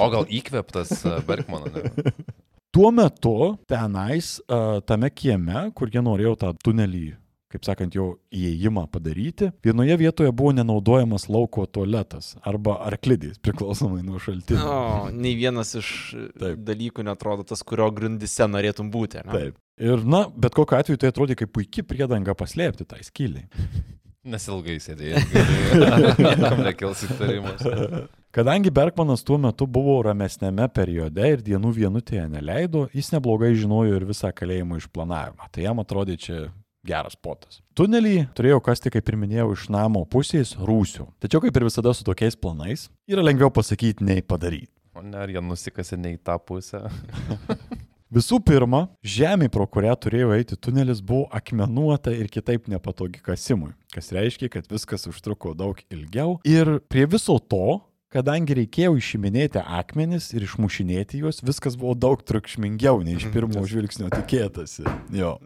O 0.00 0.08
gal 0.16 0.24
įkvėptas 0.40 0.96
a, 1.04 1.20
Bergmano? 1.28 1.68
Ne? 1.76 2.16
Tuo 2.72 2.88
metu 2.88 3.58
tenais, 3.68 4.38
a, 4.48 4.78
tame 4.80 5.12
kieme, 5.12 5.68
kur 5.76 5.92
jie 5.92 6.00
norėjo 6.00 6.38
tą 6.40 6.56
tunelį, 6.64 7.08
kaip 7.52 7.64
sakant, 7.64 7.94
jo 7.96 8.18
įėjimą 8.34 8.86
padaryti, 8.92 9.50
vienoje 9.64 9.96
vietoje 10.00 10.32
buvo 10.36 10.52
nenaudojamas 10.56 11.28
lauko 11.32 11.64
tualetas 11.66 12.34
arba 12.46 12.76
arklidės, 12.88 13.40
priklausomai 13.44 14.02
nuo 14.04 14.20
šaltinio. 14.22 14.64
O, 14.64 15.12
nei 15.14 15.36
vienas 15.38 15.74
iš 15.78 15.92
Taip. 16.38 16.60
dalykų 16.68 17.06
netrodo 17.08 17.46
tas, 17.48 17.64
kurio 17.64 17.88
grindise 17.94 18.48
norėtum 18.50 18.92
būti. 18.92 19.24
Ne? 19.24 19.32
Taip. 19.32 19.62
Ir, 19.78 20.02
na, 20.02 20.26
bet 20.34 20.56
kokiu 20.58 20.80
atveju 20.80 21.00
tai 21.00 21.12
atrodė 21.12 21.38
kaip 21.38 21.54
puikia 21.54 21.86
priedanga 21.86 22.34
paslėpti 22.36 22.88
tai 22.88 23.00
skyliai. 23.06 23.48
Nesilgai 24.28 24.76
sėdėjai. 24.82 25.22
Niekam 26.18 26.60
nekils 26.66 27.04
įtarimas. 27.06 27.62
Kadangi 28.34 28.72
Bergmanas 28.74 29.22
tuo 29.24 29.38
metu 29.40 29.64
buvo 29.70 29.94
ramesnėme 30.04 30.66
periode 30.74 31.30
ir 31.32 31.44
dienų 31.46 31.70
vienutėje 31.78 32.26
neleido, 32.34 32.84
jis 32.92 33.08
neblogai 33.14 33.54
žinojo 33.56 33.96
ir 33.96 34.04
visą 34.10 34.34
kalėjimo 34.36 34.76
išplanavimą. 34.82 35.48
Tai 35.54 35.64
jam 35.64 35.80
atrodė 35.80 36.18
čia 36.20 36.42
geras 36.88 37.16
potas. 37.16 37.60
Tunelį 37.78 38.28
turėjau 38.38 38.62
kasti, 38.64 38.92
kaip 38.94 39.10
ir 39.12 39.18
minėjau, 39.20 39.50
iš 39.54 39.68
namo 39.72 40.04
pusės 40.10 40.54
rūsių. 40.56 41.08
Tačiau 41.22 41.44
kaip 41.44 41.60
ir 41.60 41.68
visada 41.68 41.94
su 41.94 42.06
tokiais 42.06 42.38
planais, 42.38 42.88
yra 43.10 43.24
lengviau 43.24 43.52
pasakyti 43.54 44.06
nei 44.08 44.24
padaryti. 44.24 44.72
O 44.98 45.04
ne, 45.04 45.20
ar 45.22 45.30
jie 45.30 45.42
nusikasi 45.44 46.00
ne 46.00 46.16
į 46.16 46.22
tą 46.26 46.38
pusę? 46.42 46.82
Visų 48.08 48.38
pirma, 48.40 48.86
žemė, 49.04 49.50
pro 49.52 49.66
kurią 49.68 49.92
turėjo 50.00 50.30
eiti 50.32 50.56
tunelis, 50.56 51.02
buvo 51.04 51.26
akmenuota 51.28 52.14
ir 52.16 52.30
kitaip 52.32 52.70
nepatogi 52.72 53.20
kasimui, 53.20 53.74
kas 53.92 54.08
reiškia, 54.16 54.48
kad 54.54 54.70
viskas 54.72 55.04
užtruko 55.10 55.52
daug 55.52 55.82
ilgiau. 55.92 56.38
Ir 56.48 56.78
prie 56.88 57.04
viso 57.04 57.36
to, 57.36 57.82
kadangi 58.08 58.56
reikėjo 58.62 58.94
išiminėti 58.96 59.60
akmenis 59.60 60.30
ir 60.32 60.48
išmušinėti 60.48 61.20
juos, 61.20 61.42
viskas 61.44 61.76
buvo 61.76 61.92
daug 61.92 62.24
triukšmingiau 62.24 63.04
nei 63.04 63.18
iš 63.20 63.28
pirmo 63.34 63.66
žvilgsnio 63.68 64.08
tikėtasi. 64.14 64.88
Jo. 65.12 65.36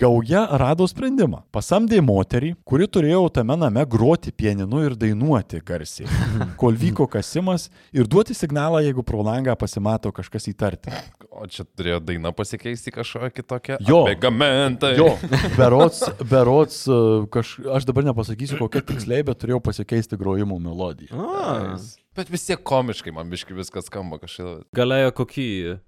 Gauja 0.00 0.46
rado 0.56 0.86
sprendimą. 0.88 1.42
Pasamdė 1.52 1.98
moterį, 2.00 2.54
kuri 2.64 2.86
turėjo 2.88 3.26
tame 3.36 3.52
name 3.60 3.82
groti 3.84 4.32
pieninu 4.32 4.80
ir 4.86 4.94
dainuoti 4.96 5.60
garsiai, 5.66 6.08
kol 6.60 6.78
vyko 6.80 7.04
kasimas 7.10 7.66
ir 7.92 8.08
duoti 8.08 8.32
signalą, 8.36 8.80
jeigu 8.86 9.04
pro 9.04 9.20
langą 9.26 9.52
pasimato 9.60 10.08
kažkas 10.16 10.48
įtarti. 10.54 10.94
O 11.28 11.44
čia 11.52 11.66
turėjo 11.68 12.00
daina 12.00 12.32
pasikeisti 12.32 12.94
kažkokią 12.94 13.30
kitokią? 13.36 13.78
Jo. 13.84 14.00
Begamentai. 14.08 14.94
Jo, 14.96 15.10
berots, 15.58 16.00
berots, 16.32 16.80
e, 16.88 17.00
kaž, 17.36 17.58
aš 17.76 17.88
dabar 17.92 18.08
nepasakysiu 18.08 18.56
kokia 18.62 18.80
tiksliai, 18.94 19.26
bet 19.28 19.44
turėjau 19.44 19.60
pasikeisti 19.68 20.16
grojimo 20.20 20.56
melodiją. 20.64 21.12
A, 21.12 21.76
Bet 22.20 22.28
vis 22.28 22.42
tiek 22.44 22.60
komiškai 22.60 23.14
man 23.16 23.30
biškai 23.32 23.54
viskas 23.56 23.86
skamba 23.88 24.18
kažkaip. 24.20 24.66
Galėjo 24.76 25.14
kokį 25.22 25.46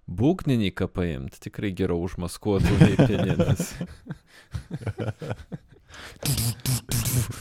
būgnininką 0.09 0.89
paimti, 0.89 1.43
tikrai 1.45 1.75
geriau 1.77 2.01
užmaskuotų 2.07 2.79
nei 2.81 2.97
pianinas. 2.97 3.75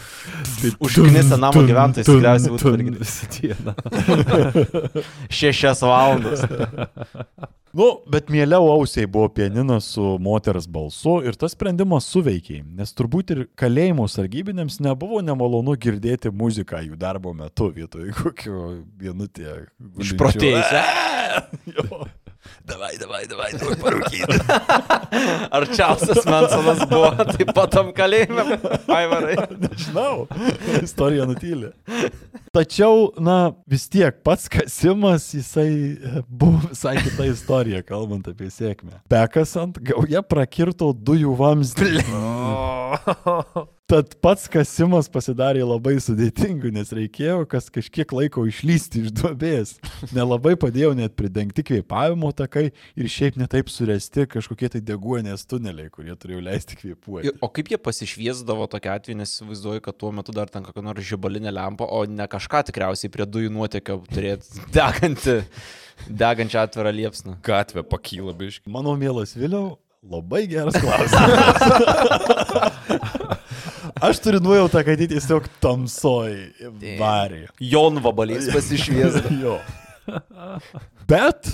Užknisa 0.80 1.38
namo 1.42 1.64
gyventojai 1.68 2.06
tikriausiai 2.08 2.54
būtų 2.54 2.76
irgi 2.78 2.94
visą 3.00 3.30
dieną. 3.38 3.74
šešias 5.42 5.84
valandas. 5.86 6.46
Nu, 7.72 7.88
bet 8.12 8.28
mieliau 8.28 8.68
ausiai 8.74 9.08
buvo 9.08 9.30
pianinas 9.32 9.86
su 9.96 10.18
moters 10.20 10.68
balsu 10.68 11.22
ir 11.24 11.38
tas 11.40 11.56
sprendimas 11.56 12.10
suveikė, 12.12 12.60
nes 12.76 12.92
turbūt 12.98 13.32
ir 13.32 13.44
kalėjimo 13.60 14.10
sargybinėms 14.12 14.82
nebuvo 14.84 15.22
nemalonu 15.24 15.78
girdėti 15.80 16.34
muziką 16.36 16.82
jų 16.90 17.00
darbo 17.00 17.32
metu 17.38 17.70
vietoj 17.72 18.12
kokio 18.18 18.66
vienutė. 19.00 19.62
Išprotėjusi. 20.04 20.84
Davai, 22.66 22.94
davai, 23.02 23.24
davai, 23.26 23.50
davai 23.58 23.76
parūkyti. 23.82 24.38
Arčiausias 25.58 26.26
Mansonas 26.30 26.84
buvo 26.90 27.10
taip 27.32 27.54
pat 27.58 27.74
tam 27.74 27.90
kalėjime. 27.96 28.60
Aivarai. 28.92 29.38
Nežinau, 29.64 30.28
istorija 30.82 31.26
nutylė. 31.30 31.72
Tačiau, 32.54 33.10
na, 33.24 33.54
vis 33.70 33.88
tiek 33.92 34.22
pats 34.26 34.50
kasimas, 34.52 35.30
jisai 35.34 35.72
e, 35.72 36.24
buvo 36.28 36.62
visai 36.68 36.98
kita 37.00 37.30
istorija, 37.32 37.82
kalbant 37.88 38.28
apie 38.28 38.52
sėkmę. 38.54 39.02
Bekasant, 39.12 39.82
gauja 39.92 40.22
prakirto 40.22 40.92
dujų 40.94 41.36
vamzdį. 41.42 41.92
Tad 43.92 44.14
pats 44.24 44.46
kasimas 44.52 45.10
pasidarė 45.12 45.66
labai 45.68 45.98
sudėtingu, 46.00 46.70
nes 46.72 46.94
reikėjo 46.96 47.42
kas 47.52 47.68
kažkiek 47.74 48.14
laiko 48.16 48.46
išlysti 48.48 49.02
iš 49.06 49.14
duobės. 49.20 49.74
Nelabai 50.16 50.54
padėjo 50.60 50.94
net 50.96 51.18
pridengti 51.20 51.66
kvėpavimo 51.68 52.32
takai 52.36 52.70
ir 52.72 53.12
šiaip 53.12 53.36
netaip 53.42 53.72
suresti 53.72 54.28
kažkokie 54.32 54.72
tai 54.76 54.84
deguonės 54.88 55.44
tuneliai, 55.50 55.92
kurie 55.92 56.16
turėjo 56.16 56.46
leisti 56.48 56.80
kvėpuoti. 56.80 57.36
O 57.44 57.52
kaip 57.52 57.74
jie 57.74 57.82
pasišviesdavo 57.84 58.70
tokia 58.72 58.96
atveju, 58.96 59.20
nes 59.20 59.36
įsivaizduoju, 59.36 59.84
kad 59.84 60.00
tuo 60.00 60.14
metu 60.16 60.36
dar 60.36 60.52
ten 60.52 60.64
kokia 60.64 60.86
nors 60.88 61.08
žibalinė 61.12 61.52
lempa, 61.52 61.88
o 61.92 62.06
ne 62.08 62.28
kažką 62.32 62.64
tikriausiai 62.72 63.12
prie 63.12 63.28
dujų 63.28 63.52
nuotėkio 63.52 64.00
turėti 64.08 64.64
degantį, 64.78 65.42
degančią 66.08 66.64
atvirą 66.64 66.96
liepsną. 66.96 67.40
Gatvė 67.44 67.84
pakyla 67.88 68.36
biškai. 68.40 68.72
Mano 68.72 68.96
mielas 69.00 69.36
Vėliau, 69.36 69.76
labai 70.04 70.48
geras 70.50 70.76
klausimas. 70.82 71.56
Aš 74.02 74.20
turiu 74.24 74.40
nuojautą, 74.42 74.82
kad 74.86 74.98
jį 74.98 75.12
tiesiog 75.12 75.46
tamsoj 75.62 76.32
varė. 76.98 77.44
Jon 77.62 78.00
vabalys 78.02 78.48
pasišviesdavo. 78.54 79.36
jo. 79.46 79.60
Bet 81.10 81.52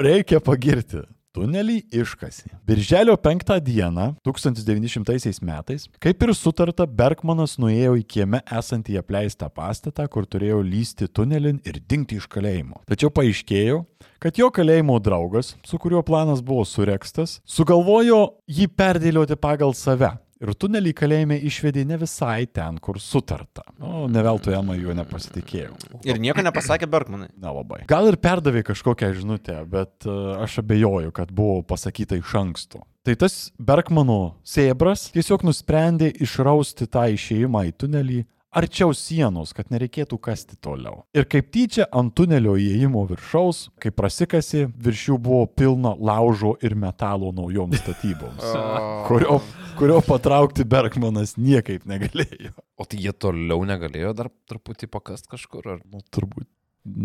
reikia 0.00 0.42
pagirti. 0.44 1.00
Tunelį 1.36 1.82
iškasi. 1.92 2.48
Birželio 2.66 3.12
5 3.20 3.58
dieną 3.60 4.06
1900 4.24 5.42
metais, 5.44 5.84
kaip 6.00 6.22
ir 6.24 6.32
sutarta, 6.32 6.86
Bergmanas 6.88 7.58
nuėjo 7.60 7.98
į 8.00 8.04
kieme 8.08 8.40
esantį 8.48 8.96
apleistą 9.02 9.50
pastatą, 9.52 10.06
kur 10.08 10.24
turėjo 10.24 10.62
lysti 10.64 11.08
tunelin 11.12 11.60
ir 11.68 11.82
dingti 11.84 12.16
iš 12.16 12.30
kalėjimo. 12.32 12.80
Tačiau 12.88 13.12
paaiškėjo, 13.12 13.82
kad 14.24 14.40
jo 14.40 14.48
kalėjimo 14.48 14.96
draugas, 15.04 15.52
su 15.68 15.76
kuriuo 15.76 16.00
planas 16.02 16.40
buvo 16.40 16.64
surekstas, 16.64 17.42
sugalvojo 17.44 18.22
jį 18.48 18.70
perdėlioti 18.72 19.36
pagal 19.36 19.76
save. 19.76 20.14
Ir 20.38 20.52
tunelį 20.54 20.92
kalėjime 20.94 21.38
išvedė 21.48 21.82
ne 21.88 21.96
visai 21.98 22.46
ten, 22.54 22.76
kur 22.82 23.00
sutarta. 23.02 23.64
O, 23.82 24.06
ne 24.10 24.22
veltui 24.22 24.54
Ema 24.54 24.76
juo 24.78 24.94
nepasitikėjau. 24.94 25.72
Ir 26.06 26.20
nieko 26.22 26.44
nepasakė 26.46 26.86
Bergmanai. 26.90 27.32
Nelabai. 27.42 27.80
Gal 27.90 28.06
ir 28.12 28.20
perdavė 28.22 28.62
kažkokią 28.68 29.10
žinutę, 29.18 29.58
bet 29.70 30.06
uh, 30.06 30.38
aš 30.44 30.60
abejoju, 30.62 31.10
kad 31.16 31.34
buvo 31.34 31.64
pasakyta 31.66 32.20
iš 32.20 32.36
anksto. 32.38 32.84
Tai 33.02 33.16
tas 33.18 33.48
Bergmano 33.58 34.36
sėbras 34.46 35.08
tiesiog 35.14 35.42
nusprendė 35.48 36.12
išrausti 36.22 36.86
tą 36.86 37.08
išėjimą 37.14 37.64
į 37.70 37.76
tunelį 37.82 38.22
arčiau 38.54 38.94
sienos, 38.96 39.52
kad 39.56 39.70
nereikėtų 39.72 40.18
kasti 40.22 40.58
toliau. 40.64 41.02
Ir 41.16 41.28
kaip 41.30 41.50
tyčia 41.54 41.88
ant 41.94 42.14
tunelio 42.16 42.56
įėjimo 42.58 43.04
viršaus, 43.10 43.68
kai 43.82 43.92
prasikasi, 43.94 44.66
virš 44.72 45.06
jų 45.10 45.18
buvo 45.28 45.46
pilna 45.46 45.94
laužo 45.94 46.54
ir 46.64 46.76
metalo 46.78 47.32
naujoms 47.36 47.82
statyboms, 47.82 48.44
kurio, 49.08 49.40
kurio 49.80 50.00
patraukti 50.06 50.66
Bergmanas 50.68 51.36
niekaip 51.38 51.88
negalėjo. 51.88 52.54
O 52.78 52.86
tai 52.86 53.02
jie 53.02 53.12
toliau 53.12 53.64
negalėjo 53.68 54.14
dar 54.16 54.32
truputį 54.50 54.90
pakast 54.92 55.28
kažkur? 55.30 55.74
Ar... 55.74 55.82
Nu, 55.88 56.00
turbūt. 56.14 56.48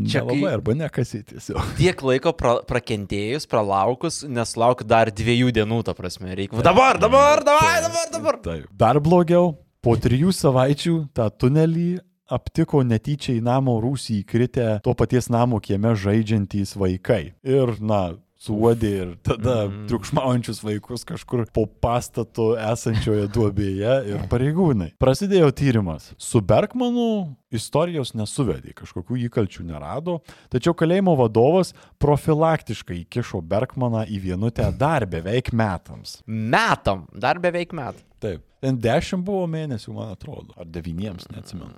Čia 0.08 0.21
labai 0.23 0.53
arba 0.53 0.75
nekasi 0.77 1.23
tiesiog. 1.27 1.60
Tiek 1.79 1.99
laiko 2.06 2.32
pra, 2.38 2.53
prakentėjus, 2.67 3.47
pralaukus, 3.49 4.21
nes 4.23 4.56
lauk 4.60 4.86
dar 4.88 5.12
dviejų 5.12 5.51
dienų, 5.58 5.82
ta 5.88 5.95
prasme. 5.97 6.32
Reikia. 6.38 6.62
Dabar, 6.63 7.01
dabar, 7.01 7.43
dabar, 7.43 7.82
dabar, 7.88 8.12
dabar. 8.13 8.39
Taip. 8.45 8.69
Dar 8.79 9.01
blogiau, 9.03 9.58
po 9.84 9.96
trijų 10.00 10.32
savaičių 10.36 10.98
tą 11.15 11.30
tunelį 11.43 11.91
aptiko 12.34 12.82
netyčia 12.88 13.36
į 13.38 13.43
namo 13.46 13.78
rūsį 13.84 14.22
įkritę 14.24 14.67
to 14.86 14.93
paties 14.98 15.30
namo 15.34 15.60
kieme 15.63 15.91
žaidžiantys 16.00 16.78
vaikai. 16.80 17.34
Ir, 17.43 17.76
na, 17.84 18.15
suodė 18.43 18.91
ir 19.04 19.12
tada 19.24 19.56
mm. 19.67 19.86
triukšmaujančius 19.91 20.62
vaikus 20.65 21.06
kažkur 21.08 21.46
po 21.56 21.65
pastatu 21.84 22.54
esančioje 22.60 23.28
duobėje 23.34 23.96
ir 24.12 24.26
pareigūnai. 24.32 24.91
Prasidėjo 25.04 25.52
tyrimas. 25.56 26.10
Su 26.19 26.41
Bergmanu 26.43 27.36
istorijos 27.54 28.13
nesuvedė, 28.17 28.74
kažkokių 28.80 29.19
įkalčių 29.28 29.67
nerado, 29.67 30.19
tačiau 30.54 30.76
kalėjimo 30.78 31.15
vadovas 31.19 31.74
profilaktiškai 32.04 33.04
įkišo 33.04 33.43
Bergmaną 33.52 34.08
į 34.08 34.24
vienutę 34.30 34.67
dar 34.80 35.08
beveik 35.12 35.54
metams. 35.56 36.22
Metam, 36.28 37.08
dar 37.13 37.39
beveik 37.43 37.76
metam. 37.76 38.04
Taip. 38.24 38.43
Ten 38.63 38.78
dešimt 38.80 39.26
buvo 39.28 39.43
mėnesių, 39.52 39.91
man 39.97 40.13
atrodo. 40.13 40.54
Ar 40.56 40.69
devyniems, 40.71 41.28
neatsimenu. 41.34 41.73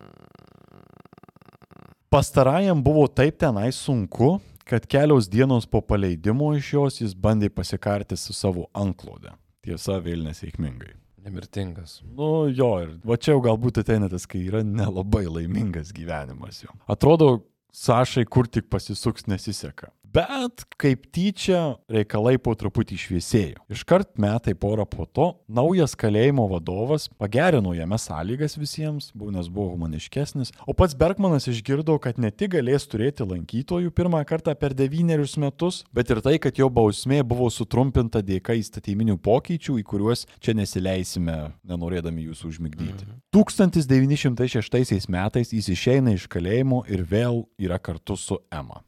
Pastarajam 2.13 2.84
buvo 2.86 3.08
taip 3.10 3.39
tenai 3.41 3.71
sunku, 3.74 4.36
kad 4.69 4.86
kelios 4.86 5.26
dienos 5.30 5.65
po 5.65 5.82
paleidimo 5.82 6.52
iš 6.54 6.69
jos 6.76 7.02
jis 7.02 7.17
bandė 7.17 7.50
pasikarti 7.50 8.17
su 8.17 8.38
savo 8.38 8.67
anklode. 8.78 9.34
Tiesa, 9.65 9.98
vėl 10.06 10.21
nesėkmingai. 10.28 10.93
Nemirtingas. 11.26 11.98
Nu 12.06 12.45
jo, 12.54 12.69
ir 12.86 12.93
va 13.02 13.17
čia 13.17 13.34
jau 13.34 13.41
galbūt 13.48 13.82
ateina 13.82 14.06
tas, 14.12 14.30
kai 14.30 14.43
yra 14.45 14.62
nelabai 14.62 15.26
laimingas 15.26 15.89
gyvenimas 15.89 16.62
jo. 16.62 16.69
Atrodo, 16.86 17.39
Sašai 17.76 18.24
kur 18.32 18.48
tik 18.48 18.69
pasisuks 18.71 19.26
nesiseka. 19.28 19.89
Bet 20.15 20.63
kaip 20.80 21.10
tyčia 21.12 21.75
reikalai 21.91 22.38
po 22.39 22.54
truputį 22.56 22.95
šviesėjo. 23.01 23.63
Iškart 23.75 24.13
metai 24.21 24.54
porą 24.56 24.86
po 24.88 25.04
to 25.04 25.25
naujas 25.51 25.91
kalėjimo 25.99 26.45
vadovas 26.54 27.10
pagerino 27.19 27.73
jame 27.75 27.99
sąlygas 27.99 28.56
visiems, 28.56 29.10
nes 29.12 29.49
buvo 29.51 29.73
humaniškesnis, 29.73 30.54
o 30.63 30.75
pats 30.78 30.95
Bergmanas 30.95 31.49
išgirdo, 31.51 31.97
kad 31.99 32.21
ne 32.21 32.32
tik 32.32 32.54
galės 32.56 32.88
turėti 32.88 33.28
lankytojų 33.28 33.91
pirmą 33.91 34.23
kartą 34.30 34.56
per 34.56 34.78
devynerius 34.78 35.36
metus, 35.41 35.82
bet 35.91 36.15
ir 36.15 36.23
tai, 36.23 36.38
kad 36.39 36.56
jo 36.63 36.71
bausmė 36.71 37.19
buvo 37.28 37.51
sutrumpinta 37.51 38.23
dėka 38.23 38.56
įstatyminių 38.56 39.19
pokyčių, 39.19 39.82
į 39.84 39.88
kuriuos 39.91 40.23
čia 40.39 40.56
nesileisime, 40.56 41.39
nenorėdami 41.67 42.30
jūsų 42.30 42.56
užmigdyti. 42.56 43.12
1906 43.36 45.12
metais 45.12 45.56
jis 45.60 45.71
išeina 45.75 46.15
iš 46.15 46.32
kalėjimo 46.32 46.86
ir 46.88 47.04
vėl 47.04 47.43
yra 47.60 47.84
kartu 47.84 48.15
su 48.15 48.39
Ema. 48.47 48.80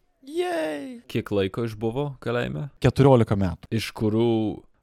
Kiek 1.07 1.31
laiko 1.31 1.65
išbuvo 1.67 2.07
kalėjime? 2.23 2.67
14 2.83 3.37
metų. 3.39 3.71
Iš 3.71 3.91
kurių 3.95 4.29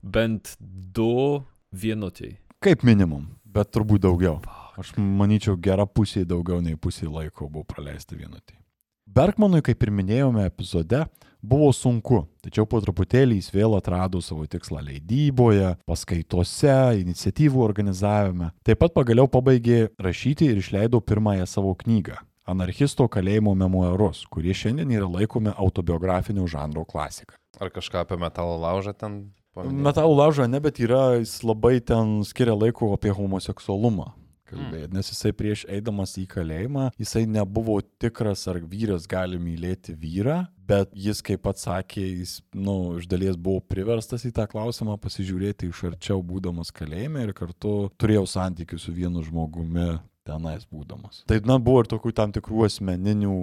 bent 0.03 0.57
du 0.61 1.45
vienutį. 1.75 2.35
Kaip 2.65 2.85
minimum, 2.87 3.29
bet 3.45 3.73
turbūt 3.75 4.05
daugiau. 4.07 4.39
Aš 4.81 4.95
manyčiau, 4.99 5.55
gera 5.61 5.87
pusė 5.87 6.25
daugiau 6.27 6.61
nei 6.65 6.77
pusė 6.81 7.07
laiko 7.07 7.47
buvo 7.47 7.67
praleista 7.69 8.17
vienutį. 8.19 8.57
Bergmanui, 9.15 9.61
kaip 9.63 9.83
ir 9.85 9.93
minėjome 9.95 10.43
epizode, 10.49 11.05
buvo 11.45 11.69
sunku, 11.77 12.25
tačiau 12.43 12.65
po 12.67 12.81
truputėlį 12.83 13.37
jis 13.39 13.53
vėl 13.55 13.77
atrado 13.77 14.19
savo 14.25 14.47
tikslą 14.51 14.81
leidyboje, 14.83 15.75
paskaitose, 15.87 16.75
iniciatyvų 17.03 17.63
organizavime. 17.63 18.51
Taip 18.67 18.81
pat 18.83 18.97
pagaliau 18.97 19.29
pabaigė 19.31 19.93
rašyti 20.03 20.49
ir 20.51 20.63
išleido 20.63 20.99
pirmąją 21.05 21.47
savo 21.47 21.75
knygą- 21.85 22.17
Anarchisto 22.45 23.07
kalėjimo 23.09 23.55
memoarus, 23.57 24.27
kurie 24.29 24.53
šiandien 24.57 24.91
yra 24.93 25.09
laikomi 25.09 25.55
autobiografinio 25.57 26.45
žanro 26.51 26.85
klasika. 26.85 27.39
Ar 27.57 27.71
kažką 27.73 28.03
apie 28.05 28.19
metalo 28.21 28.59
laužą 28.61 28.93
ten 28.93 29.15
paminėjai? 29.57 29.85
Metalų 29.87 30.19
laužą 30.19 30.49
ne, 30.51 30.61
bet 30.61 30.81
yra, 30.83 31.17
jis 31.23 31.39
labai 31.47 31.79
ten 31.81 32.21
skiria 32.29 32.57
laiko 32.59 32.93
apie 32.97 33.15
homoseksualumą. 33.17 34.13
Kalbėt, 34.45 34.93
nes 34.93 35.09
jisai 35.09 35.33
prieš 35.33 35.63
eidamas 35.73 36.13
į 36.21 36.27
kalėjimą, 36.29 36.91
jisai 37.01 37.25
nebuvo 37.27 37.79
tikras, 38.03 38.45
ar 38.53 38.59
vyras 38.61 39.09
gali 39.09 39.39
mylėti 39.41 39.95
vyrą, 39.97 40.43
bet 40.69 40.93
jis, 40.93 41.23
kaip 41.25 41.43
pats 41.47 41.65
sakė, 41.65 42.05
jis, 42.21 42.37
nu, 42.53 42.99
iš 43.01 43.09
dalies 43.09 43.41
buvo 43.41 43.63
priverstas 43.65 44.27
į 44.29 44.35
tą 44.37 44.45
klausimą 44.53 44.99
pasižiūrėti 45.01 45.73
iš 45.73 45.87
arčiau 45.89 46.21
būdamas 46.21 46.71
kalėjime 46.77 47.25
ir 47.25 47.33
kartu 47.37 47.89
turėjau 47.97 48.27
santykių 48.37 48.79
su 48.79 48.93
vienu 48.95 49.25
žmogumi 49.25 49.95
tenais 50.27 50.65
būdamas. 50.71 51.23
Tai, 51.29 51.39
na, 51.49 51.61
buvo 51.63 51.85
ir 51.85 51.93
tokių 51.93 52.15
tam 52.17 52.35
tikrų 52.35 52.67
asmeninių, 52.69 53.37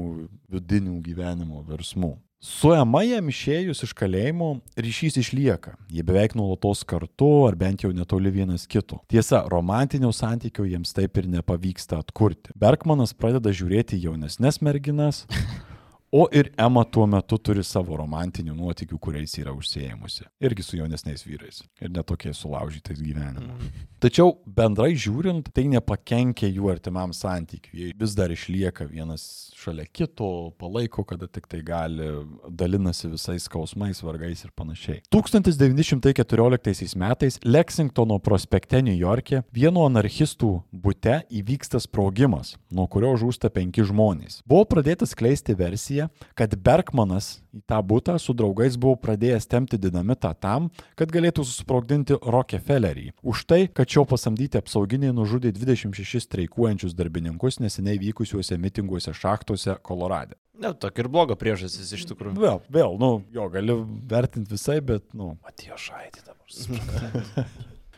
vidinių 0.51 0.99
gyvenimo 1.05 1.63
versmų. 1.69 2.15
Su 2.41 2.71
Ema 2.73 3.03
jam 3.05 3.27
išėjus 3.29 3.83
iš 3.85 3.91
kalėjimo 3.93 4.47
ryšys 4.73 5.19
išlieka. 5.21 5.75
Jie 5.93 6.01
beveik 6.01 6.33
nuolatos 6.33 6.81
kartu, 6.89 7.27
ar 7.45 7.53
bent 7.53 7.85
jau 7.85 7.91
netoli 7.93 8.31
vienas 8.33 8.65
kito. 8.65 8.97
Tiesa, 9.13 9.43
romantinio 9.53 10.09
santykio 10.09 10.65
jiems 10.65 10.95
taip 10.97 11.21
ir 11.21 11.29
nepavyksta 11.29 11.99
atkurti. 12.01 12.49
Bergmanas 12.57 13.13
pradeda 13.13 13.53
žiūrėti 13.53 14.01
jaunesnės 14.01 14.57
merginas, 14.65 15.27
o 16.11 16.27
ir 16.31 16.51
Ema 16.57 16.83
tuo 16.83 17.05
metu 17.07 17.37
turi 17.39 17.63
savo 17.63 17.95
romantinių 17.99 18.55
nuotykių, 18.55 18.97
kuriais 18.99 19.37
yra 19.39 19.53
užsiemusi. 19.55 20.27
Irgi 20.43 20.65
su 20.65 20.77
jaunesniais 20.79 21.23
vyrais. 21.25 21.61
Ir 21.81 21.91
netokiais 21.93 22.39
sulaužytais 22.43 22.99
gyvenimu. 23.01 23.55
Tačiau 24.01 24.33
bendrai 24.45 24.95
žiūrint, 24.97 25.51
tai 25.53 25.67
nepakenkia 25.71 26.49
jų 26.49 26.71
artimam 26.73 27.13
santykiui. 27.15 27.77
Jie 27.77 27.91
vis 27.97 28.15
dar 28.17 28.33
išlieka 28.33 28.87
vienas 28.89 29.23
šalia 29.57 29.85
kito, 29.85 30.51
palaiko, 30.59 31.05
kada 31.07 31.29
tik 31.29 31.47
tai 31.51 31.61
gali, 31.65 32.09
dalinasi 32.49 33.11
visais 33.13 33.45
skausmais, 33.47 34.01
vargais 34.03 34.43
ir 34.43 34.51
panašiai. 34.57 35.03
1914 35.13 36.97
metais 36.99 37.39
Lexingtono 37.45 38.17
prospekte 38.19 38.81
New 38.81 38.97
York'e 38.97 39.43
vieno 39.53 39.85
anarchistų 39.87 40.51
bute 40.71 41.21
įvyksta 41.29 41.79
sprogimas, 41.83 42.55
nuo 42.73 42.87
kurio 42.91 43.13
žūsta 43.21 43.51
penki 43.53 43.85
žmonės. 43.87 44.41
Buvo 44.49 44.65
pradėta 44.73 45.07
skleisti 45.09 45.55
versija, 46.01 46.09
kad 46.35 46.55
Bergmanas 46.55 47.41
į 47.51 47.61
tą 47.67 47.81
butą 47.83 48.17
su 48.19 48.33
draugais 48.33 48.77
buvo 48.77 48.95
pradėjęs 48.95 49.47
temti 49.47 49.77
dinamitą 49.77 50.33
tam, 50.39 50.69
kad 50.95 51.11
galėtų 51.11 51.43
susprogdinti 51.43 52.17
Rockefellerį. 52.21 53.11
Už 53.23 53.45
tai, 53.45 53.67
kad 53.67 53.89
šio 53.89 54.05
pasamdyti 54.05 54.57
apsauginiai 54.57 55.13
nužudė 55.13 55.51
26 55.51 56.23
streikuojančius 56.27 56.95
darbininkus 56.95 57.59
neseniai 57.59 57.99
vykusiuose 57.99 58.57
mitinguose 58.57 59.13
šachtose 59.13 59.77
Kolorade. 59.81 60.35
Ne, 60.61 60.73
tokia 60.73 61.03
ir 61.03 61.09
bloga 61.09 61.35
priežastis 61.35 61.91
iš 61.91 62.05
tikrųjų. 62.11 62.37
Vėl, 62.37 62.61
vėl, 62.69 62.97
nu, 63.01 63.23
jo, 63.33 63.49
gali 63.49 63.75
vertinti 64.07 64.53
visai, 64.53 64.79
bet, 64.81 65.07
nu, 65.17 65.35
Atėjo 65.47 65.79
šaitį 65.89 66.25
dabar. 66.27 67.47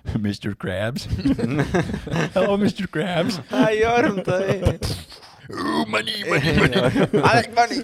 Mr. 0.20 0.56
Krabs. 0.56 1.06
Hello, 2.36 2.58
Mr. 2.58 2.88
Krabs. 2.92 3.40
Ai, 3.52 3.80
jo, 3.80 3.94
rimtai. 4.04 4.80
Ooh, 5.52 5.86
money, 5.94 6.24
I 6.24 7.42
like 7.42 7.56
money. 7.56 7.82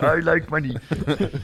I 0.00 0.20
like 0.24 0.50
money. 0.50 0.76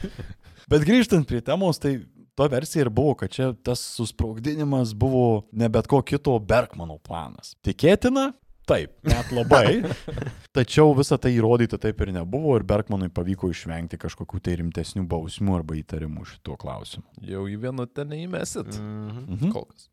Bet 0.71 0.85
grįžtant 0.87 1.27
prie 1.29 1.41
temos, 1.45 1.77
tai 1.81 1.99
to 2.33 2.47
versija 2.49 2.85
ir 2.85 2.89
buvo, 2.89 3.13
kad 3.19 3.33
čia 3.33 3.51
tas 3.65 3.81
susprogdinimas 3.97 4.95
buvo 4.97 5.43
ne 5.51 5.69
bet 5.69 5.89
ko 5.91 5.99
kito 6.01 6.37
Bergmano 6.39 6.97
planas. 7.03 7.53
Tikėtina? 7.65 8.31
Taip, 8.65 8.93
net 9.03 9.31
labai. 9.35 9.83
Tačiau 10.55 10.93
visą 10.95 11.17
tai 11.19 11.33
įrodyti 11.35 11.75
taip 11.83 11.99
ir 12.05 12.13
nebuvo 12.15 12.55
ir 12.55 12.63
Bergmanui 12.67 13.11
pavyko 13.11 13.51
išvengti 13.51 13.99
kažkokių 13.99 14.39
tai 14.39 14.55
rimtesnių 14.61 15.03
bausmių 15.11 15.57
arba 15.57 15.75
įtarimų 15.81 16.23
šituo 16.29 16.55
klausimu. 16.61 17.03
Jau 17.27 17.43
į 17.51 17.57
vieną 17.65 17.89
ten 17.91 18.13
neįmesit. 18.15 18.71
Mhm. 18.79 19.51
Kol 19.51 19.67
kas. 19.67 19.89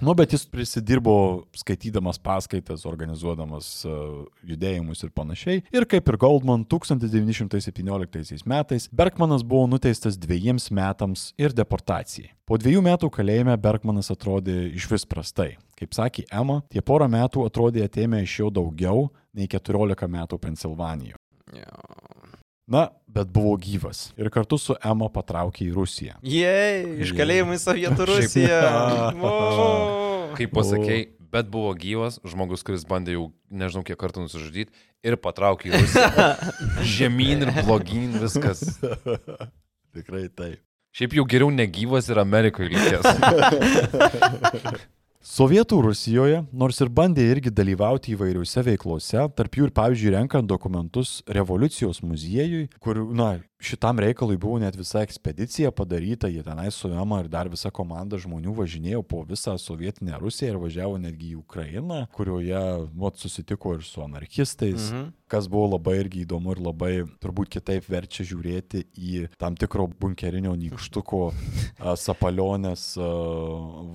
Nu, 0.00 0.14
bet 0.14 0.32
jis 0.32 0.44
prisidirbo 0.46 1.44
skaitydamas 1.56 2.18
paskaitas, 2.20 2.84
organizuodamas 2.88 3.68
uh, 3.88 4.26
judėjimus 4.44 5.00
ir 5.06 5.12
panašiai. 5.16 5.62
Ir 5.72 5.86
kaip 5.88 6.10
ir 6.10 6.18
Goldman 6.20 6.66
1917 6.68 8.44
metais, 8.50 8.88
Bergmanas 8.92 9.44
buvo 9.46 9.66
nuteistas 9.70 10.18
dviejiems 10.20 10.68
metams 10.74 11.30
ir 11.40 11.54
deportacijai. 11.56 12.32
Po 12.46 12.58
dviejų 12.60 12.82
metų 12.84 13.10
kalėjime 13.14 13.56
Bergmanas 13.58 14.12
atrodė 14.12 14.58
iš 14.76 14.90
vis 14.92 15.06
prastai. 15.08 15.54
Kaip 15.80 15.96
sakė 15.96 16.26
Ema, 16.28 16.60
tie 16.72 16.84
porą 16.84 17.08
metų 17.10 17.46
atrodė 17.48 17.86
atėmė 17.86 18.22
iš 18.26 18.40
jo 18.42 18.52
daugiau 18.60 19.08
nei 19.36 19.48
14 19.48 20.12
metų 20.12 20.38
Pensilvanijoje. 20.44 21.18
Na, 22.66 22.88
bet 23.06 23.28
buvo 23.30 23.54
gyvas. 23.62 24.10
Ir 24.18 24.26
kartu 24.34 24.58
su 24.58 24.74
Ema 24.82 25.06
patraukė 25.14 25.68
į 25.68 25.74
Rusiją. 25.76 26.16
Jei, 26.26 26.82
iš 27.04 27.12
kalėjimų 27.14 27.54
į 27.54 27.60
Sovietų 27.62 28.08
Rusiją. 28.10 28.58
Kaip 30.38 30.50
pasakėjai, 30.56 31.04
bet 31.30 31.46
buvo 31.52 31.70
gyvas 31.78 32.18
žmogus, 32.26 32.66
kuris 32.66 32.82
bandė 32.88 33.14
jau 33.14 33.28
nežinau 33.54 33.86
kiek 33.86 33.98
kartų 34.00 34.26
nusižudyti 34.26 34.74
ir 35.06 35.14
patraukė 35.22 35.70
į 35.70 35.78
Rusiją. 35.78 36.26
Žemyn 36.96 37.46
ir 37.46 37.54
blogyn 37.62 38.18
viskas. 38.24 38.66
Tikrai 39.94 40.26
taip. 40.34 40.58
Šiaip 40.96 41.14
jau 41.18 41.26
geriau 41.28 41.52
negyvas 41.52 42.10
ir 42.10 42.18
Amerikoje 42.18 42.72
likęs. 42.72 43.06
Sovietų 45.26 45.80
Rusijoje, 45.82 46.44
nors 46.54 46.76
ir 46.78 46.90
bandė 46.94 47.24
irgi 47.32 47.50
dalyvauti 47.50 48.12
įvairiuose 48.14 48.62
veiklose, 48.62 49.24
tarp 49.34 49.56
jų 49.58 49.66
ir 49.66 49.72
pavyzdžiui 49.74 50.12
renkant 50.14 50.46
dokumentus 50.46 51.16
revoliucijos 51.26 51.98
muziejui, 52.06 52.68
kur, 52.78 53.00
na, 53.10 53.32
šitam 53.58 53.98
reikalui 53.98 54.36
buvo 54.36 54.58
net 54.58 54.76
visa 54.76 55.00
ekspedicija 55.02 55.70
padaryta, 55.70 56.28
jie 56.28 56.42
tenai 56.42 56.70
su 56.70 56.90
Ema 56.92 57.20
ir 57.20 57.28
dar 57.28 57.48
visa 57.48 57.70
komanda 57.70 58.18
žmonių 58.20 58.54
važinėjo 58.56 59.02
po 59.08 59.22
visą 59.26 59.56
sovietinę 59.58 60.18
Rusiją 60.20 60.52
ir 60.52 60.58
važiavo 60.60 60.98
netgi 61.00 61.32
į 61.34 61.38
Ukrainą, 61.40 62.04
kurioje, 62.12 62.62
vat, 62.94 63.16
susitiko 63.16 63.76
ir 63.78 63.84
su 63.86 64.02
anarchistais, 64.04 64.90
mhm. 64.92 65.08
kas 65.30 65.48
buvo 65.50 65.72
labai 65.76 65.96
irgi 66.02 66.24
įdomu 66.26 66.52
ir 66.54 66.62
labai 66.62 66.92
turbūt 67.22 67.50
kitaip 67.56 67.88
verčia 67.90 68.26
žiūrėti 68.28 68.84
į 68.94 69.24
tam 69.40 69.56
tikro 69.58 69.88
bunkerinio 69.88 70.52
nykštuko 70.58 71.22
sapalionės 71.98 72.92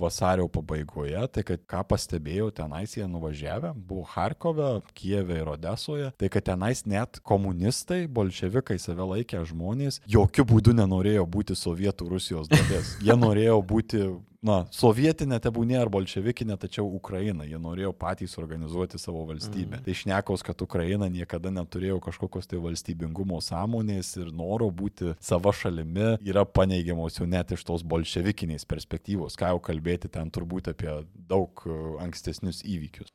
vasario 0.02 0.48
pabaigoje, 0.52 1.22
tai 1.32 1.46
kad 1.46 1.64
ką 1.70 1.84
pastebėjau, 1.94 2.50
tenais 2.56 2.96
jie 2.98 3.06
nuvažiavę, 3.08 3.72
buvo 3.76 4.04
Harkove, 4.12 4.72
Kijeve 4.98 5.38
ir 5.40 5.54
Odesoje, 5.54 6.10
tai 6.18 6.28
kad 6.32 6.50
tenais 6.50 6.84
net 6.86 7.22
komunistai, 7.24 8.04
bolševikai 8.10 8.78
save 8.82 9.06
laikė 9.14 9.40
žmonės 9.52 10.00
jokių 10.10 10.44
būdų 10.48 10.76
nenorėjo 10.80 11.24
būti 11.30 11.56
sovietų 11.58 12.10
Rusijos 12.10 12.50
dalis. 12.50 12.96
Jie 13.04 13.14
norėjo 13.18 13.58
būti, 13.66 14.02
na, 14.44 14.62
sovietinė 14.74 15.38
tebūnė 15.42 15.78
ar 15.82 15.90
bolševikinė, 15.92 16.56
tačiau 16.60 16.88
Ukraina. 16.98 17.46
Jie 17.48 17.60
norėjo 17.62 17.92
patys 17.96 18.34
organizuoti 18.40 19.00
savo 19.00 19.24
valstybę. 19.30 19.78
Mm. 19.78 19.84
Tai 19.86 19.96
šnekos, 20.02 20.44
kad 20.46 20.64
Ukraina 20.64 21.08
niekada 21.12 21.52
neturėjo 21.54 22.00
kažkokios 22.02 22.50
tai 22.50 22.60
valstybingumo 22.64 23.40
sąmonės 23.44 24.16
ir 24.18 24.34
noro 24.34 24.70
būti 24.74 25.14
sava 25.22 25.54
šalimi 25.54 26.16
yra 26.26 26.44
paneigiamos 26.48 27.20
jau 27.20 27.28
net 27.28 27.54
iš 27.54 27.64
tos 27.68 27.86
bolševikinės 27.86 28.66
perspektyvos. 28.68 29.38
Ką 29.38 29.54
jau 29.54 29.62
kalbėti 29.62 30.10
ten 30.12 30.32
turbūt 30.32 30.72
apie 30.74 31.02
daug 31.14 31.66
e, 31.66 31.80
ankstesnius 32.02 32.64
įvykius. 32.66 33.12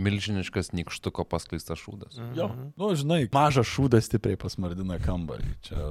Milžiniškas 0.00 0.72
nikštuko 0.72 1.24
paskleistas 1.28 1.80
šūdas. 1.82 2.16
Jo, 2.36 2.48
nu, 2.80 2.90
žinai, 2.96 3.26
mažas 3.34 3.68
šūdas 3.68 4.08
stipriai 4.08 4.38
pasmardina 4.40 4.96
kambarį. 5.02 5.50
Čia 5.66 5.90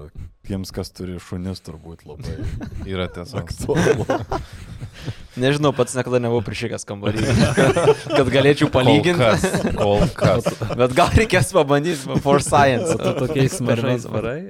tiems, 0.50 0.72
kas 0.74 0.90
turi 0.96 1.20
šunis, 1.22 1.62
turbūt 1.66 2.06
labai 2.10 2.36
Yra 2.92 3.06
tiesa. 3.14 3.44
aktualu. 3.44 4.08
Nežinau, 5.40 5.72
pats 5.78 5.94
niekada 5.96 6.20
nebuvau 6.20 6.42
prišykęs 6.44 6.84
kambarį. 6.90 7.22
Kad 8.18 8.32
galėčiau 8.34 8.68
palyginti. 8.74 9.14
Kol 9.16 9.22
kas. 9.22 9.46
Kol 9.78 10.08
kas. 10.18 10.50
Bet 10.82 10.96
gal 10.98 11.14
reikės 11.16 11.54
pabandyti 11.56 12.20
for 12.26 12.42
science. 12.44 12.92
Tu 13.00 13.14
tokiais 13.22 13.60
mažais 13.64 14.10
varai. 14.10 14.42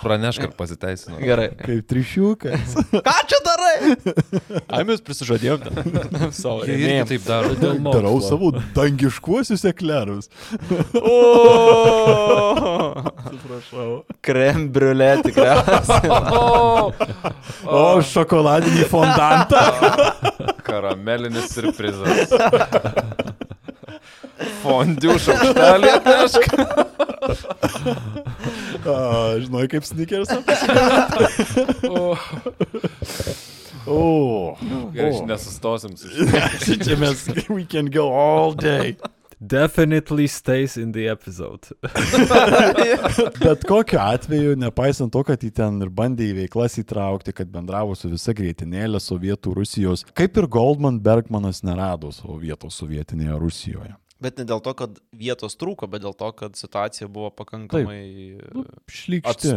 Pranešk, 0.00 0.40
kad 0.46 0.54
pasiteisino. 0.56 1.18
Gerai. 1.20 1.50
Kaip 1.60 1.86
trišiukas. 1.90 2.74
Ką 3.06 3.16
čia 3.28 3.40
darai? 3.44 3.96
Ai, 4.72 4.84
mes 4.88 5.02
prisižadėjom. 5.04 5.66
Savo 6.40 6.64
Jie 6.64 6.78
irgi 6.78 7.08
taip 7.12 7.26
daro. 7.28 7.52
Darau 7.90 8.14
savo 8.24 8.52
dangiškuosius 8.76 9.64
eklerus. 9.68 10.30
O, 10.96 11.16
Atsiprašau. 12.96 13.90
krem 14.24 14.68
briulė 14.72 15.12
tikriausiai. 15.26 16.10
O, 17.70 18.00
šokoladinį 18.02 18.86
fondantą. 18.88 19.60
Karamelinis 20.64 21.50
surprizas. 21.52 22.32
Fondių 24.62 25.16
šaukštelį 25.24 25.92
atnešk. 25.96 26.42
Žinai, 29.46 29.64
kaip 29.72 29.84
sneakers. 29.88 30.30
O. 33.90 34.56
Gerai, 34.92 35.22
nesustosim 35.26 35.96
su 35.96 36.10
šitą. 36.12 36.42
Čia 36.84 36.96
mes, 37.00 37.24
we 37.48 37.64
can 37.64 37.88
go 37.90 38.12
all 38.12 38.52
day. 38.54 38.94
Definitely 39.40 40.26
stays 40.26 40.76
in 40.76 40.92
the 40.92 41.08
episode. 41.08 41.68
Bet 43.44 43.64
kokiu 43.64 43.98
atveju, 43.98 44.56
nepaisant 44.60 45.14
to, 45.14 45.22
kad 45.24 45.40
jį 45.40 45.48
ten 45.56 45.78
ir 45.80 45.88
bandė 45.88 46.26
į 46.28 46.34
veiklas 46.42 46.76
įtraukti, 46.82 47.32
kad 47.32 47.48
bendravo 47.48 47.96
su 47.96 48.12
visa 48.12 48.34
greitinėlė 48.36 49.00
Sovietų 49.00 49.54
Rusijos, 49.56 50.04
kaip 50.12 50.36
ir 50.36 50.44
Goldman 50.44 51.00
Bergmanas 51.00 51.64
nerado 51.64 52.12
savo 52.12 52.36
vietos 52.42 52.76
sovietinėje 52.82 53.40
Rusijoje. 53.40 53.96
Bet 54.20 54.40
ne 54.40 54.44
dėl 54.48 54.60
to, 54.64 54.74
kad 54.76 54.98
vietos 55.16 55.56
trūko, 55.60 55.88
bet 55.90 56.04
dėl 56.04 56.14
to, 56.18 56.30
kad 56.36 56.58
situacija 56.58 57.08
buvo 57.08 57.30
pakankamai 57.32 58.00
Nu, 58.54 58.64
Šlykšti. 58.90 59.54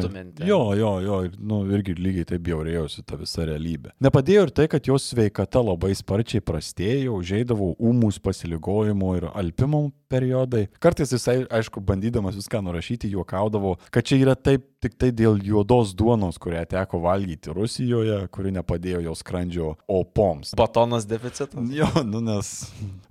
Jo, 0.47 0.73
jo, 0.77 0.91
jo, 1.03 1.19
ir, 1.27 1.35
nu, 1.39 1.63
irgi 1.73 1.95
lygiai 1.97 2.27
taip 2.33 2.43
bjaurėjosi 2.45 3.03
ta 3.07 3.17
visa 3.19 3.47
realybė. 3.47 3.93
Nepadėjo 4.03 4.47
ir 4.47 4.53
tai, 4.55 4.67
kad 4.71 4.87
jos 4.87 5.09
sveikata 5.11 5.63
labai 5.63 5.93
sparčiai 5.97 6.43
prastėjo, 6.45 7.19
žaidavo 7.25 7.73
ūmus 7.81 8.19
pasiligojimo 8.23 9.13
ir 9.19 9.29
alpimo 9.33 9.87
periodai. 10.13 10.67
Kartais 10.83 11.13
jisai, 11.15 11.41
aišku, 11.49 11.81
bandydamas 11.81 12.37
viską 12.37 12.61
nurašyti, 12.65 13.09
juokaudavo, 13.15 13.75
kad 13.93 14.05
čia 14.05 14.19
yra 14.21 14.35
taip 14.37 14.67
tik 14.83 14.97
tai 14.99 15.09
dėl 15.15 15.39
juodos 15.41 15.93
duonos, 15.97 16.37
kurią 16.43 16.65
teko 16.69 16.99
valgyti 17.05 17.53
Rusijoje, 17.55 18.19
kuri 18.33 18.51
nepadėjo 18.57 19.01
jos 19.07 19.23
skrandžio 19.23 19.73
opoms. 19.87 20.53
Batonas 20.59 21.07
deficitas. 21.09 21.63
Jo, 21.73 21.87
nu 22.05 22.21
nes, 22.23 22.51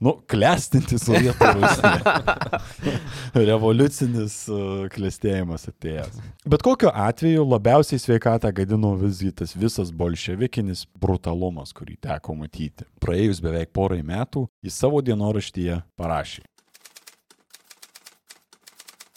nu, 0.03 0.19
klestinti 0.31 1.01
sovietų. 1.01 1.42
Revoliucinis 3.51 4.37
uh, 4.53 4.85
klestėjimas 4.93 5.67
atėjęs. 5.71 6.21
Bet 6.49 6.65
kokiu 6.67 6.93
atveju 6.93 7.47
labiausiai 7.49 8.01
sveikatą 8.03 8.53
gadino 8.55 8.95
visgi 9.01 9.33
tas 9.43 9.57
visas 9.57 9.93
bolševikinis 9.95 10.87
brutalumas, 11.01 11.75
kurį 11.77 11.99
teko 12.09 12.37
matyti. 12.39 12.89
Praėjus 13.03 13.43
beveik 13.45 13.73
porai 13.75 14.03
metų, 14.07 14.47
jis 14.65 14.81
savo 14.85 15.03
dienoraštyje 15.05 15.83
parašė. 16.01 16.47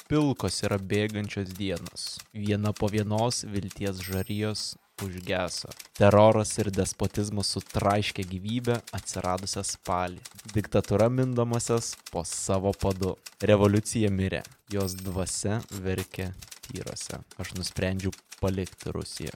Pilkos 0.05 0.59
yra 0.61 0.77
bėgančios 0.77 1.49
dienos. 1.57 2.01
Viena 2.29 2.69
po 2.77 2.85
vienos 2.93 3.39
vilties 3.49 4.03
žarijos 4.05 4.75
užgeso. 5.03 5.71
Teroras 5.97 6.53
ir 6.61 6.69
despotizmas 6.73 7.51
sutraiškė 7.55 8.25
gyvybę 8.31 8.79
atsiradusią 8.95 9.63
spalį. 9.67 10.21
Diktatūra 10.55 11.09
mindamasias 11.11 11.93
po 12.11 12.23
savo 12.27 12.73
padu. 12.73 13.15
Revoliucija 13.41 14.11
mirė. 14.11 14.43
Jos 14.71 14.95
dvasia 15.01 15.59
verkė 15.85 16.31
tyrose. 16.67 17.21
Aš 17.41 17.53
nusprendžiau 17.59 18.15
palikti 18.41 18.93
Rusiją. 18.95 19.35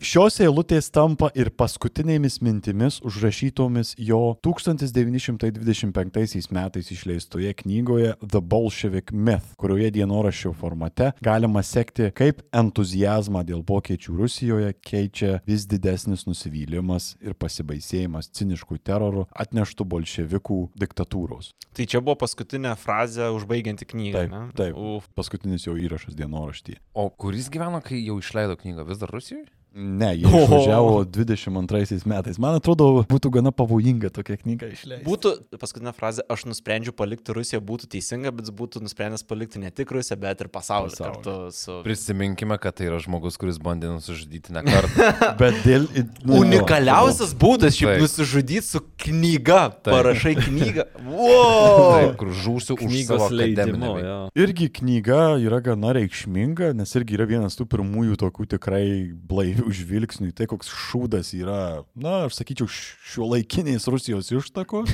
Šios 0.00 0.38
eilutės 0.40 0.86
tampa 0.88 1.28
ir 1.36 1.50
paskutinėmis 1.52 2.40
mintimis 2.40 3.04
užrašytomis 3.04 4.00
jo 4.00 4.32
1925 4.40 6.48
metais 6.56 6.88
išleistoje 6.94 7.50
knygoje 7.58 8.14
The 8.22 8.40
Bolshevik 8.40 9.12
Myth, 9.12 9.52
kurioje 9.60 9.90
dienoraščio 9.98 10.54
formate 10.56 11.12
galima 11.20 11.60
sekti, 11.60 12.08
kaip 12.16 12.40
entuzijazmą 12.48 13.44
dėl 13.44 13.60
pokyčių 13.68 14.16
Rusijoje 14.22 14.72
keičia 14.80 15.44
vis 15.44 15.68
didesnis 15.68 16.24
nusivylimas 16.24 17.20
ir 17.20 17.36
pasibaisėjimas 17.36 18.32
ciniškų 18.40 18.80
terorų 18.80 19.28
atneštų 19.36 19.84
bolševikų 19.84 20.72
diktatūros. 20.80 21.52
Tai 21.76 21.84
čia 21.84 22.00
buvo 22.00 22.16
paskutinė 22.24 22.72
frazė 22.80 23.28
užbaigianti 23.36 23.84
knygą. 23.92 24.16
Taip, 24.16 24.32
ne? 24.32 24.48
taip. 24.56 24.72
Uf, 24.80 25.12
Paskutinis 25.12 25.68
jo 25.68 25.76
įrašas 25.76 26.16
dienoraštyje. 26.16 26.80
O 26.96 27.12
kuris 27.12 27.52
gyveno, 27.52 27.84
kai 27.84 28.00
jau 28.00 28.16
išleido 28.24 28.56
knygą? 28.56 28.88
Vis 28.88 29.04
dar 29.04 29.12
Rusijoje? 29.12 29.59
Ne, 29.74 30.16
jie 30.18 30.26
išvažiavo 30.26 31.04
22 31.06 32.06
metais. 32.10 32.38
Man 32.42 32.56
atrodo, 32.58 32.88
būtų 33.06 33.30
gana 33.36 33.52
pavojinga 33.54 34.08
tokia 34.10 34.34
knyga 34.40 34.66
išleisti. 34.74 35.06
Būtų, 35.06 35.30
paskutinė 35.62 35.92
frazė, 35.94 36.24
aš 36.26 36.42
nusprendžiu 36.50 36.90
palikti 36.96 37.30
Rusiją, 37.36 37.60
būtų 37.62 37.86
teisinga, 37.94 38.32
bet 38.34 38.50
būtų 38.56 38.82
nusprendęs 38.82 39.22
palikti 39.30 39.62
ne 39.62 39.70
tik 39.70 39.92
Rusiją, 39.94 40.18
bet 40.18 40.42
ir 40.42 40.50
pasaulį, 40.50 40.90
Pasaulį. 40.96 41.12
kartu 41.22 41.36
su... 41.54 41.76
Prisiminkime, 41.86 42.58
kad 42.58 42.74
tai 42.80 42.88
yra 42.90 42.98
žmogus, 43.02 43.38
kuris 43.38 43.60
bandė 43.62 43.92
nusižudyti 43.94 44.56
ne 44.56 44.64
kartą. 44.66 45.10
Bet 45.40 45.60
dėl... 45.62 45.86
nu, 46.26 46.40
Unikaliausias 46.42 47.30
būdas 47.38 47.78
šiaip 47.78 47.92
Taip. 47.94 48.02
nusižudyti 48.02 48.66
su 48.66 48.82
knyga. 49.04 49.60
Taip. 49.78 49.92
Parašai 49.94 50.34
knygą. 50.40 50.88
Wow! 51.10 51.94
Taip, 51.94 52.12
kur 52.20 52.30
žūsiu 52.34 52.74
už 52.76 52.80
savo 52.80 52.90
Knygos 52.90 53.22
akademinę 53.26 53.46
leidimo, 53.46 53.92
veiklą. 53.96 54.10
jo. 54.10 54.18
Irgi 54.44 54.68
knyga 54.80 55.20
yra 55.42 55.58
gana 55.64 55.94
reikšminga, 55.96 56.70
nes 56.78 56.92
irgi 56.98 57.16
yra 57.18 57.26
vienas 57.30 57.56
tų 57.58 57.66
pirmųjų 57.72 58.18
tokių 58.20 58.46
tikrai 58.54 58.84
blaivių 59.30 59.59
žvilgsnių 59.68 60.30
į 60.30 60.36
tai, 60.38 60.48
koks 60.50 60.70
šūdas 60.88 61.34
yra, 61.36 61.84
na, 61.98 62.24
aš 62.28 62.40
sakyčiau, 62.40 62.68
šio 62.70 63.28
laikiniais 63.34 63.88
Rusijos 63.90 64.32
ištakos. 64.32 64.92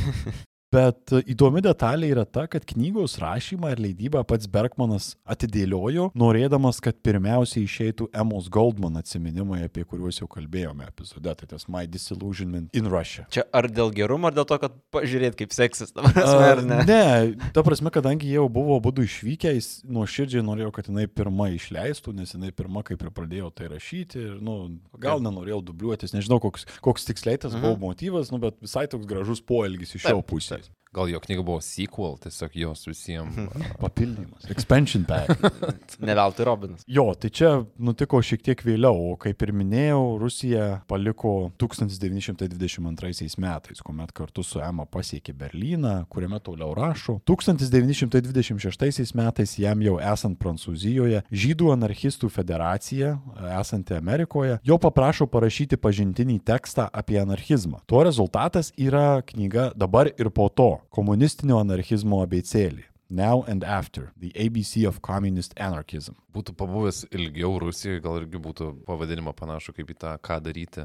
Bet 0.74 1.12
e, 1.14 1.20
įdomi 1.30 1.62
detalė 1.62 2.08
yra 2.10 2.24
ta, 2.26 2.46
kad 2.50 2.64
knygos 2.66 3.16
rašymą 3.22 3.70
ir 3.74 3.82
leidybą 3.84 4.22
pats 4.26 4.48
Bergmanas 4.50 5.12
atidėliojo, 5.28 6.08
norėdamas, 6.18 6.80
kad 6.82 6.98
pirmiausiai 7.06 7.66
išeitų 7.68 8.08
Emos 8.16 8.48
Goldman 8.52 8.98
atsiminimai, 8.98 9.62
apie 9.68 9.84
kuriuos 9.86 10.18
jau 10.18 10.26
kalbėjome 10.30 10.88
epizode, 10.88 11.34
tai 11.38 11.48
tas 11.52 11.68
My 11.70 11.86
Disillusionment 11.90 12.74
in 12.76 12.90
Russia. 12.90 13.28
Čia 13.30 13.46
ar 13.54 13.68
dėl 13.70 13.92
gerumo, 13.94 14.26
ar 14.26 14.34
dėl 14.36 14.48
to, 14.50 14.58
kad 14.64 14.74
pažiūrėt, 14.94 15.36
kaip 15.38 15.54
seksis, 15.54 15.94
ta 15.94 16.02
prasme, 16.02 16.50
ar 16.50 16.64
ne? 16.66 16.80
Ne, 16.90 17.48
ta 17.54 17.64
prasme, 17.66 17.92
kadangi 17.94 18.26
jie 18.26 18.40
jau 18.40 18.48
buvo 18.52 18.80
būdų 18.82 19.06
išvykę, 19.06 19.54
jis 19.56 19.70
nuoširdžiai 19.86 20.44
norėjo, 20.46 20.72
kad 20.74 20.90
jinai 20.90 21.06
pirma 21.06 21.48
išleistų, 21.54 22.16
nes 22.18 22.34
jinai 22.34 22.50
pirma 22.56 22.82
kaip 22.86 23.06
ir 23.06 23.14
pradėjo 23.14 23.52
tai 23.54 23.70
rašyti 23.70 24.18
ir, 24.24 24.34
nu, 24.42 24.58
gal 25.02 25.22
nenorėjau 25.22 25.62
dubliuotis, 25.70 26.14
nežinau, 26.16 26.40
koks, 26.42 26.66
koks 26.84 27.06
tiksliai 27.06 27.38
tas 27.40 27.54
buvo 27.54 27.76
motyvas, 27.86 28.34
nu, 28.34 28.42
bet 28.42 28.58
visai 28.64 28.88
toks 28.90 29.06
gražus 29.08 29.44
poelgis 29.46 29.94
iš 29.94 30.10
jo 30.10 30.20
Taip, 30.55 30.55
pusės. 30.56 30.72
Gal 30.94 31.10
jo 31.10 31.20
knyga 31.20 31.42
buvo 31.42 31.60
sequel, 31.60 32.16
tiesiog 32.22 32.54
jos 32.56 32.86
visiems. 32.88 33.36
Papildymas. 33.80 34.46
Expansion 34.50 35.04
pack. 35.04 35.32
Ne 36.06 36.14
veltui 36.14 36.44
Robinas. 36.44 36.84
Jo, 36.86 37.14
tai 37.18 37.30
čia 37.32 37.50
nutiko 37.80 38.20
šiek 38.24 38.42
tiek 38.44 38.60
vėliau, 38.64 39.12
o 39.12 39.16
kaip 39.20 39.40
ir 39.42 39.52
minėjau, 39.56 40.18
Rusija 40.20 40.66
paliko 40.90 41.50
1922 41.60 43.36
metais, 43.40 43.80
kuomet 43.84 44.12
kartu 44.16 44.44
su 44.44 44.60
EMA 44.60 44.84
pasiekė 44.92 45.32
Berliną, 45.36 45.94
kuriame 46.12 46.40
toliau 46.44 46.74
rašo. 46.76 47.18
1926 47.28 49.14
metais 49.16 49.56
jam 49.58 49.82
jau 49.84 49.96
esant 50.00 50.38
Prancūzijoje, 50.40 51.22
Žydų 51.32 51.72
anarchistų 51.74 52.30
federacija, 52.32 53.16
esanti 53.56 53.96
Amerikoje, 53.96 54.58
jo 54.66 54.78
paprašo 54.82 55.26
parašyti 55.30 55.80
pažintinį 55.80 56.40
tekstą 56.46 56.88
apie 56.92 57.20
anarchizmą. 57.22 57.80
To 57.88 58.04
rezultatas 58.06 58.72
yra 58.76 59.22
knyga 59.26 59.70
dabar 59.76 60.12
ir 60.12 60.30
po 60.30 60.48
to- 60.48 60.75
komunistinio 60.90 61.58
anarchizmo 61.60 62.22
abecėlį. 62.26 62.84
Now 63.08 63.44
and 63.46 63.64
After- 63.64 64.12
The 64.20 64.32
ABC 64.34 64.86
of 64.86 65.00
Communist 65.00 65.54
Anarchism. 65.56 66.16
Būtų 66.36 66.52
pabuvęs 66.58 66.98
ilgiau 67.16 67.54
Rusijoje, 67.62 68.02
gal 68.04 68.14
irgi 68.20 68.38
būtų 68.42 68.64
pavadinimą 68.88 69.32
panašu 69.36 69.70
kaip 69.76 69.88
į 69.92 69.94
tą, 70.02 70.12
ką 70.20 70.36
daryti. 70.44 70.82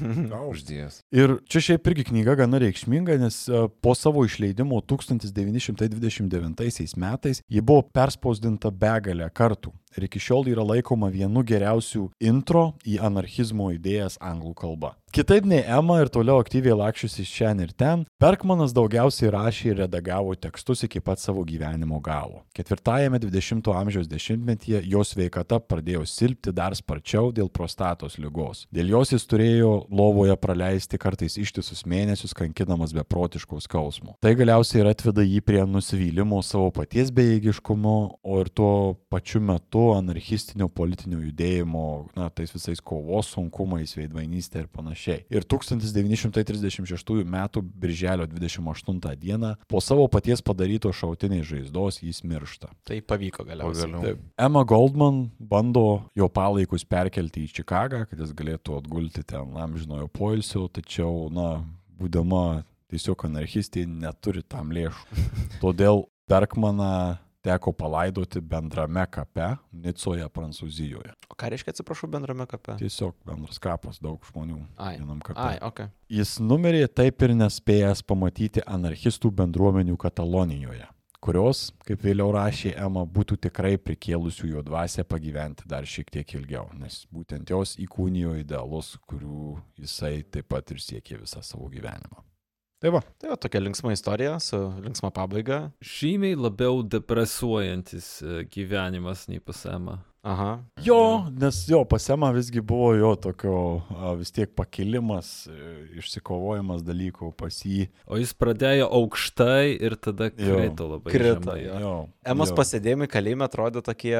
Uždėjęs. 0.54 0.94
Ir 1.14 1.28
čia 1.50 1.58
šiaip 1.68 1.82
irgi 1.92 2.04
knyga 2.10 2.32
gana 2.40 2.56
reikšminga, 2.62 3.14
nes 3.20 3.36
e, 3.48 3.50
po 3.84 3.92
savo 3.98 4.20
išleidimo 4.24 4.76
1929 4.88 6.96
metais 6.96 7.42
ji 7.48 7.60
buvo 7.60 7.82
perspausdinta 7.94 8.70
begalę 8.72 9.30
kartų. 9.34 9.72
Ir 9.94 10.08
iki 10.08 10.18
šiol 10.18 10.48
yra 10.50 10.64
laikoma 10.66 11.06
vienu 11.14 11.44
geriausių 11.46 12.08
intro 12.26 12.72
į 12.82 12.98
anarchizmo 13.06 13.68
idėjas 13.76 14.18
anglų 14.18 14.50
kalba. 14.58 14.96
Kitaip 15.14 15.46
nei 15.46 15.60
Emma 15.62 16.00
ir 16.02 16.08
toliau 16.10 16.40
aktyviai 16.42 16.74
lakščiusi 16.74 17.22
šiandien 17.28 17.68
ir 17.68 17.74
ten, 17.78 18.02
Berkmanas 18.18 18.74
daugiausiai 18.74 19.30
rašė 19.30 19.68
ir 19.70 19.78
redagavo 19.84 20.34
tekstus 20.34 20.82
iki 20.88 20.98
pat 20.98 21.22
savo 21.22 21.44
gyvenimo 21.46 22.00
galo. 22.02 22.42
Ketvirtajame 22.58 23.22
20-ojo 23.22 23.76
amžiaus 23.78 24.10
dešimtmetyje 24.10 24.82
jo 24.94 25.02
sveikata 25.06 25.60
pradėjo 25.60 26.04
silpti 26.08 26.52
dar 26.54 26.74
sparčiau 26.78 27.32
dėl 27.34 27.50
prostatos 27.52 28.16
lygos. 28.20 28.64
Dėl 28.74 28.92
jos 28.94 29.14
jis 29.14 29.26
turėjo 29.30 29.72
lovoje 29.92 30.36
praleisti 30.40 31.00
kartais 31.00 31.36
ištisus 31.40 31.84
mėnesius 31.90 32.34
kankinamas 32.36 32.94
beprotiško 32.96 33.60
skausmo. 33.64 34.16
Tai 34.24 34.34
galiausiai 34.38 34.82
ir 34.82 34.90
atveda 34.92 35.24
jį 35.26 35.40
prie 35.44 35.62
nusivylimo 35.68 36.40
savo 36.46 36.70
paties 36.74 37.12
bejėgiškumu, 37.14 37.96
o 38.22 38.40
ir 38.42 38.50
tuo 38.54 38.72
pačiu 39.12 39.42
metu 39.44 39.90
anarchistinio 39.94 40.68
politinio 40.72 41.20
judėjimo, 41.22 41.86
na, 42.18 42.30
tais 42.34 42.52
visais 42.54 42.82
kovos 42.84 43.32
sunkumais, 43.34 43.96
veidmainystė 43.98 44.64
ir 44.64 44.70
panašiai. 44.72 45.24
Ir 45.32 45.46
1936 45.48 47.24
m. 47.24 47.38
birželio 47.80 48.28
28 48.30 49.00
d. 49.00 49.54
po 49.68 49.82
savo 49.84 50.06
paties 50.12 50.42
padarytos 50.44 50.98
šautiniai 51.00 51.44
žaizdos 51.46 52.02
jis 52.04 52.22
miršta. 52.24 52.70
Tai 52.86 53.00
pavyko 53.02 53.46
galiausiai. 53.48 53.90
Pagaliau. 53.90 54.04
Taip. 54.04 54.24
Emma 54.40 54.64
Goldman 54.84 55.30
bando 55.38 56.02
jo 56.12 56.26
palaikus 56.28 56.82
perkelti 56.84 57.46
į 57.46 57.52
Čikagą, 57.56 58.02
kad 58.04 58.20
jis 58.20 58.34
galėtų 58.36 58.74
atgulti 58.76 59.22
ten 59.24 59.54
amžinojo 59.56 60.10
poilsio, 60.12 60.66
tačiau, 60.68 61.30
na, 61.32 61.62
būdama 61.96 62.66
tiesiog 62.92 63.24
anarchistė, 63.30 63.86
neturi 63.88 64.42
tam 64.44 64.74
lėšų. 64.76 65.22
Todėl 65.62 66.04
Berkmaną 66.28 67.16
teko 67.44 67.72
palaidoti 67.72 68.42
bendrame 68.44 69.06
kape 69.08 69.54
Nicoje, 69.72 70.28
Prancūzijoje. 70.36 71.16
O 71.32 71.36
ką 71.40 71.48
reiškia, 71.52 71.72
atsiprašau, 71.72 72.08
bendrame 72.12 72.44
kape? 72.50 72.76
Tiesiog 72.80 73.16
bendras 73.24 73.60
kapas, 73.64 74.02
daug 74.04 74.20
žmonių 74.28 74.60
Ai. 74.76 74.98
vienam 75.00 75.24
kape. 75.24 75.40
Ai, 75.40 75.56
ok. 75.64 75.86
Jis 76.12 76.36
numirė 76.44 76.84
taip 76.92 77.24
ir 77.24 77.32
nespėjęs 77.40 78.04
pamatyti 78.04 78.64
anarchistų 78.68 79.32
bendruomenių 79.40 79.96
Katalonijoje, 80.00 80.88
kurios, 81.24 81.70
kaip 81.88 82.04
vėliau 82.04 82.28
rašė 82.34 82.74
Ema, 82.76 83.06
būtų 83.08 83.38
tikrai 83.46 83.78
prikėlusių 83.80 84.50
jo 84.52 84.64
dvasę 84.66 85.06
pagyventi 85.08 85.68
dar 85.70 85.88
šiek 85.88 86.12
tiek 86.12 86.36
ilgiau, 86.36 86.68
nes 86.78 87.02
būtent 87.14 87.50
jos 87.50 87.76
įkūnijo 87.80 88.36
idealus, 88.42 88.94
kurių 89.08 89.56
jisai 89.80 90.18
taip 90.28 90.50
pat 90.52 90.74
ir 90.74 90.84
siekė 90.84 91.22
visą 91.22 91.42
savo 91.44 91.70
gyvenimą. 91.72 92.24
Tai 92.84 92.90
va. 92.92 93.00
Tai 93.16 93.30
va, 93.32 93.36
tokia 93.40 93.62
linksma 93.62 93.94
istorija 93.94 94.34
su 94.44 94.58
linksma 94.84 95.08
pabaiga. 95.14 95.70
Žymiai 95.80 96.36
labiau 96.36 96.82
depresuojantis 96.84 98.08
e, 98.20 98.42
gyvenimas 98.52 99.24
nei 99.30 99.40
pas 99.40 99.62
Emą. 99.72 100.02
Aha. 100.24 100.64
Jo, 100.80 101.26
nes 101.36 101.58
jo, 101.68 101.82
pasema 101.84 102.30
visgi 102.32 102.62
buvo 102.64 102.94
jo 102.96 103.10
tokio 103.20 103.56
a, 103.92 104.14
vis 104.16 104.32
tiek 104.32 104.48
pakilimas, 104.56 105.46
e, 105.52 105.98
išsikovojimas 106.00 106.80
dalykų 106.86 107.28
pas 107.36 107.58
jį. 107.60 107.90
O 108.08 108.16
jis 108.16 108.32
pradėjo 108.32 108.86
aukštai 108.88 109.74
ir 109.84 109.98
tada 110.00 110.30
Jo. 110.32 110.56
krito 110.56 110.88
labai 110.94 111.12
Krito, 111.12 111.52
žemai. 111.52 111.64
jo. 111.66 111.80
Jo, 111.84 111.94
Emos 112.32 112.54
jo. 112.54 112.56
pasėdėjimai 112.56 113.10
kalėjime 113.12 113.44
atrodė 113.44 113.82
tokie 113.84 114.16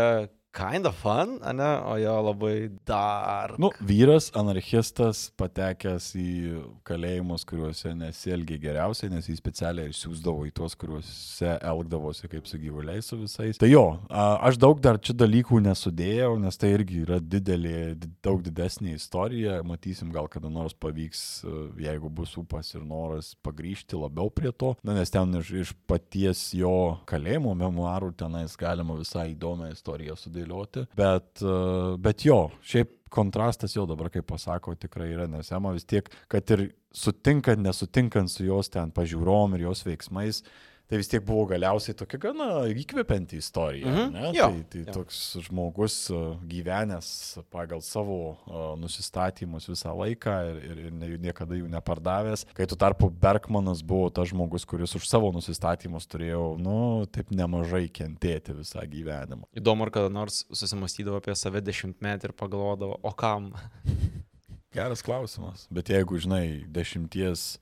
kind 0.54 0.86
of 0.86 0.94
fun, 1.02 1.38
ne? 1.58 1.70
O 1.90 1.96
jo 1.98 2.14
labai 2.28 2.70
dar. 2.86 3.56
Nu, 3.58 3.70
vyras, 3.82 4.30
anarchistas, 4.38 5.26
patekęs 5.40 6.12
į 6.20 6.28
kalėjimus, 6.86 7.44
kuriuose 7.48 7.92
nesielgia 7.98 8.58
geriausiai, 8.62 9.10
nes 9.12 9.26
jį 9.28 9.36
specialiai 9.40 9.92
siūsdavo 9.94 10.46
į 10.48 10.52
tuos, 10.56 10.76
kuriuose 10.78 11.56
elgdavosi 11.58 12.30
kaip 12.30 12.46
su 12.50 12.60
gyvuliais 12.62 13.08
su 13.10 13.18
visais. 13.20 13.58
Tai 13.60 13.68
jo, 13.70 13.84
aš 14.14 14.58
daug 14.62 14.80
dar 14.84 15.00
čia 15.02 15.16
dalykų 15.24 15.58
nesudėjau, 15.66 16.36
nes 16.42 16.58
tai 16.60 16.72
irgi 16.76 17.02
yra 17.04 17.18
didelė, 17.20 17.94
di- 17.98 18.12
daug 18.24 18.42
didesnė 18.46 18.94
istorija. 18.98 19.58
Matysim, 19.66 20.12
gal 20.14 20.30
kada 20.30 20.50
nors 20.52 20.74
pavyks, 20.78 21.24
jeigu 21.82 22.10
bus 22.14 22.36
upas 22.40 22.70
ir 22.76 22.86
noras 22.86 23.32
pagrįžti 23.44 23.98
labiau 23.98 24.30
prie 24.30 24.52
to. 24.54 24.74
Na, 24.86 24.94
nes 25.00 25.10
ten 25.10 25.34
iš, 25.40 25.50
iš 25.64 25.74
paties 25.90 26.46
jo 26.56 26.74
kalėjimo 27.10 27.56
memoarų 27.58 28.12
tenais 28.22 28.54
galima 28.60 28.96
visai 28.98 29.32
įdomią 29.34 29.72
istoriją 29.74 30.14
sudėlioti. 30.44 30.86
Bet, 30.96 31.42
a, 31.42 31.96
bet 31.98 32.24
jo, 32.24 32.50
šiaip 32.62 32.92
kontrastas 33.14 33.74
jau 33.76 33.86
dabar, 33.86 34.10
kaip 34.10 34.26
pasako, 34.26 34.74
tikrai 34.74 35.12
yra, 35.12 35.26
nes 35.30 35.50
Ema 35.52 35.72
vis 35.72 35.84
tiek, 35.84 36.08
kad 36.28 36.48
ir 36.50 36.72
sutinkant, 36.94 37.62
nesutinkant 37.62 38.30
su 38.30 38.44
jos 38.44 38.68
ten 38.70 38.90
pažiūrom 38.94 39.54
ir 39.54 39.68
jos 39.68 39.84
veiksmais, 39.86 40.42
tai 40.90 40.98
vis 41.00 41.08
tiek 41.08 41.24
buvo 41.24 41.46
galiausiai 41.48 41.96
tokia 41.96 42.20
gana 42.26 42.48
įkvepianti 42.68 43.38
istorija. 43.40 43.88
Mhm, 43.88 44.26
jo, 44.36 44.48
tai 44.52 44.66
tai 44.72 44.82
jo. 44.82 44.94
toks 44.98 45.20
žmogus 45.46 45.96
a, 46.12 46.20
gyvenęs 46.50 47.08
pagal 47.52 47.80
savo 47.84 48.18
a, 48.34 48.64
nusistatymus 48.80 49.68
visą 49.70 49.94
laiką 49.96 50.36
ir, 50.50 50.60
ir, 50.68 50.82
ir 51.08 51.16
niekada 51.24 51.58
jų 51.58 51.70
nepardavęs. 51.72 52.46
Kai 52.56 52.68
tu 52.70 52.78
tarpu 52.80 53.08
Bergmanas 53.08 53.80
buvo 53.86 54.10
tas 54.14 54.28
žmogus, 54.32 54.66
kuris 54.68 54.96
už 54.98 55.08
savo 55.08 55.32
nusistatymus 55.34 56.08
turėjo, 56.10 56.54
nu, 56.60 56.78
taip 57.14 57.32
nemažai 57.32 57.86
kentėti 57.88 58.56
visą 58.56 58.84
gyvenimą. 58.90 59.48
Įdomu, 59.56 59.88
ar 59.88 59.94
kada 59.94 60.12
nors 60.12 60.44
susimastydavo 60.52 61.22
apie 61.22 61.36
save 61.38 61.64
dešimtmetį 61.64 62.30
ir 62.30 62.36
pagalvodavo, 62.36 63.00
o 63.00 63.14
kam? 63.16 63.52
Geras 64.74 65.04
klausimas. 65.06 65.68
Bet 65.70 65.92
jeigu, 65.92 66.18
žinai, 66.18 66.64
dešimties 66.74 67.54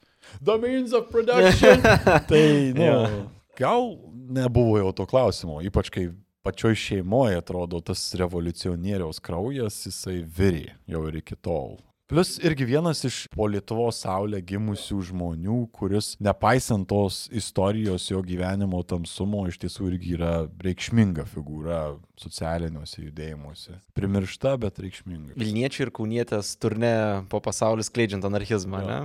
The 0.44 0.58
means 0.58 0.92
of 0.92 1.10
production, 1.10 1.82
tai, 2.30 2.72
nu, 2.74 2.84
Jo. 2.84 3.30
gal 3.58 3.96
nebuvo 4.28 4.78
jau 4.78 4.92
to 4.96 5.06
klausimo, 5.06 5.60
ypač 5.62 5.90
kai 5.92 6.08
pačioj 6.42 6.74
šeimoje 6.74 7.36
atrodo 7.38 7.80
tas 7.80 8.00
revoliucionieriaus 8.18 9.20
kraujas, 9.22 9.76
jisai 9.86 10.22
virė 10.24 10.72
jau 10.90 11.04
ir 11.10 11.20
iki 11.22 11.36
tol. 11.38 11.78
Plus 12.10 12.34
irgi 12.44 12.64
vienas 12.68 13.00
iš 13.08 13.22
po 13.32 13.46
Lietuvos 13.48 14.02
saulė 14.02 14.42
gimusių 14.44 14.98
žmonių, 15.08 15.54
kuris 15.72 16.10
nepaisant 16.20 16.84
tos 16.90 17.22
istorijos 17.32 18.04
jo 18.10 18.20
gyvenimo 18.26 18.82
tamsumo 18.84 19.46
iš 19.48 19.56
tiesų 19.62 19.86
irgi 19.94 20.12
yra 20.18 20.32
reikšminga 20.66 21.24
figūra 21.30 21.78
socialiniuose 22.20 23.06
judėjimuose. 23.06 23.78
Primiršta, 23.96 24.56
bet 24.60 24.82
reikšminga. 24.84 25.38
Vilniečiai 25.40 25.86
ir 25.86 25.92
kaunietės 25.96 26.52
turne 26.60 26.92
po 27.32 27.40
pasaulį 27.44 27.86
skleidžiant 27.88 28.28
anarchizmą, 28.28 28.82
ne? 28.84 29.00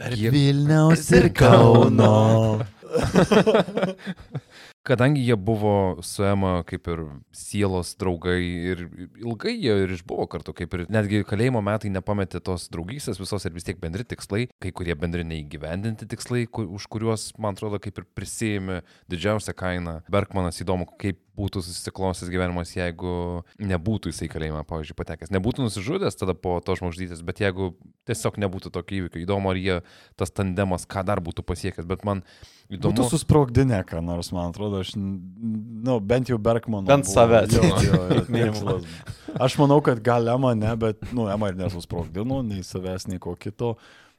Tarp 0.00 0.18
Jie- 0.18 0.32
Vilniaus 0.34 1.06
ir 1.14 1.30
Kauno. 1.38 2.64
Kadangi 4.82 5.22
jie 5.22 5.36
buvo 5.38 6.02
su 6.02 6.24
Ema 6.26 6.56
kaip 6.66 6.88
ir 6.90 7.04
sielos 7.30 7.92
draugai 8.00 8.40
ir 8.42 8.80
ilgai 9.22 9.52
jie 9.54 9.76
ir 9.84 9.92
išbuvo 9.94 10.26
kartu, 10.26 10.50
kaip 10.58 10.74
ir 10.74 10.82
netgi 10.90 11.20
kalėjimo 11.28 11.62
metai 11.62 11.92
nepametė 11.94 12.40
tos 12.42 12.64
draugystės 12.72 13.20
visos 13.22 13.46
ir 13.46 13.54
vis 13.54 13.68
tiek 13.68 13.78
bendri 13.78 14.02
tikslai, 14.02 14.48
kai 14.58 14.72
kurie 14.74 14.96
bendri 14.98 15.22
neįgyvendinti 15.22 16.08
tikslai, 16.10 16.48
ku- 16.50 16.66
už 16.66 16.88
kuriuos, 16.90 17.28
man 17.38 17.54
atrodo, 17.54 17.78
kaip 17.78 18.02
ir 18.02 18.08
prisėmė 18.18 18.80
didžiausią 19.06 19.54
kainą. 19.54 20.00
Bergmanas 20.10 20.58
įdomu, 20.64 20.90
kaip 20.98 21.22
būtų 21.38 21.62
susiklostęs 21.64 22.30
gyvenimas, 22.32 22.74
jeigu 22.76 23.42
nebūtų 23.60 24.12
jisai 24.12 24.28
kalėjimą, 24.32 24.64
pavyzdžiui, 24.68 24.96
patekęs. 24.98 25.32
Nebūtų 25.32 25.64
nusižudęs 25.66 26.18
tada 26.20 26.34
po 26.36 26.58
to 26.64 26.76
žmogžudystės, 26.76 27.22
bet 27.24 27.40
jeigu 27.40 27.72
tiesiog 28.08 28.36
nebūtų 28.42 28.72
tokio 28.74 28.98
įvykio, 28.98 29.22
įdomu, 29.22 29.52
ar 29.52 29.60
jie 29.60 29.78
tas 30.20 30.34
tandemas, 30.34 30.84
ką 30.84 31.04
dar 31.08 31.22
būtų 31.24 31.44
pasiekęs, 31.48 31.88
bet 31.88 32.04
man 32.08 32.20
įdomu. 32.68 32.98
Būtų 32.98 33.08
susprogdinę, 33.14 33.80
ką 33.88 34.02
nors, 34.04 34.32
man 34.36 34.52
atrodo, 34.52 34.82
aš, 34.84 34.92
nu, 34.98 35.98
bent 36.04 36.32
jau 36.32 36.38
Bergmano. 36.42 36.84
Bent 36.90 37.08
save, 37.08 37.46
tikslas. 37.48 38.84
Aš 39.40 39.56
manau, 39.60 39.80
kad 39.84 40.02
gal 40.04 40.28
Ema 40.28 40.52
ne, 40.58 40.76
bet, 40.76 41.00
nu, 41.16 41.30
Ema 41.32 41.52
ir 41.52 41.58
nesusprogdino, 41.60 42.42
nei 42.44 42.64
savęs, 42.66 43.08
nei 43.08 43.22
ko 43.22 43.32
kito. 43.40 43.76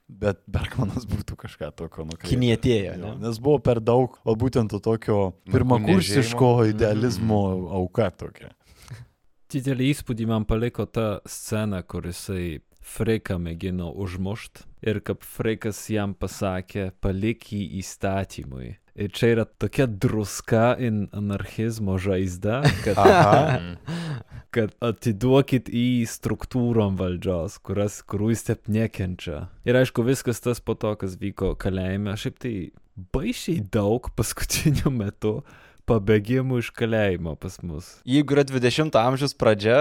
Bet 0.07 0.41
Bergmanas 0.51 1.05
būtų 1.09 1.37
kažką 1.39 1.69
tokio 1.79 2.03
nukreipęs. 2.05 2.29
Kinietėjo, 2.29 2.97
Jo, 2.97 2.99
ne? 2.99 3.13
Nes 3.23 3.39
buvo 3.41 3.61
per 3.63 3.79
daug, 3.79 4.17
o 4.27 4.35
būtent 4.35 4.73
to 4.73 4.81
tokio 4.83 5.31
pirmakursiško 5.49 6.51
idealizmo 6.73 7.39
auka 7.79 8.09
tokia. 8.11 8.51
Didelį 9.53 9.89
įspūdį 9.93 10.27
man 10.27 10.45
paliko 10.49 10.85
ta 10.89 11.07
scena, 11.29 11.83
kur 11.85 12.09
jisai 12.09 12.59
Freiką 12.83 13.37
mėgino 13.39 13.93
užmušt 13.95 14.65
ir 14.83 14.99
kaip 15.07 15.23
Freikas 15.23 15.79
jam 15.93 16.11
pasakė, 16.19 16.89
palik 16.99 17.47
jį 17.53 17.79
įstatymui. 17.79 18.73
Ir 18.93 19.09
čia 19.15 19.29
yra 19.33 19.45
tokia 19.47 19.87
druska 19.87 20.75
in 20.83 21.07
anarchizmo 21.17 21.95
žaizda, 21.97 22.59
kad, 22.83 22.99
Aha. 22.99 23.61
kad 24.53 24.75
atiduokit 24.83 25.69
į 25.73 26.05
struktūrom 26.09 26.95
valdžios, 26.99 27.57
kurias, 27.65 27.99
kurių 28.05 28.31
jis 28.33 28.45
taip 28.51 28.69
nekenčia. 28.71 29.47
Ir 29.67 29.79
aišku, 29.81 30.05
viskas 30.07 30.41
tas 30.43 30.61
po 30.63 30.75
to, 30.79 30.93
kas 31.01 31.17
vyko 31.21 31.53
kalėjime, 31.59 32.15
šiaip 32.19 32.39
tai 32.43 32.53
baisiai 33.15 33.63
daug 33.73 34.11
paskutiniu 34.17 34.93
metu 35.01 35.39
pabėgimų 35.89 36.61
iš 36.63 36.71
kalėjimo 36.77 37.35
pas 37.41 37.57
mus. 37.65 37.89
Jeigu 38.07 38.37
yra 38.37 38.45
20 38.47 38.95
amžiaus 39.01 39.33
pradžia, 39.35 39.79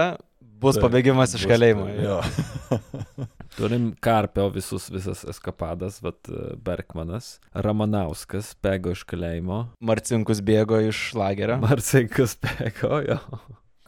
bus 0.63 0.77
Taip, 0.79 0.87
pabėgimas 0.87 1.35
iš 1.37 1.45
bus- 1.45 1.53
kalėjimo. 1.53 1.87
Jo. 2.01 2.19
Turim 3.57 3.91
Karpio 4.01 4.47
visus, 4.49 4.87
visas 4.89 5.21
eskapadas, 5.29 5.99
vat 6.01 6.17
e, 6.25 6.55
Bergmanas, 6.65 7.35
Ramanauskas 7.53 8.55
bėgo 8.65 8.95
iš 8.95 9.03
kalėjimo, 9.05 9.59
Marcinkus 9.77 10.41
bėgo 10.41 10.79
iš 10.89 11.11
lagerio. 11.19 11.59
Marcinkas 11.61 12.33
bėgo, 12.41 13.03
jo. 13.05 13.19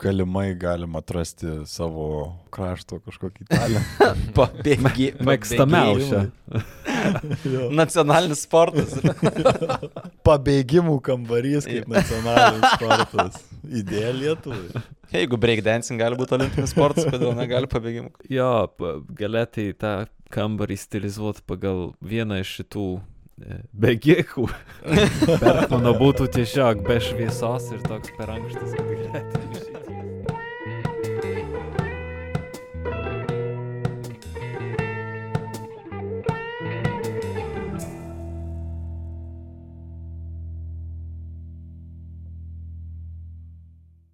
Galimai 0.01 0.55
galima 0.55 0.99
atrasti 0.99 1.47
savo 1.71 2.33
krašto 2.51 2.97
kažkokį 3.05 3.45
talentą. 3.47 4.09
Pabėgi, 4.35 5.13
Mėgstamiausia. 5.27 6.25
Jo. 7.47 7.69
Nacionalinis 7.71 8.41
sportas. 8.43 8.97
Pabėgimų 10.27 10.97
kambarys 11.05 11.69
kaip 11.69 11.87
nacionalinis 11.91 12.75
sportas. 12.75 13.39
Idėja 13.63 14.11
Lietuvai. 14.17 14.83
Jeigu 15.15 15.39
breakdancing 15.39 16.01
gali 16.01 16.19
būti 16.19 16.35
olimpinis 16.35 16.75
sportas, 16.75 17.07
kodėl 17.07 17.31
negali 17.37 17.71
pabėgimų? 17.71 18.11
Jo, 18.35 18.67
galėtai 19.15 19.69
tą 19.79 19.95
kambarį 20.35 20.75
stilizuoti 20.81 21.45
pagal 21.47 21.93
vieną 22.03 22.41
iš 22.43 22.51
šitų 22.59 22.89
e, 22.99 23.61
bėgikų. 23.71 24.49
Bergmano 25.39 25.95
būtų 26.03 26.27
tiesiog 26.35 26.83
be 26.83 26.99
šviesos 26.99 27.71
ir 27.77 27.87
toks 27.87 28.11
per 28.19 28.35
ankštas, 28.35 28.75
kad 28.75 28.91
galėtų 28.91 29.45
išeiti. 29.45 29.84